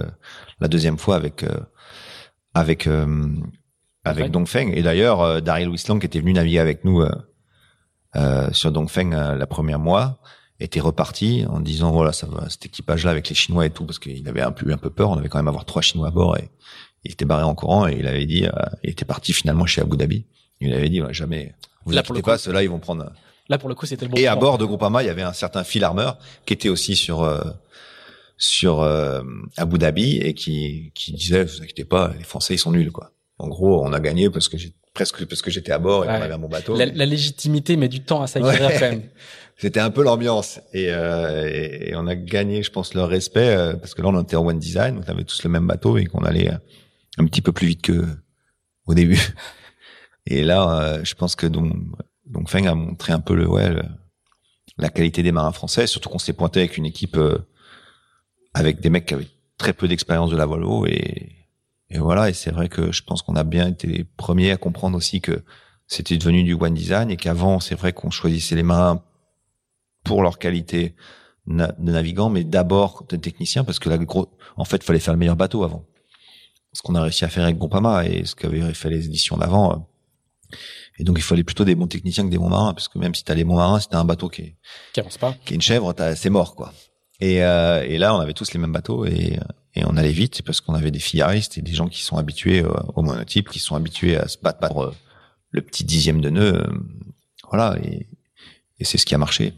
[0.60, 1.60] la deuxième fois avec euh,
[2.54, 2.90] avec
[4.04, 7.06] avec Dongfeng et d'ailleurs Daryl Wislang qui était venu naviguer avec nous
[8.52, 10.20] sur Dongfeng la première mois
[10.60, 13.86] était reparti en disant voilà ça va cet équipage là avec les Chinois et tout
[13.86, 16.10] parce qu'il avait un peu un peu peur on avait quand même avoir trois Chinois
[16.10, 16.50] à bord et
[17.06, 18.52] il était barré en courant et il avait dit, euh,
[18.84, 20.26] il était parti finalement chez Abu Dhabi.
[20.62, 21.56] Il avait dit, ouais, jamais,
[21.86, 23.12] vous inquiétez pas, ceux-là, ils vont prendre,
[23.48, 24.18] Là, pour le coup, c'était le bon.
[24.18, 26.96] Et à bord de Groupama, il y avait un certain Phil Armour qui était aussi
[26.96, 27.42] sur euh,
[28.38, 29.24] sur euh,
[29.58, 33.12] Abu Dhabi et qui qui disait, vous inquiétez pas, les Français ils sont nuls quoi.
[33.40, 36.08] En gros, on a gagné parce que j'ai presque parce que j'étais à bord et
[36.08, 36.76] qu'on avait bon bateau.
[36.76, 39.04] La, la, légitimité met du temps à s'acquérir quand même.
[39.60, 43.74] C'était un peu l'ambiance et, euh, et, on a gagné, je pense, leur respect euh,
[43.74, 46.06] parce que là on était en one design, on avait tous le même bateau et
[46.06, 46.50] qu'on allait
[47.18, 48.06] un petit peu plus vite que
[48.86, 49.20] au début.
[50.26, 51.74] Et là, euh, je pense que donc
[52.26, 53.76] donc Feng a montré un peu le ouais
[54.78, 57.40] la qualité des marins français, surtout qu'on s'est pointé avec une équipe euh,
[58.54, 61.36] avec des mecs qui avaient très peu d'expérience de la Volvo et
[61.90, 64.58] et voilà et c'est vrai que je pense qu'on a bien été les premiers à
[64.58, 65.44] comprendre aussi que
[65.88, 69.04] c'était devenu du one design et qu'avant c'est vrai qu'on choisissait les marins
[70.10, 70.96] pour leur qualité
[71.46, 75.20] de navigants mais d'abord de techniciens parce que la gros en fait fallait faire le
[75.20, 75.86] meilleur bateau avant
[76.74, 79.72] ce qu'on a réussi à faire avec Groupama et ce qu'avaient fait les éditions d'avant
[79.72, 80.56] euh,
[80.98, 83.14] et donc il fallait plutôt des bons techniciens que des bons marins, parce que même
[83.14, 84.56] si t'as les bons marins, si t'as un bateau qui est
[84.94, 86.74] qui avance pas, qui est une chèvre, c'est mort quoi.
[87.20, 89.40] Et, euh, et là on avait tous les mêmes bateaux et,
[89.76, 92.64] et on allait vite parce qu'on avait des fillaristes et des gens qui sont habitués
[92.64, 94.94] euh, au monotype, qui sont habitués à se battre pour euh,
[95.52, 96.64] le petit dixième de nœud,
[97.50, 97.78] voilà.
[97.84, 98.08] Et,
[98.80, 99.54] et c'est ce qui a marché.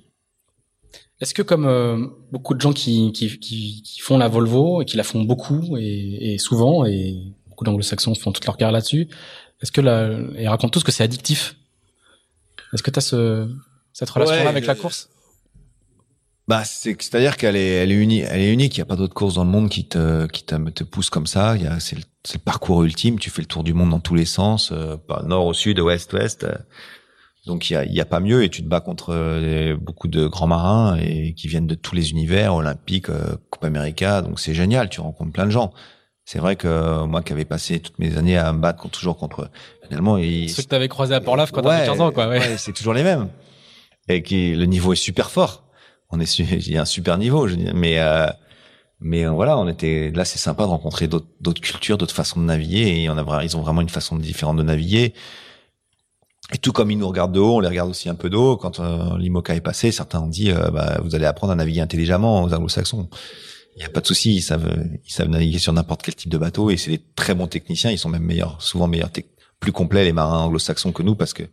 [1.21, 4.85] Est-ce que comme euh, beaucoup de gens qui, qui, qui, qui, font la Volvo et
[4.85, 7.15] qui la font beaucoup et, et souvent et
[7.47, 9.07] beaucoup d'anglo-saxons font toute leur carrière là-dessus,
[9.61, 11.55] est-ce que la, ils racontent tous que c'est addictif?
[12.73, 13.47] Est-ce que tu as ce,
[13.93, 15.09] cette relation-là avec la course?
[16.47, 18.25] Bah, c'est, c'est-à-dire qu'elle est, elle est unique.
[18.27, 18.75] Elle est unique.
[18.75, 21.09] Il y a pas d'autres courses dans le monde qui te, qui te, te pousse
[21.09, 21.55] comme ça.
[21.55, 23.19] Il y a, c'est le, c'est le parcours ultime.
[23.19, 26.11] Tu fais le tour du monde dans tous les sens, euh, nord au sud, ouest,
[26.13, 26.47] ouest.
[27.45, 28.43] Donc il y a, y a pas mieux.
[28.43, 31.95] Et tu te bats contre euh, beaucoup de grands marins et qui viennent de tous
[31.95, 34.21] les univers, olympiques, euh, Coupe América.
[34.21, 34.89] Donc c'est génial.
[34.89, 35.73] Tu rencontres plein de gens.
[36.25, 39.49] C'est vrai que moi qui avais passé toutes mes années à me battre toujours contre
[39.83, 42.27] finalement ceux que t'avais croisé à Port-Lave quand t'avais 15 ans quoi.
[42.27, 42.57] Ouais.
[42.57, 43.27] c'est toujours les mêmes.
[44.07, 45.63] Et qui le niveau est super fort.
[46.09, 48.27] On est il y a un super niveau, je dis, mais euh,
[48.99, 52.39] mais euh, voilà, on était là, c'est sympa de rencontrer d'autres d'autres cultures, d'autres façons
[52.39, 55.13] de naviguer et on a ils ont vraiment une façon différente de naviguer.
[56.53, 58.35] Et tout comme ils nous regardent de haut, on les regarde aussi un peu de
[58.35, 58.57] haut.
[58.57, 61.81] Quand euh, l'IMOCA est passé, certains ont dit euh, bah, vous allez apprendre à naviguer
[61.81, 63.07] intelligemment aux anglo-saxons
[63.75, 64.69] il n'y a pas de souci, ils savent,
[65.05, 67.91] ils savent naviguer sur n'importe quel type de bateau et c'est des très bons techniciens.
[67.91, 69.11] Ils sont même meilleurs, souvent meilleurs,
[69.59, 71.43] plus complets les marins anglo-saxons que nous parce que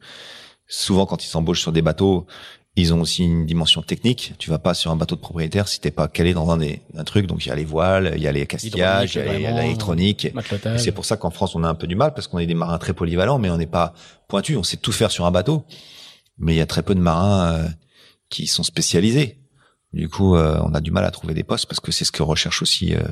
[0.66, 2.26] souvent quand ils s'embauchent sur des bateaux,
[2.80, 4.34] ils ont aussi une dimension technique.
[4.38, 6.82] Tu vas pas sur un bateau de propriétaire si t'es pas calé dans un, des,
[6.96, 7.26] un truc.
[7.26, 10.28] Donc il y a les voiles, il y a les castillages, il y a l'électronique.
[10.76, 12.54] C'est pour ça qu'en France on a un peu du mal parce qu'on est des
[12.54, 13.94] marins très polyvalents, mais on n'est pas
[14.28, 14.56] pointus.
[14.56, 15.64] On sait tout faire sur un bateau,
[16.38, 17.68] mais il y a très peu de marins euh,
[18.28, 19.38] qui sont spécialisés.
[19.92, 22.12] Du coup, euh, on a du mal à trouver des postes parce que c'est ce
[22.12, 22.94] que recherche aussi.
[22.94, 23.02] Euh,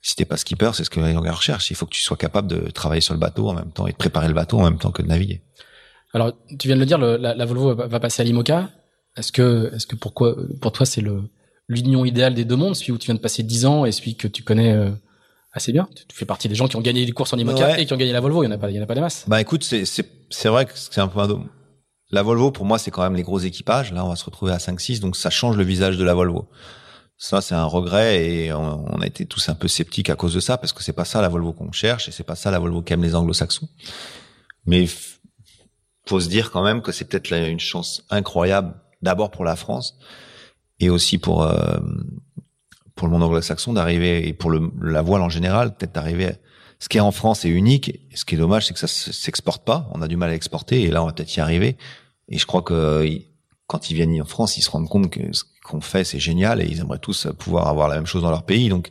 [0.00, 1.70] si t'es pas skipper, c'est ce que les gens recherchent.
[1.70, 3.92] Il faut que tu sois capable de travailler sur le bateau en même temps et
[3.92, 5.42] de préparer le bateau en même temps que de naviguer.
[6.14, 8.70] Alors, tu viens de le dire, la, la, Volvo va, passer à l'IMOCA.
[9.16, 11.22] Est-ce que, est-ce que pourquoi, pour toi, c'est le
[11.70, 14.16] l'union idéale des deux mondes, celui où tu viens de passer 10 ans et celui
[14.16, 14.90] que tu connais euh,
[15.52, 15.86] assez bien?
[16.08, 17.98] Tu fais partie des gens qui ont gagné les courses en IMOCA et qui ont
[17.98, 18.42] gagné la Volvo.
[18.42, 19.24] Il y en a pas, il y en a pas des masses.
[19.28, 21.28] Bah écoute, c'est c'est c'est vrai que c'est un peu un
[22.10, 23.92] la Volvo, pour moi, c'est quand même les gros équipages.
[23.92, 26.48] Là, on va se retrouver à 5-6, donc ça change le visage de la Volvo.
[27.18, 30.40] Ça, c'est un regret et on, a été tous un peu sceptiques à cause de
[30.40, 32.58] ça, parce que c'est pas ça la Volvo qu'on cherche et c'est pas ça la
[32.58, 33.68] Volvo qu'aiment les anglo-saxons.
[34.66, 34.86] Mais
[36.08, 39.98] faut se dire quand même que c'est peut-être une chance incroyable, d'abord pour la France
[40.80, 41.78] et aussi pour euh,
[42.94, 46.32] pour le monde anglo-saxon d'arriver et pour le, la voile en général, peut-être d'arriver
[46.78, 48.00] ce qui est en France est unique.
[48.14, 49.88] Ce qui est dommage, c'est que ça s'exporte pas.
[49.94, 51.76] On a du mal à exporter et là, on va peut-être y arriver.
[52.28, 53.08] Et je crois que
[53.66, 56.62] quand ils viennent en France, ils se rendent compte que ce qu'on fait, c'est génial
[56.62, 58.68] et ils aimeraient tous pouvoir avoir la même chose dans leur pays.
[58.68, 58.90] Donc,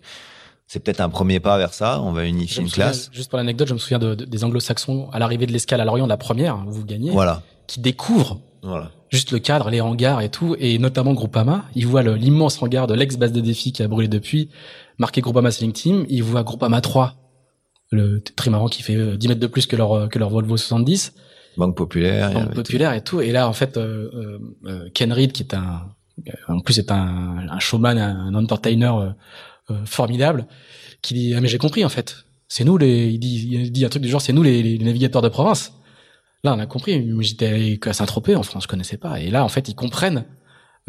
[0.67, 2.01] c'est peut-être un premier pas vers ça.
[2.01, 3.09] On va unifier une classe.
[3.13, 6.07] juste pour l'anecdote, je me souviens de, des anglo-saxons à l'arrivée de l'escale à Lorient,
[6.07, 7.11] la première, où vous gagnez.
[7.11, 7.41] Voilà.
[7.67, 8.39] Qui découvrent.
[8.63, 8.91] Voilà.
[9.09, 11.63] Juste le cadre, les hangars et tout, et notamment Groupama.
[11.75, 14.49] Ils voient l'immense hangar de l'ex-base de défi qui a brûlé depuis,
[14.97, 16.05] marqué Groupama Sailing Team.
[16.09, 17.15] Ils voient Groupama 3
[17.91, 20.57] le trimaran qui fait 10 euh, mètres de plus que leur euh, que leur Volvo
[20.57, 21.13] 70
[21.57, 25.43] banque populaire banque populaire et tout et là en fait euh, euh, Ken Reed qui
[25.43, 25.87] est un
[26.47, 29.09] en plus est un, un showman un entertainer euh,
[29.85, 30.47] formidable
[31.01, 33.85] qui dit ah mais j'ai compris en fait c'est nous les il dit il dit
[33.85, 35.73] un truc du genre c'est nous les, les, navigateurs de province
[36.43, 39.49] là on a compris j'étais à Saint-Tropez en France je connaissais pas et là en
[39.49, 40.25] fait ils comprennent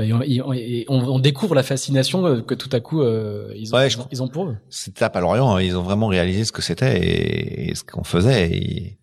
[0.01, 4.29] et on, découvre la fascination euh, que tout à coup euh, ils, ont, ils, ont,
[4.29, 4.57] pour eux.
[4.69, 8.05] Cette étape à Lorient, hein, ils ont vraiment réalisé ce que c'était et, ce qu'on
[8.05, 8.49] faisait.
[8.49, 8.99] Et,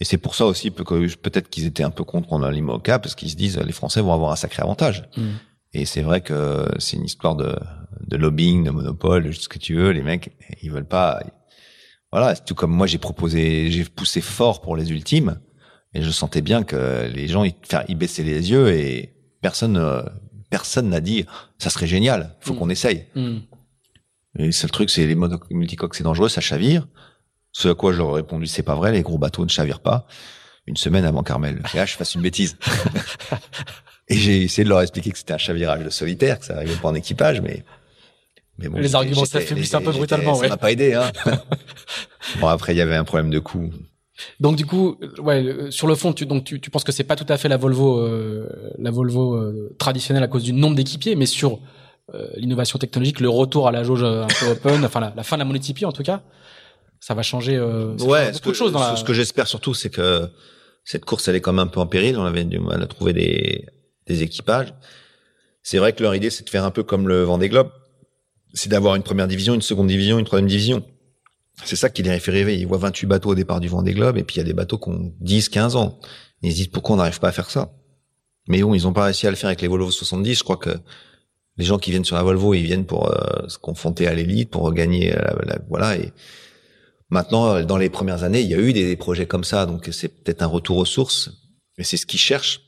[0.00, 3.30] et c'est pour ça aussi peut-être qu'ils étaient un peu contre en l'IMOCA parce qu'ils
[3.30, 5.04] se disent les Français vont avoir un sacré avantage.
[5.18, 5.28] Mm.
[5.74, 7.54] Et c'est vrai que c'est une histoire de,
[8.06, 9.90] de lobbying, de monopole, ce que tu veux.
[9.90, 11.22] Les mecs, ils veulent pas.
[12.12, 15.40] Voilà, tout comme moi j'ai proposé, j'ai poussé fort pour les ultimes
[15.94, 17.54] Et je sentais bien que les gens, ils,
[17.88, 20.02] ils baissaient les yeux et personne, euh,
[20.50, 21.24] personne n'a dit,
[21.58, 22.58] ça serait génial, faut mm.
[22.58, 23.06] qu'on essaye.
[23.14, 23.38] Mm.
[24.38, 25.16] Et le seul truc, c'est les
[25.50, 26.86] multicoques, c'est dangereux, ça chavire.
[27.52, 30.06] Ce à quoi j'aurais répondu, c'est pas vrai, les gros bateaux ne chavirent pas.
[30.66, 31.62] Une semaine avant Carmel.
[31.74, 32.56] Et là, je fasse une bêtise.
[34.08, 36.76] et j'ai essayé de leur expliquer que c'était un chavirage de solitaire, que ça arrivait
[36.76, 37.64] pas en équipage, mais
[38.60, 40.34] mais bon, les arguments s'affaiblissent un peu brutalement.
[40.34, 40.94] Ça m'a pas aidé.
[40.94, 41.10] Hein.
[42.40, 43.70] bon après, il y avait un problème de coût.
[44.38, 47.16] Donc du coup, ouais, sur le fond, tu donc tu, tu penses que c'est pas
[47.16, 51.16] tout à fait la Volvo, euh, la Volvo euh, traditionnelle à cause du nombre d'équipiers,
[51.16, 51.58] mais sur
[52.14, 55.40] euh, l'innovation technologique, le retour à la jauge un peu open, enfin la, fin de
[55.40, 56.22] la monotypie en tout cas,
[56.98, 57.58] ça va changer.
[57.58, 58.72] ouais, beaucoup de choses.
[58.72, 60.28] Dans Ce que j'espère surtout, c'est que
[60.84, 62.18] cette course, elle est comme un peu en péril.
[62.18, 63.66] On avait du mal à trouver des,
[64.06, 64.74] des équipages.
[65.62, 67.70] C'est vrai que leur idée, c'est de faire un peu comme le Vendée Globe,
[68.54, 70.84] c'est d'avoir une première division, une seconde division, une troisième division.
[71.64, 72.58] C'est ça qui les fait rêver.
[72.58, 74.54] Ils voient 28 bateaux au départ du Vendée Globe, et puis il y a des
[74.54, 75.98] bateaux qui ont 10, 15 ans.
[76.42, 77.72] Ils se disent pourquoi on n'arrive pas à faire ça?
[78.48, 80.34] Mais bon, ils n'ont pas réussi à le faire avec les Volvo 70.
[80.34, 80.70] Je crois que
[81.58, 84.50] les gens qui viennent sur la Volvo, ils viennent pour euh, se confronter à l'élite,
[84.50, 85.96] pour gagner, la, voilà.
[85.96, 86.12] Et
[87.10, 90.08] maintenant, dans les premières années, il y a eu des projets comme ça, donc c'est
[90.08, 91.30] peut-être un retour aux sources.
[91.76, 92.62] Mais c'est ce qu'ils cherchent.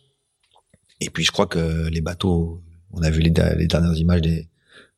[1.00, 4.48] Et puis je crois que les bateaux, on a vu les, dernières images des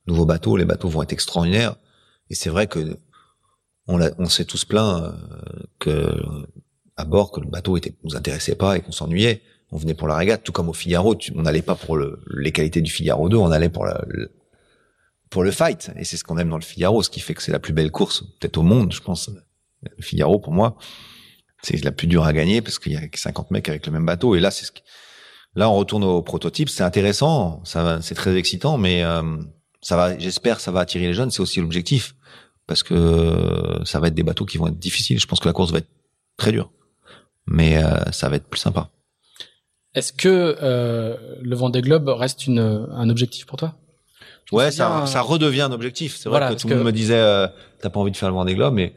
[0.06, 1.76] nouveaux bateaux, les bateaux vont être extraordinaires.
[2.30, 2.98] Et c'est vrai que
[3.86, 5.12] on, s'est tous plaints euh,
[5.78, 6.16] que
[6.96, 9.42] à bord que le bateau était nous intéressait pas et qu'on s'ennuyait.
[9.70, 11.16] On venait pour la régate, tout comme au Figaro.
[11.34, 14.32] on n'allait pas pour le, les qualités du Figaro 2, on allait pour le,
[15.30, 15.90] pour le fight.
[15.96, 17.72] Et c'est ce qu'on aime dans le Figaro, ce qui fait que c'est la plus
[17.72, 19.30] belle course peut-être au monde, je pense.
[19.82, 20.76] Le Figaro pour moi,
[21.62, 24.06] c'est la plus dure à gagner parce qu'il y a 50 mecs avec le même
[24.06, 24.34] bateau.
[24.34, 24.72] Et là, c'est ce
[25.56, 26.68] là on retourne au prototype.
[26.68, 29.22] C'est intéressant, ça, c'est très excitant, mais euh,
[29.84, 30.18] ça va.
[30.18, 31.30] J'espère, ça va attirer les jeunes.
[31.30, 32.16] C'est aussi l'objectif
[32.66, 35.20] parce que ça va être des bateaux qui vont être difficiles.
[35.20, 35.90] Je pense que la course va être
[36.36, 36.72] très dure,
[37.46, 38.88] mais euh, ça va être plus sympa.
[39.94, 43.74] Est-ce que euh, le Vendée Globe reste une, un objectif pour toi?
[44.50, 46.16] Ouais, ça, ça redevient un objectif.
[46.16, 47.46] C'est vrai que tout le monde me disait, euh,
[47.80, 48.94] t'as pas envie de faire le Vendée Globe, mais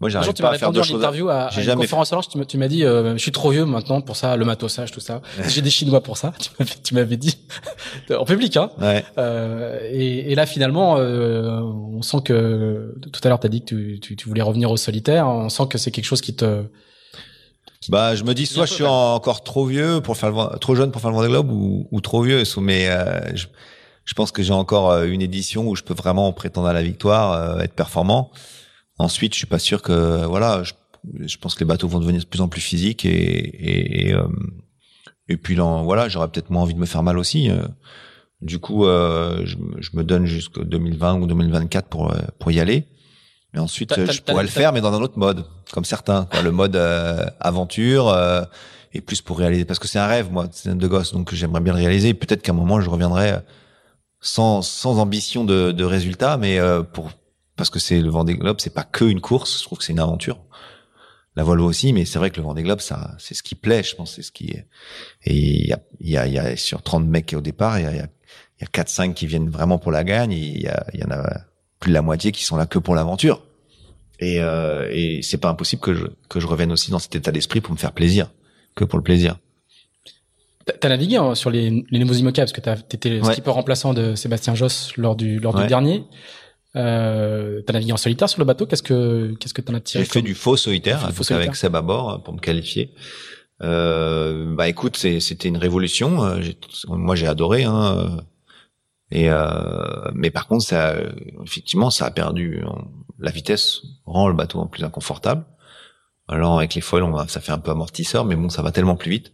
[0.00, 0.96] moi, j'arrive à faire deux choses.
[0.96, 4.00] interview à, à une conférence alors, tu m'as dit, euh, je suis trop vieux maintenant
[4.00, 5.20] pour ça, le matosage, tout ça.
[5.48, 6.32] J'ai des Chinois pour ça.
[6.84, 7.36] Tu m'avais dit
[8.10, 8.70] en public, hein.
[8.80, 9.04] Ouais.
[9.18, 13.66] Euh, et, et, là, finalement, euh, on sent que tout à l'heure, t'as dit que
[13.66, 15.26] tu, tu, tu, voulais revenir au solitaire.
[15.26, 16.64] On sent que c'est quelque chose qui te
[17.88, 20.90] bah, je me dis soit je suis encore trop vieux pour faire le, trop jeune
[20.90, 22.42] pour faire le Vendée Globe ou, ou trop vieux.
[22.58, 23.46] Mais euh, je,
[24.04, 26.82] je, pense que j'ai encore euh, une édition où je peux vraiment prétendre à la
[26.82, 28.30] victoire, être performant.
[28.98, 30.62] Ensuite, je suis pas sûr que voilà.
[30.64, 30.72] Je,
[31.20, 34.12] je, pense que les bateaux vont devenir de plus en plus physiques et et, et,
[34.12, 34.26] euh,
[35.28, 37.50] et puis là, voilà, j'aurais peut-être moins envie de me faire mal aussi.
[37.50, 37.62] Euh.
[38.40, 42.86] Du coup, euh, je, je, me donne jusqu'au 2020 ou 2024 pour pour y aller.
[43.54, 46.26] Mais ensuite, je pourrais le faire, mais dans un autre mode, comme certains.
[46.26, 46.76] Quoi, le mode
[47.40, 48.14] aventure
[48.92, 49.64] et plus pour réaliser.
[49.64, 52.14] Parce que c'est un rêve, moi, c'est de gosse, donc j'aimerais bien le réaliser.
[52.14, 53.38] Peut-être qu'à un moment, je reviendrai
[54.20, 56.60] sans sans ambition de, de résultat, mais
[56.92, 57.10] pour
[57.58, 59.58] parce que c'est le Vendée Globe, c'est pas que une course.
[59.58, 60.38] Je trouve que c'est une aventure.
[61.36, 63.82] La Volvo aussi, mais c'est vrai que le Vendée Globe, ça, c'est ce qui plaît,
[63.82, 64.66] je pense, c'est ce qui est.
[65.24, 67.86] Et il y a, y a, y a sur 30 mecs au départ, il y
[67.86, 68.08] a, y a,
[68.60, 70.32] y a 4-5 qui viennent vraiment pour la gagne.
[70.32, 71.42] Il y a, y en a
[71.80, 73.42] plus de la moitié qui sont là que pour l'aventure.
[74.20, 77.30] Et, euh, et c'est pas impossible que je, que je revienne aussi dans cet état
[77.30, 78.32] d'esprit pour me faire plaisir,
[78.74, 79.38] que pour le plaisir.
[80.80, 84.14] T'as navigué hein, sur les, les nouveaux IMOCA parce que t'étais le skipper remplaçant de
[84.14, 86.04] Sébastien Josse lors du lors du dernier.
[86.76, 88.66] Euh, t'as navigué en solitaire sur le bateau.
[88.66, 91.82] Qu'est-ce que qu'est-ce que t'en as tiré J'ai fait du faux solitaire, avec Seb à
[91.82, 92.94] bord hein, pour me qualifier.
[93.62, 96.24] Euh, bah écoute, c'était une révolution.
[96.24, 96.40] Euh,
[96.88, 97.64] moi, j'ai adoré.
[97.64, 98.20] Hein, euh,
[99.10, 100.94] et euh, mais par contre, ça,
[101.44, 102.62] effectivement, ça a perdu.
[103.18, 105.44] La vitesse rend le bateau plus inconfortable.
[106.28, 108.96] Alors avec les foils, on ça fait un peu amortisseur, mais bon, ça va tellement
[108.96, 109.32] plus vite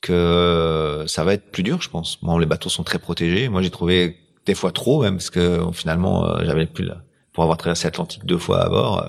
[0.00, 2.18] que ça va être plus dur, je pense.
[2.22, 3.48] Bon, les bateaux sont très protégés.
[3.48, 4.16] Moi, j'ai trouvé
[4.50, 7.02] des fois trop même parce que finalement euh, j'avais plus là
[7.32, 9.04] pour avoir traversé l'Atlantique deux fois à bord.
[9.04, 9.08] Euh,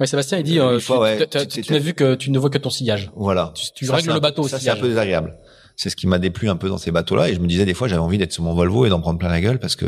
[0.00, 3.12] oui, Sébastien, il dit, euh, tu, n'as vu que tu ne vois que ton sillage.
[3.14, 3.52] Voilà.
[3.76, 5.36] Tu, règles le bateau ça, c'est un peu désagréable.
[5.76, 7.28] C'est ce qui m'a déplu un peu dans ces bateaux-là.
[7.28, 9.18] Et je me disais des fois, j'avais envie d'être sur mon Volvo et d'en prendre
[9.18, 9.86] plein la gueule parce que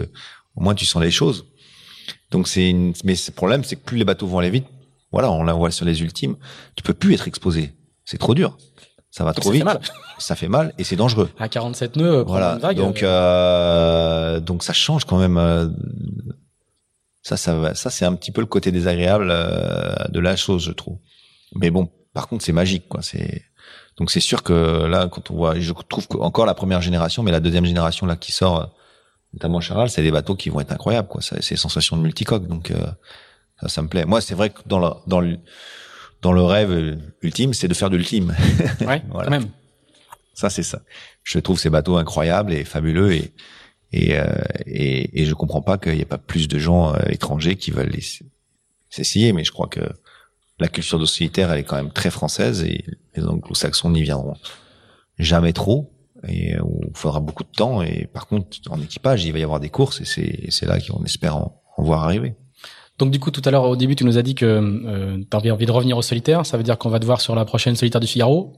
[0.54, 1.46] au moins tu sens les choses.
[2.30, 2.92] Donc c'est une...
[3.02, 4.66] mais le problème, c'est que plus les bateaux vont aller vite,
[5.10, 6.36] voilà, on la voit sur les ultimes,
[6.76, 7.72] tu peux plus être exposé.
[8.04, 8.56] C'est trop dur
[9.14, 9.60] ça va trop vite.
[9.60, 9.80] Fait mal.
[10.18, 11.30] Ça fait mal et c'est dangereux.
[11.38, 12.56] À 47 nœuds, euh, voilà.
[12.74, 15.38] donc euh, donc ça change quand même.
[15.38, 15.68] Euh,
[17.22, 20.72] ça, ça, ça c'est un petit peu le côté désagréable euh, de la chose, je
[20.72, 20.98] trouve.
[21.54, 23.02] Mais bon, par contre, c'est magique, quoi.
[23.02, 23.42] C'est
[23.98, 27.30] donc c'est sûr que là, quand on voit, je trouve qu'encore la première génération, mais
[27.30, 28.74] la deuxième génération là qui sort,
[29.32, 31.20] notamment Charal, c'est des bateaux qui vont être incroyables, quoi.
[31.22, 32.72] C'est sensations de multicoque, donc
[33.60, 34.06] ça, ça me plaît.
[34.06, 35.38] Moi, c'est vrai que dans le dans le
[36.24, 38.34] dans le rêve ultime, c'est de faire de l'ultime.
[38.80, 39.28] Ouais, Voilà.
[39.28, 39.48] même.
[40.32, 40.80] Ça, c'est ça.
[41.22, 43.32] Je trouve ces bateaux incroyables et fabuleux et
[43.92, 44.24] et euh,
[44.66, 47.70] et, et je comprends pas qu'il n'y ait pas plus de gens euh, étrangers qui
[47.70, 47.94] veulent
[48.88, 49.34] s'essayer.
[49.34, 49.82] Mais je crois que
[50.58, 52.84] la culture de solitaire, elle est quand même très française et
[53.14, 54.34] les anglo-saxons n'y viendront
[55.18, 55.92] jamais trop
[56.26, 57.82] et où il faudra beaucoup de temps.
[57.82, 60.80] Et par contre, en équipage, il va y avoir des courses et c'est c'est là
[60.80, 62.34] qu'on espère en, en voir arriver.
[62.98, 65.36] Donc du coup, tout à l'heure au début, tu nous as dit que euh, tu
[65.36, 66.46] avais envie de revenir au solitaire.
[66.46, 68.52] Ça veut dire qu'on va te voir sur la prochaine solitaire du Figaro?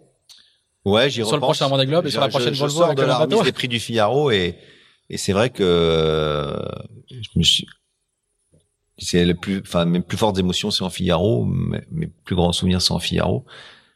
[0.84, 2.84] Ouais, j'y Sur le prochain Vendée Globe et sur la Je- prochaine je, Volvo sors
[2.86, 4.54] avec de la remise des prix du Figaro et
[5.08, 6.56] et c'est vrai que euh,
[7.10, 7.66] je me suis
[8.98, 12.52] c'est le plus enfin mes plus fortes émotions c'est en Figaro mes, mes plus grands
[12.52, 13.44] souvenirs c'est en Figaro.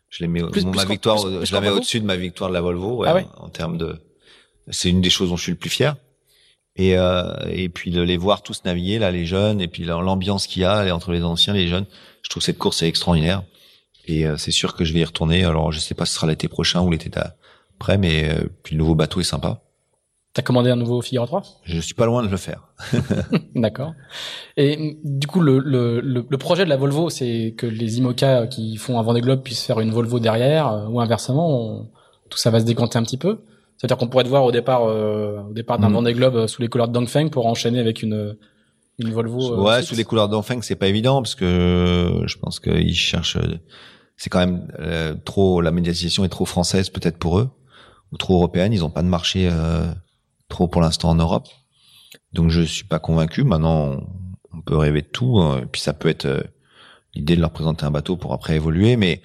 [0.08, 2.54] Je les mets Plus- ma victoire plus- je la mets au-dessus de ma victoire de
[2.54, 3.26] la Volvo ouais, Ah ouais?
[3.38, 3.96] en termes de
[4.68, 5.94] c'est une des choses dont je suis le plus fier
[6.82, 10.46] et euh, et puis de les voir tous naviguer là les jeunes et puis l'ambiance
[10.46, 11.86] qu'il y a entre les anciens et les jeunes
[12.22, 13.42] je trouve cette course est extraordinaire.
[14.06, 15.44] Et euh, c'est sûr que je vais y retourner.
[15.44, 17.10] Alors je sais pas si ce sera l'été prochain ou l'été
[17.78, 19.62] après mais euh, puis le nouveau bateau est sympa.
[20.32, 22.68] T'as commandé un nouveau Figaro 3 je suis pas loin de le faire.
[23.56, 23.94] D'accord.
[24.56, 28.46] Et du coup, le, le, le, le projet de la Volvo, c'est que les IMOCA
[28.46, 31.90] qui font un Vendée Globe puissent faire une Volvo derrière, ou inversement, on-
[32.28, 33.40] tout ça va se décanter un petit peu.
[33.80, 35.94] C'est-à-dire qu'on pourrait te voir au départ, euh, au départ d'un Mhm.
[35.94, 38.36] Vendée Globe euh, sous les couleurs de Dongfeng pour enchaîner avec une
[38.98, 39.54] une Volvo.
[39.54, 43.36] euh, ouais sous les couleurs d'Enfeng c'est pas évident parce que je pense qu'ils cherchent
[43.36, 43.58] euh,
[44.18, 47.48] c'est quand même euh, trop la médiatisation est trop française peut-être pour eux
[48.12, 48.74] ou trop européenne.
[48.74, 49.86] Ils ont pas de marché euh,
[50.50, 51.48] trop pour l'instant en Europe.
[52.34, 53.42] Donc je suis pas convaincu.
[53.44, 53.96] Maintenant
[54.52, 56.42] on, peut rêver de tout hein, et puis ça peut être euh,
[57.14, 58.96] l'idée de leur présenter un bateau pour après évoluer.
[58.96, 59.22] Mais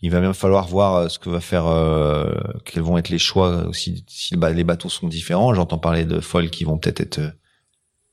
[0.00, 2.32] il va même falloir voir euh, ce que va faire euh,
[2.64, 5.54] quels vont être les choix aussi si les bateaux sont différents.
[5.54, 7.30] J'entends parler de foils qui vont peut-être être euh,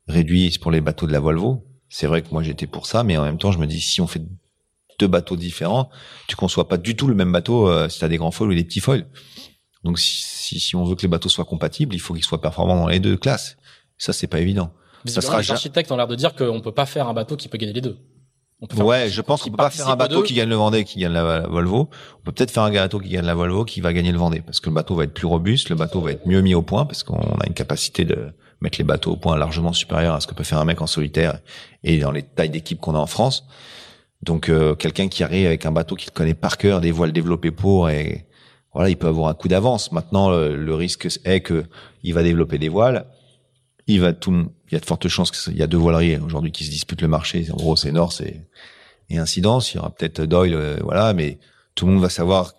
[0.07, 1.65] réduits pour les bateaux de la Volvo.
[1.89, 4.01] C'est vrai que moi j'étais pour ça mais en même temps je me dis si
[4.01, 4.23] on fait
[4.97, 5.89] deux bateaux différents
[6.27, 8.55] tu conçois pas du tout le même bateau euh, si t'as des grands foils ou
[8.55, 9.05] des petits foils.
[9.83, 12.41] Donc si, si si on veut que les bateaux soient compatibles il faut qu'ils soient
[12.41, 13.57] performants dans les deux classes.
[13.97, 14.73] Ça c'est pas évident.
[15.05, 17.47] Visiblement, sera les architectes ont l'air de dire qu'on peut pas faire un bateau qui
[17.47, 17.99] peut gagner les deux.
[18.61, 20.55] On peut faire- Ouais, je pense qu'on peut pas faire un bateau qui gagne le
[20.55, 21.89] Vendée, qui gagne la, la Volvo.
[22.19, 24.41] On peut peut-être faire un bateau qui gagne la Volvo, qui va gagner le Vendée,
[24.41, 26.61] parce que le bateau va être plus robuste, le bateau va être mieux mis au
[26.61, 28.29] point, parce qu'on a une capacité de
[28.61, 30.87] mettre les bateaux au point largement supérieure à ce que peut faire un mec en
[30.87, 31.39] solitaire
[31.83, 33.45] et dans les tailles d'équipe qu'on a en France.
[34.23, 37.51] Donc euh, quelqu'un qui arrive avec un bateau qu'il connaît par cœur, des voiles développées
[37.51, 38.25] pour, et
[38.73, 39.91] voilà, il peut avoir un coup d'avance.
[39.91, 41.65] Maintenant, le, le risque est que
[42.03, 43.05] il va développer des voiles.
[43.87, 46.51] Il va tout, il y a de fortes chances qu'il y a deux voileries aujourd'hui
[46.51, 47.47] qui se disputent le marché.
[47.51, 48.41] En gros, c'est Norse et,
[49.09, 49.73] et Incidence.
[49.73, 51.39] Il y aura peut-être Doyle, euh, voilà, mais
[51.75, 52.53] tout le monde va savoir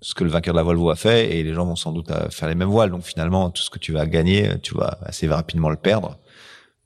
[0.00, 2.10] ce que le vainqueur de la Volvo a fait et les gens vont sans doute
[2.10, 2.90] euh, faire les mêmes voiles.
[2.90, 6.18] Donc finalement, tout ce que tu vas gagner, tu vas assez rapidement le perdre.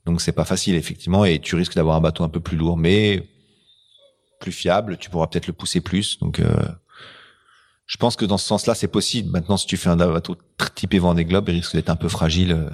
[0.05, 2.77] Donc c'est pas facile effectivement et tu risques d'avoir un bateau un peu plus lourd,
[2.77, 3.27] mais
[4.39, 4.97] plus fiable.
[4.97, 6.17] Tu pourras peut-être le pousser plus.
[6.19, 6.51] Donc euh,
[7.85, 9.29] je pense que dans ce sens-là, c'est possible.
[9.31, 10.37] Maintenant, si tu fais un bateau
[10.75, 12.69] typé Vendée Globe, il risque d'être un peu fragile euh,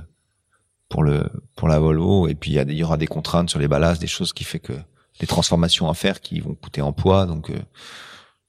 [0.90, 2.28] pour le pour la Volvo.
[2.28, 4.60] Et puis il y, y aura des contraintes sur les ballasts, des choses qui fait
[4.60, 4.74] que
[5.20, 7.26] des transformations à faire qui vont coûter en poids.
[7.26, 7.58] Donc euh,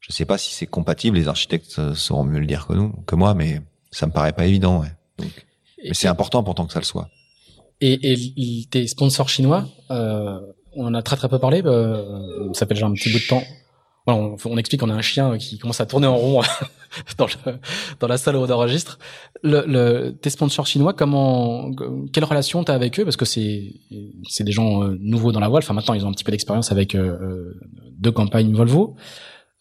[0.00, 1.16] je sais pas si c'est compatible.
[1.16, 3.60] Les architectes euh, sauront mieux le dire que nous, que moi, mais
[3.90, 4.80] ça me paraît pas évident.
[4.80, 4.92] Ouais.
[5.18, 5.46] Donc,
[5.78, 7.08] Et- mais c'est important pourtant que ça le soit.
[7.80, 10.40] Et, et tes sponsors chinois, euh,
[10.74, 11.62] on en a très très peu parlé.
[11.64, 13.42] Euh, ça fait déjà un petit bout de temps.
[14.08, 16.40] Voilà, on, on explique qu'on a un chien qui commence à tourner en rond
[17.18, 17.58] dans, le-
[18.00, 18.98] dans la salle où on enregistre.
[19.42, 21.70] Le, le, tes sponsors chinois, comment,
[22.12, 23.04] quelle relation t'as avec eux?
[23.04, 23.74] Parce que c'est
[24.28, 25.62] c'est des gens euh, nouveaux dans la voile.
[25.62, 27.60] Enfin maintenant ils ont un petit peu d'expérience avec euh, euh,
[27.98, 28.96] deux campagnes Volvo.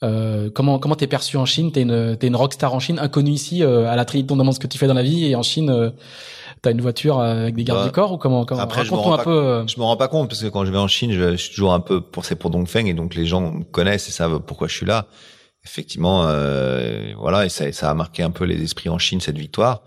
[0.03, 1.71] Euh, comment comment t'es perçu en Chine?
[1.73, 4.31] T'es une t'es une rockstar en Chine, inconnue ici euh, à la Trinité.
[4.33, 5.89] On demande ce que tu fais dans la vie et en Chine euh,
[6.67, 8.61] t'as une voiture avec des gardes Bah, du corps ou comment, comment?
[8.61, 9.29] après, je me un pas peu.
[9.31, 11.35] euh, Je me rends pas compte parce que quand je vais en Chine, je, je
[11.37, 14.11] suis toujours un peu pour c'est pour Dongfeng et donc les gens me connaissent et
[14.11, 15.05] savent pourquoi je suis là.
[15.65, 19.37] Effectivement, euh, voilà et ça, ça a marqué un peu les esprits en Chine cette
[19.37, 19.81] victoire.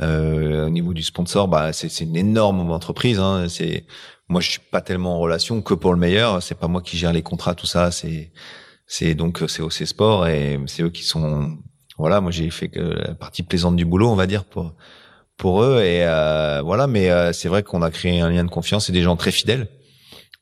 [0.00, 3.18] Euh, au niveau du sponsor, bah c'est c'est une énorme entreprise.
[3.18, 3.84] Hein, c'est
[4.28, 6.42] moi je suis pas tellement en relation que pour le meilleur.
[6.42, 7.90] C'est pas moi qui gère les contrats, tout ça.
[7.90, 8.32] C'est
[8.86, 11.58] c'est donc c'est OC Sport et c'est eux qui sont
[11.98, 12.20] voilà.
[12.22, 14.72] Moi j'ai fait que la partie plaisante du boulot, on va dire pour
[15.40, 16.86] pour eux et euh, voilà.
[16.86, 19.32] Mais euh, c'est vrai qu'on a créé un lien de confiance et des gens très
[19.32, 19.68] fidèles.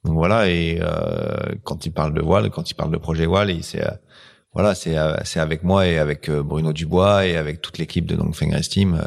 [0.04, 3.52] Donc voilà et euh, quand ils parlent de voile quand ils parlent de projet voile
[3.62, 3.90] c'est euh,
[4.54, 8.06] voilà c'est euh, c'est avec moi et avec euh, Bruno Dubois et avec toute l'équipe
[8.06, 9.02] de Dongfeng Race Team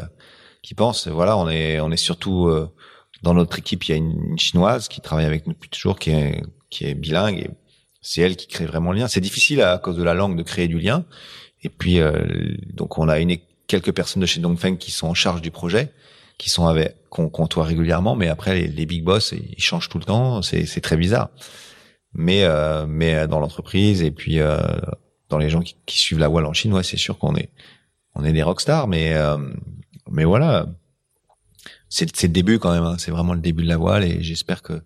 [0.62, 2.50] qui pense voilà on est on est surtout
[3.22, 6.10] dans notre équipe il y a une, chinoise qui travaille avec nous depuis toujours qui
[6.10, 7.50] est qui est bilingue et
[8.02, 9.08] c'est elle qui crée vraiment le lien.
[9.08, 11.06] C'est difficile à, cause de la langue de créer du lien.
[11.62, 12.12] Et puis euh,
[12.74, 13.30] donc on a une
[13.66, 15.92] quelques personnes de chez Dongfeng qui sont en charge du projet,
[16.38, 19.98] qui sont avec qu'on côtoie régulièrement, mais après les, les big boss ils changent tout
[19.98, 21.30] le temps, c'est très bizarre.
[22.14, 24.60] Mais euh, mais dans l'entreprise et puis euh,
[25.32, 27.50] dans les gens qui, qui suivent la voile en Chine, ouais, c'est sûr qu'on est,
[28.14, 29.38] on est des rockstars, mais, euh,
[30.10, 30.66] mais voilà.
[31.88, 32.96] C'est, c'est le début quand même, hein.
[32.98, 34.82] c'est vraiment le début de la voile et j'espère que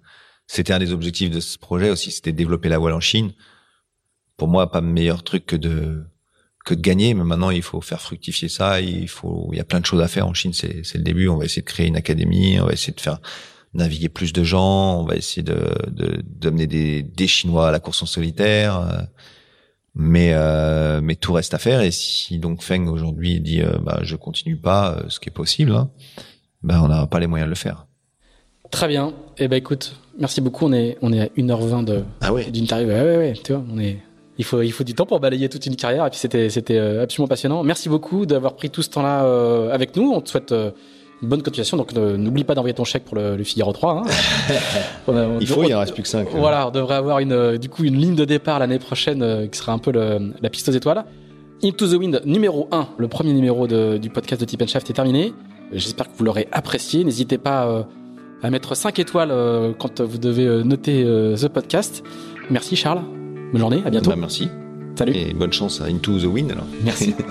[0.47, 3.32] c'était un des objectifs de ce projet aussi, c'était de développer la voile en Chine.
[4.36, 6.05] Pour moi, pas meilleur truc que de,
[6.66, 8.80] que de gagner, mais maintenant il faut faire fructifier ça.
[8.80, 10.52] Il faut, il y a plein de choses à faire en Chine.
[10.52, 11.28] C'est, c'est le début.
[11.28, 12.60] On va essayer de créer une académie.
[12.60, 13.20] On va essayer de faire
[13.72, 15.01] naviguer plus de gens.
[15.01, 18.80] On va essayer de, de d'amener des, des Chinois à la course en solitaire.
[18.80, 19.02] Euh,
[19.94, 21.80] mais euh, mais tout reste à faire.
[21.80, 25.72] Et si donc Feng aujourd'hui dit euh, bah je continue pas, ce qui est possible,
[25.72, 25.88] hein,
[26.62, 27.86] bah on n'a pas les moyens de le faire.
[28.72, 29.14] Très bien.
[29.38, 30.66] Eh ben écoute, merci beaucoup.
[30.66, 32.51] On est on est à 1h20 de ah ouais.
[32.51, 32.88] d'interview.
[32.88, 33.98] Ouais, ouais, ouais, tu vois, on est
[34.38, 36.06] il faut, il faut du temps pour balayer toute une carrière.
[36.06, 37.62] Et puis c'était, c'était euh, absolument passionnant.
[37.62, 40.12] Merci beaucoup d'avoir pris tout ce temps-là euh, avec nous.
[40.12, 40.70] On te souhaite euh,
[41.22, 41.76] une bonne continuation.
[41.76, 44.02] Donc n'oublie pas d'envoyer ton chèque pour le, le Figaro 3.
[44.04, 44.04] Hein.
[45.40, 46.28] il faut, il en reste plus que 5.
[46.32, 49.72] Voilà, on devrait avoir une, du coup une ligne de départ l'année prochaine qui sera
[49.72, 51.04] un peu le, la piste aux étoiles.
[51.64, 54.92] Into the Wind numéro 1, le premier numéro de, du podcast de Tip Shaft est
[54.92, 55.32] terminé.
[55.72, 57.02] J'espère que vous l'aurez apprécié.
[57.02, 57.86] N'hésitez pas
[58.42, 59.32] à mettre 5 étoiles
[59.78, 62.04] quand vous devez noter ce podcast.
[62.50, 63.02] Merci Charles.
[63.56, 64.10] Bonne journée, à bientôt.
[64.10, 64.50] Bah, merci.
[64.96, 65.16] Salut.
[65.16, 66.66] Et bonne chance à Into the Wind alors.
[66.84, 67.14] Merci.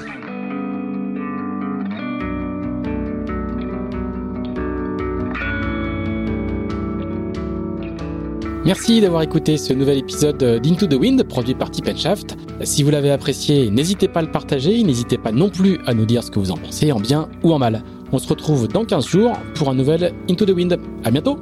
[8.66, 12.36] Merci d'avoir écouté ce nouvel épisode d'Into the Wind produit par Tip Shaft.
[12.64, 16.08] Si vous l'avez apprécié, n'hésitez pas à le partager, n'hésitez pas non plus à nous
[16.08, 17.84] dire ce que vous en pensez, en bien ou en mal.
[18.12, 20.80] On se retrouve dans 15 jours pour un nouvel Into the Wind.
[21.04, 21.38] À bientôt!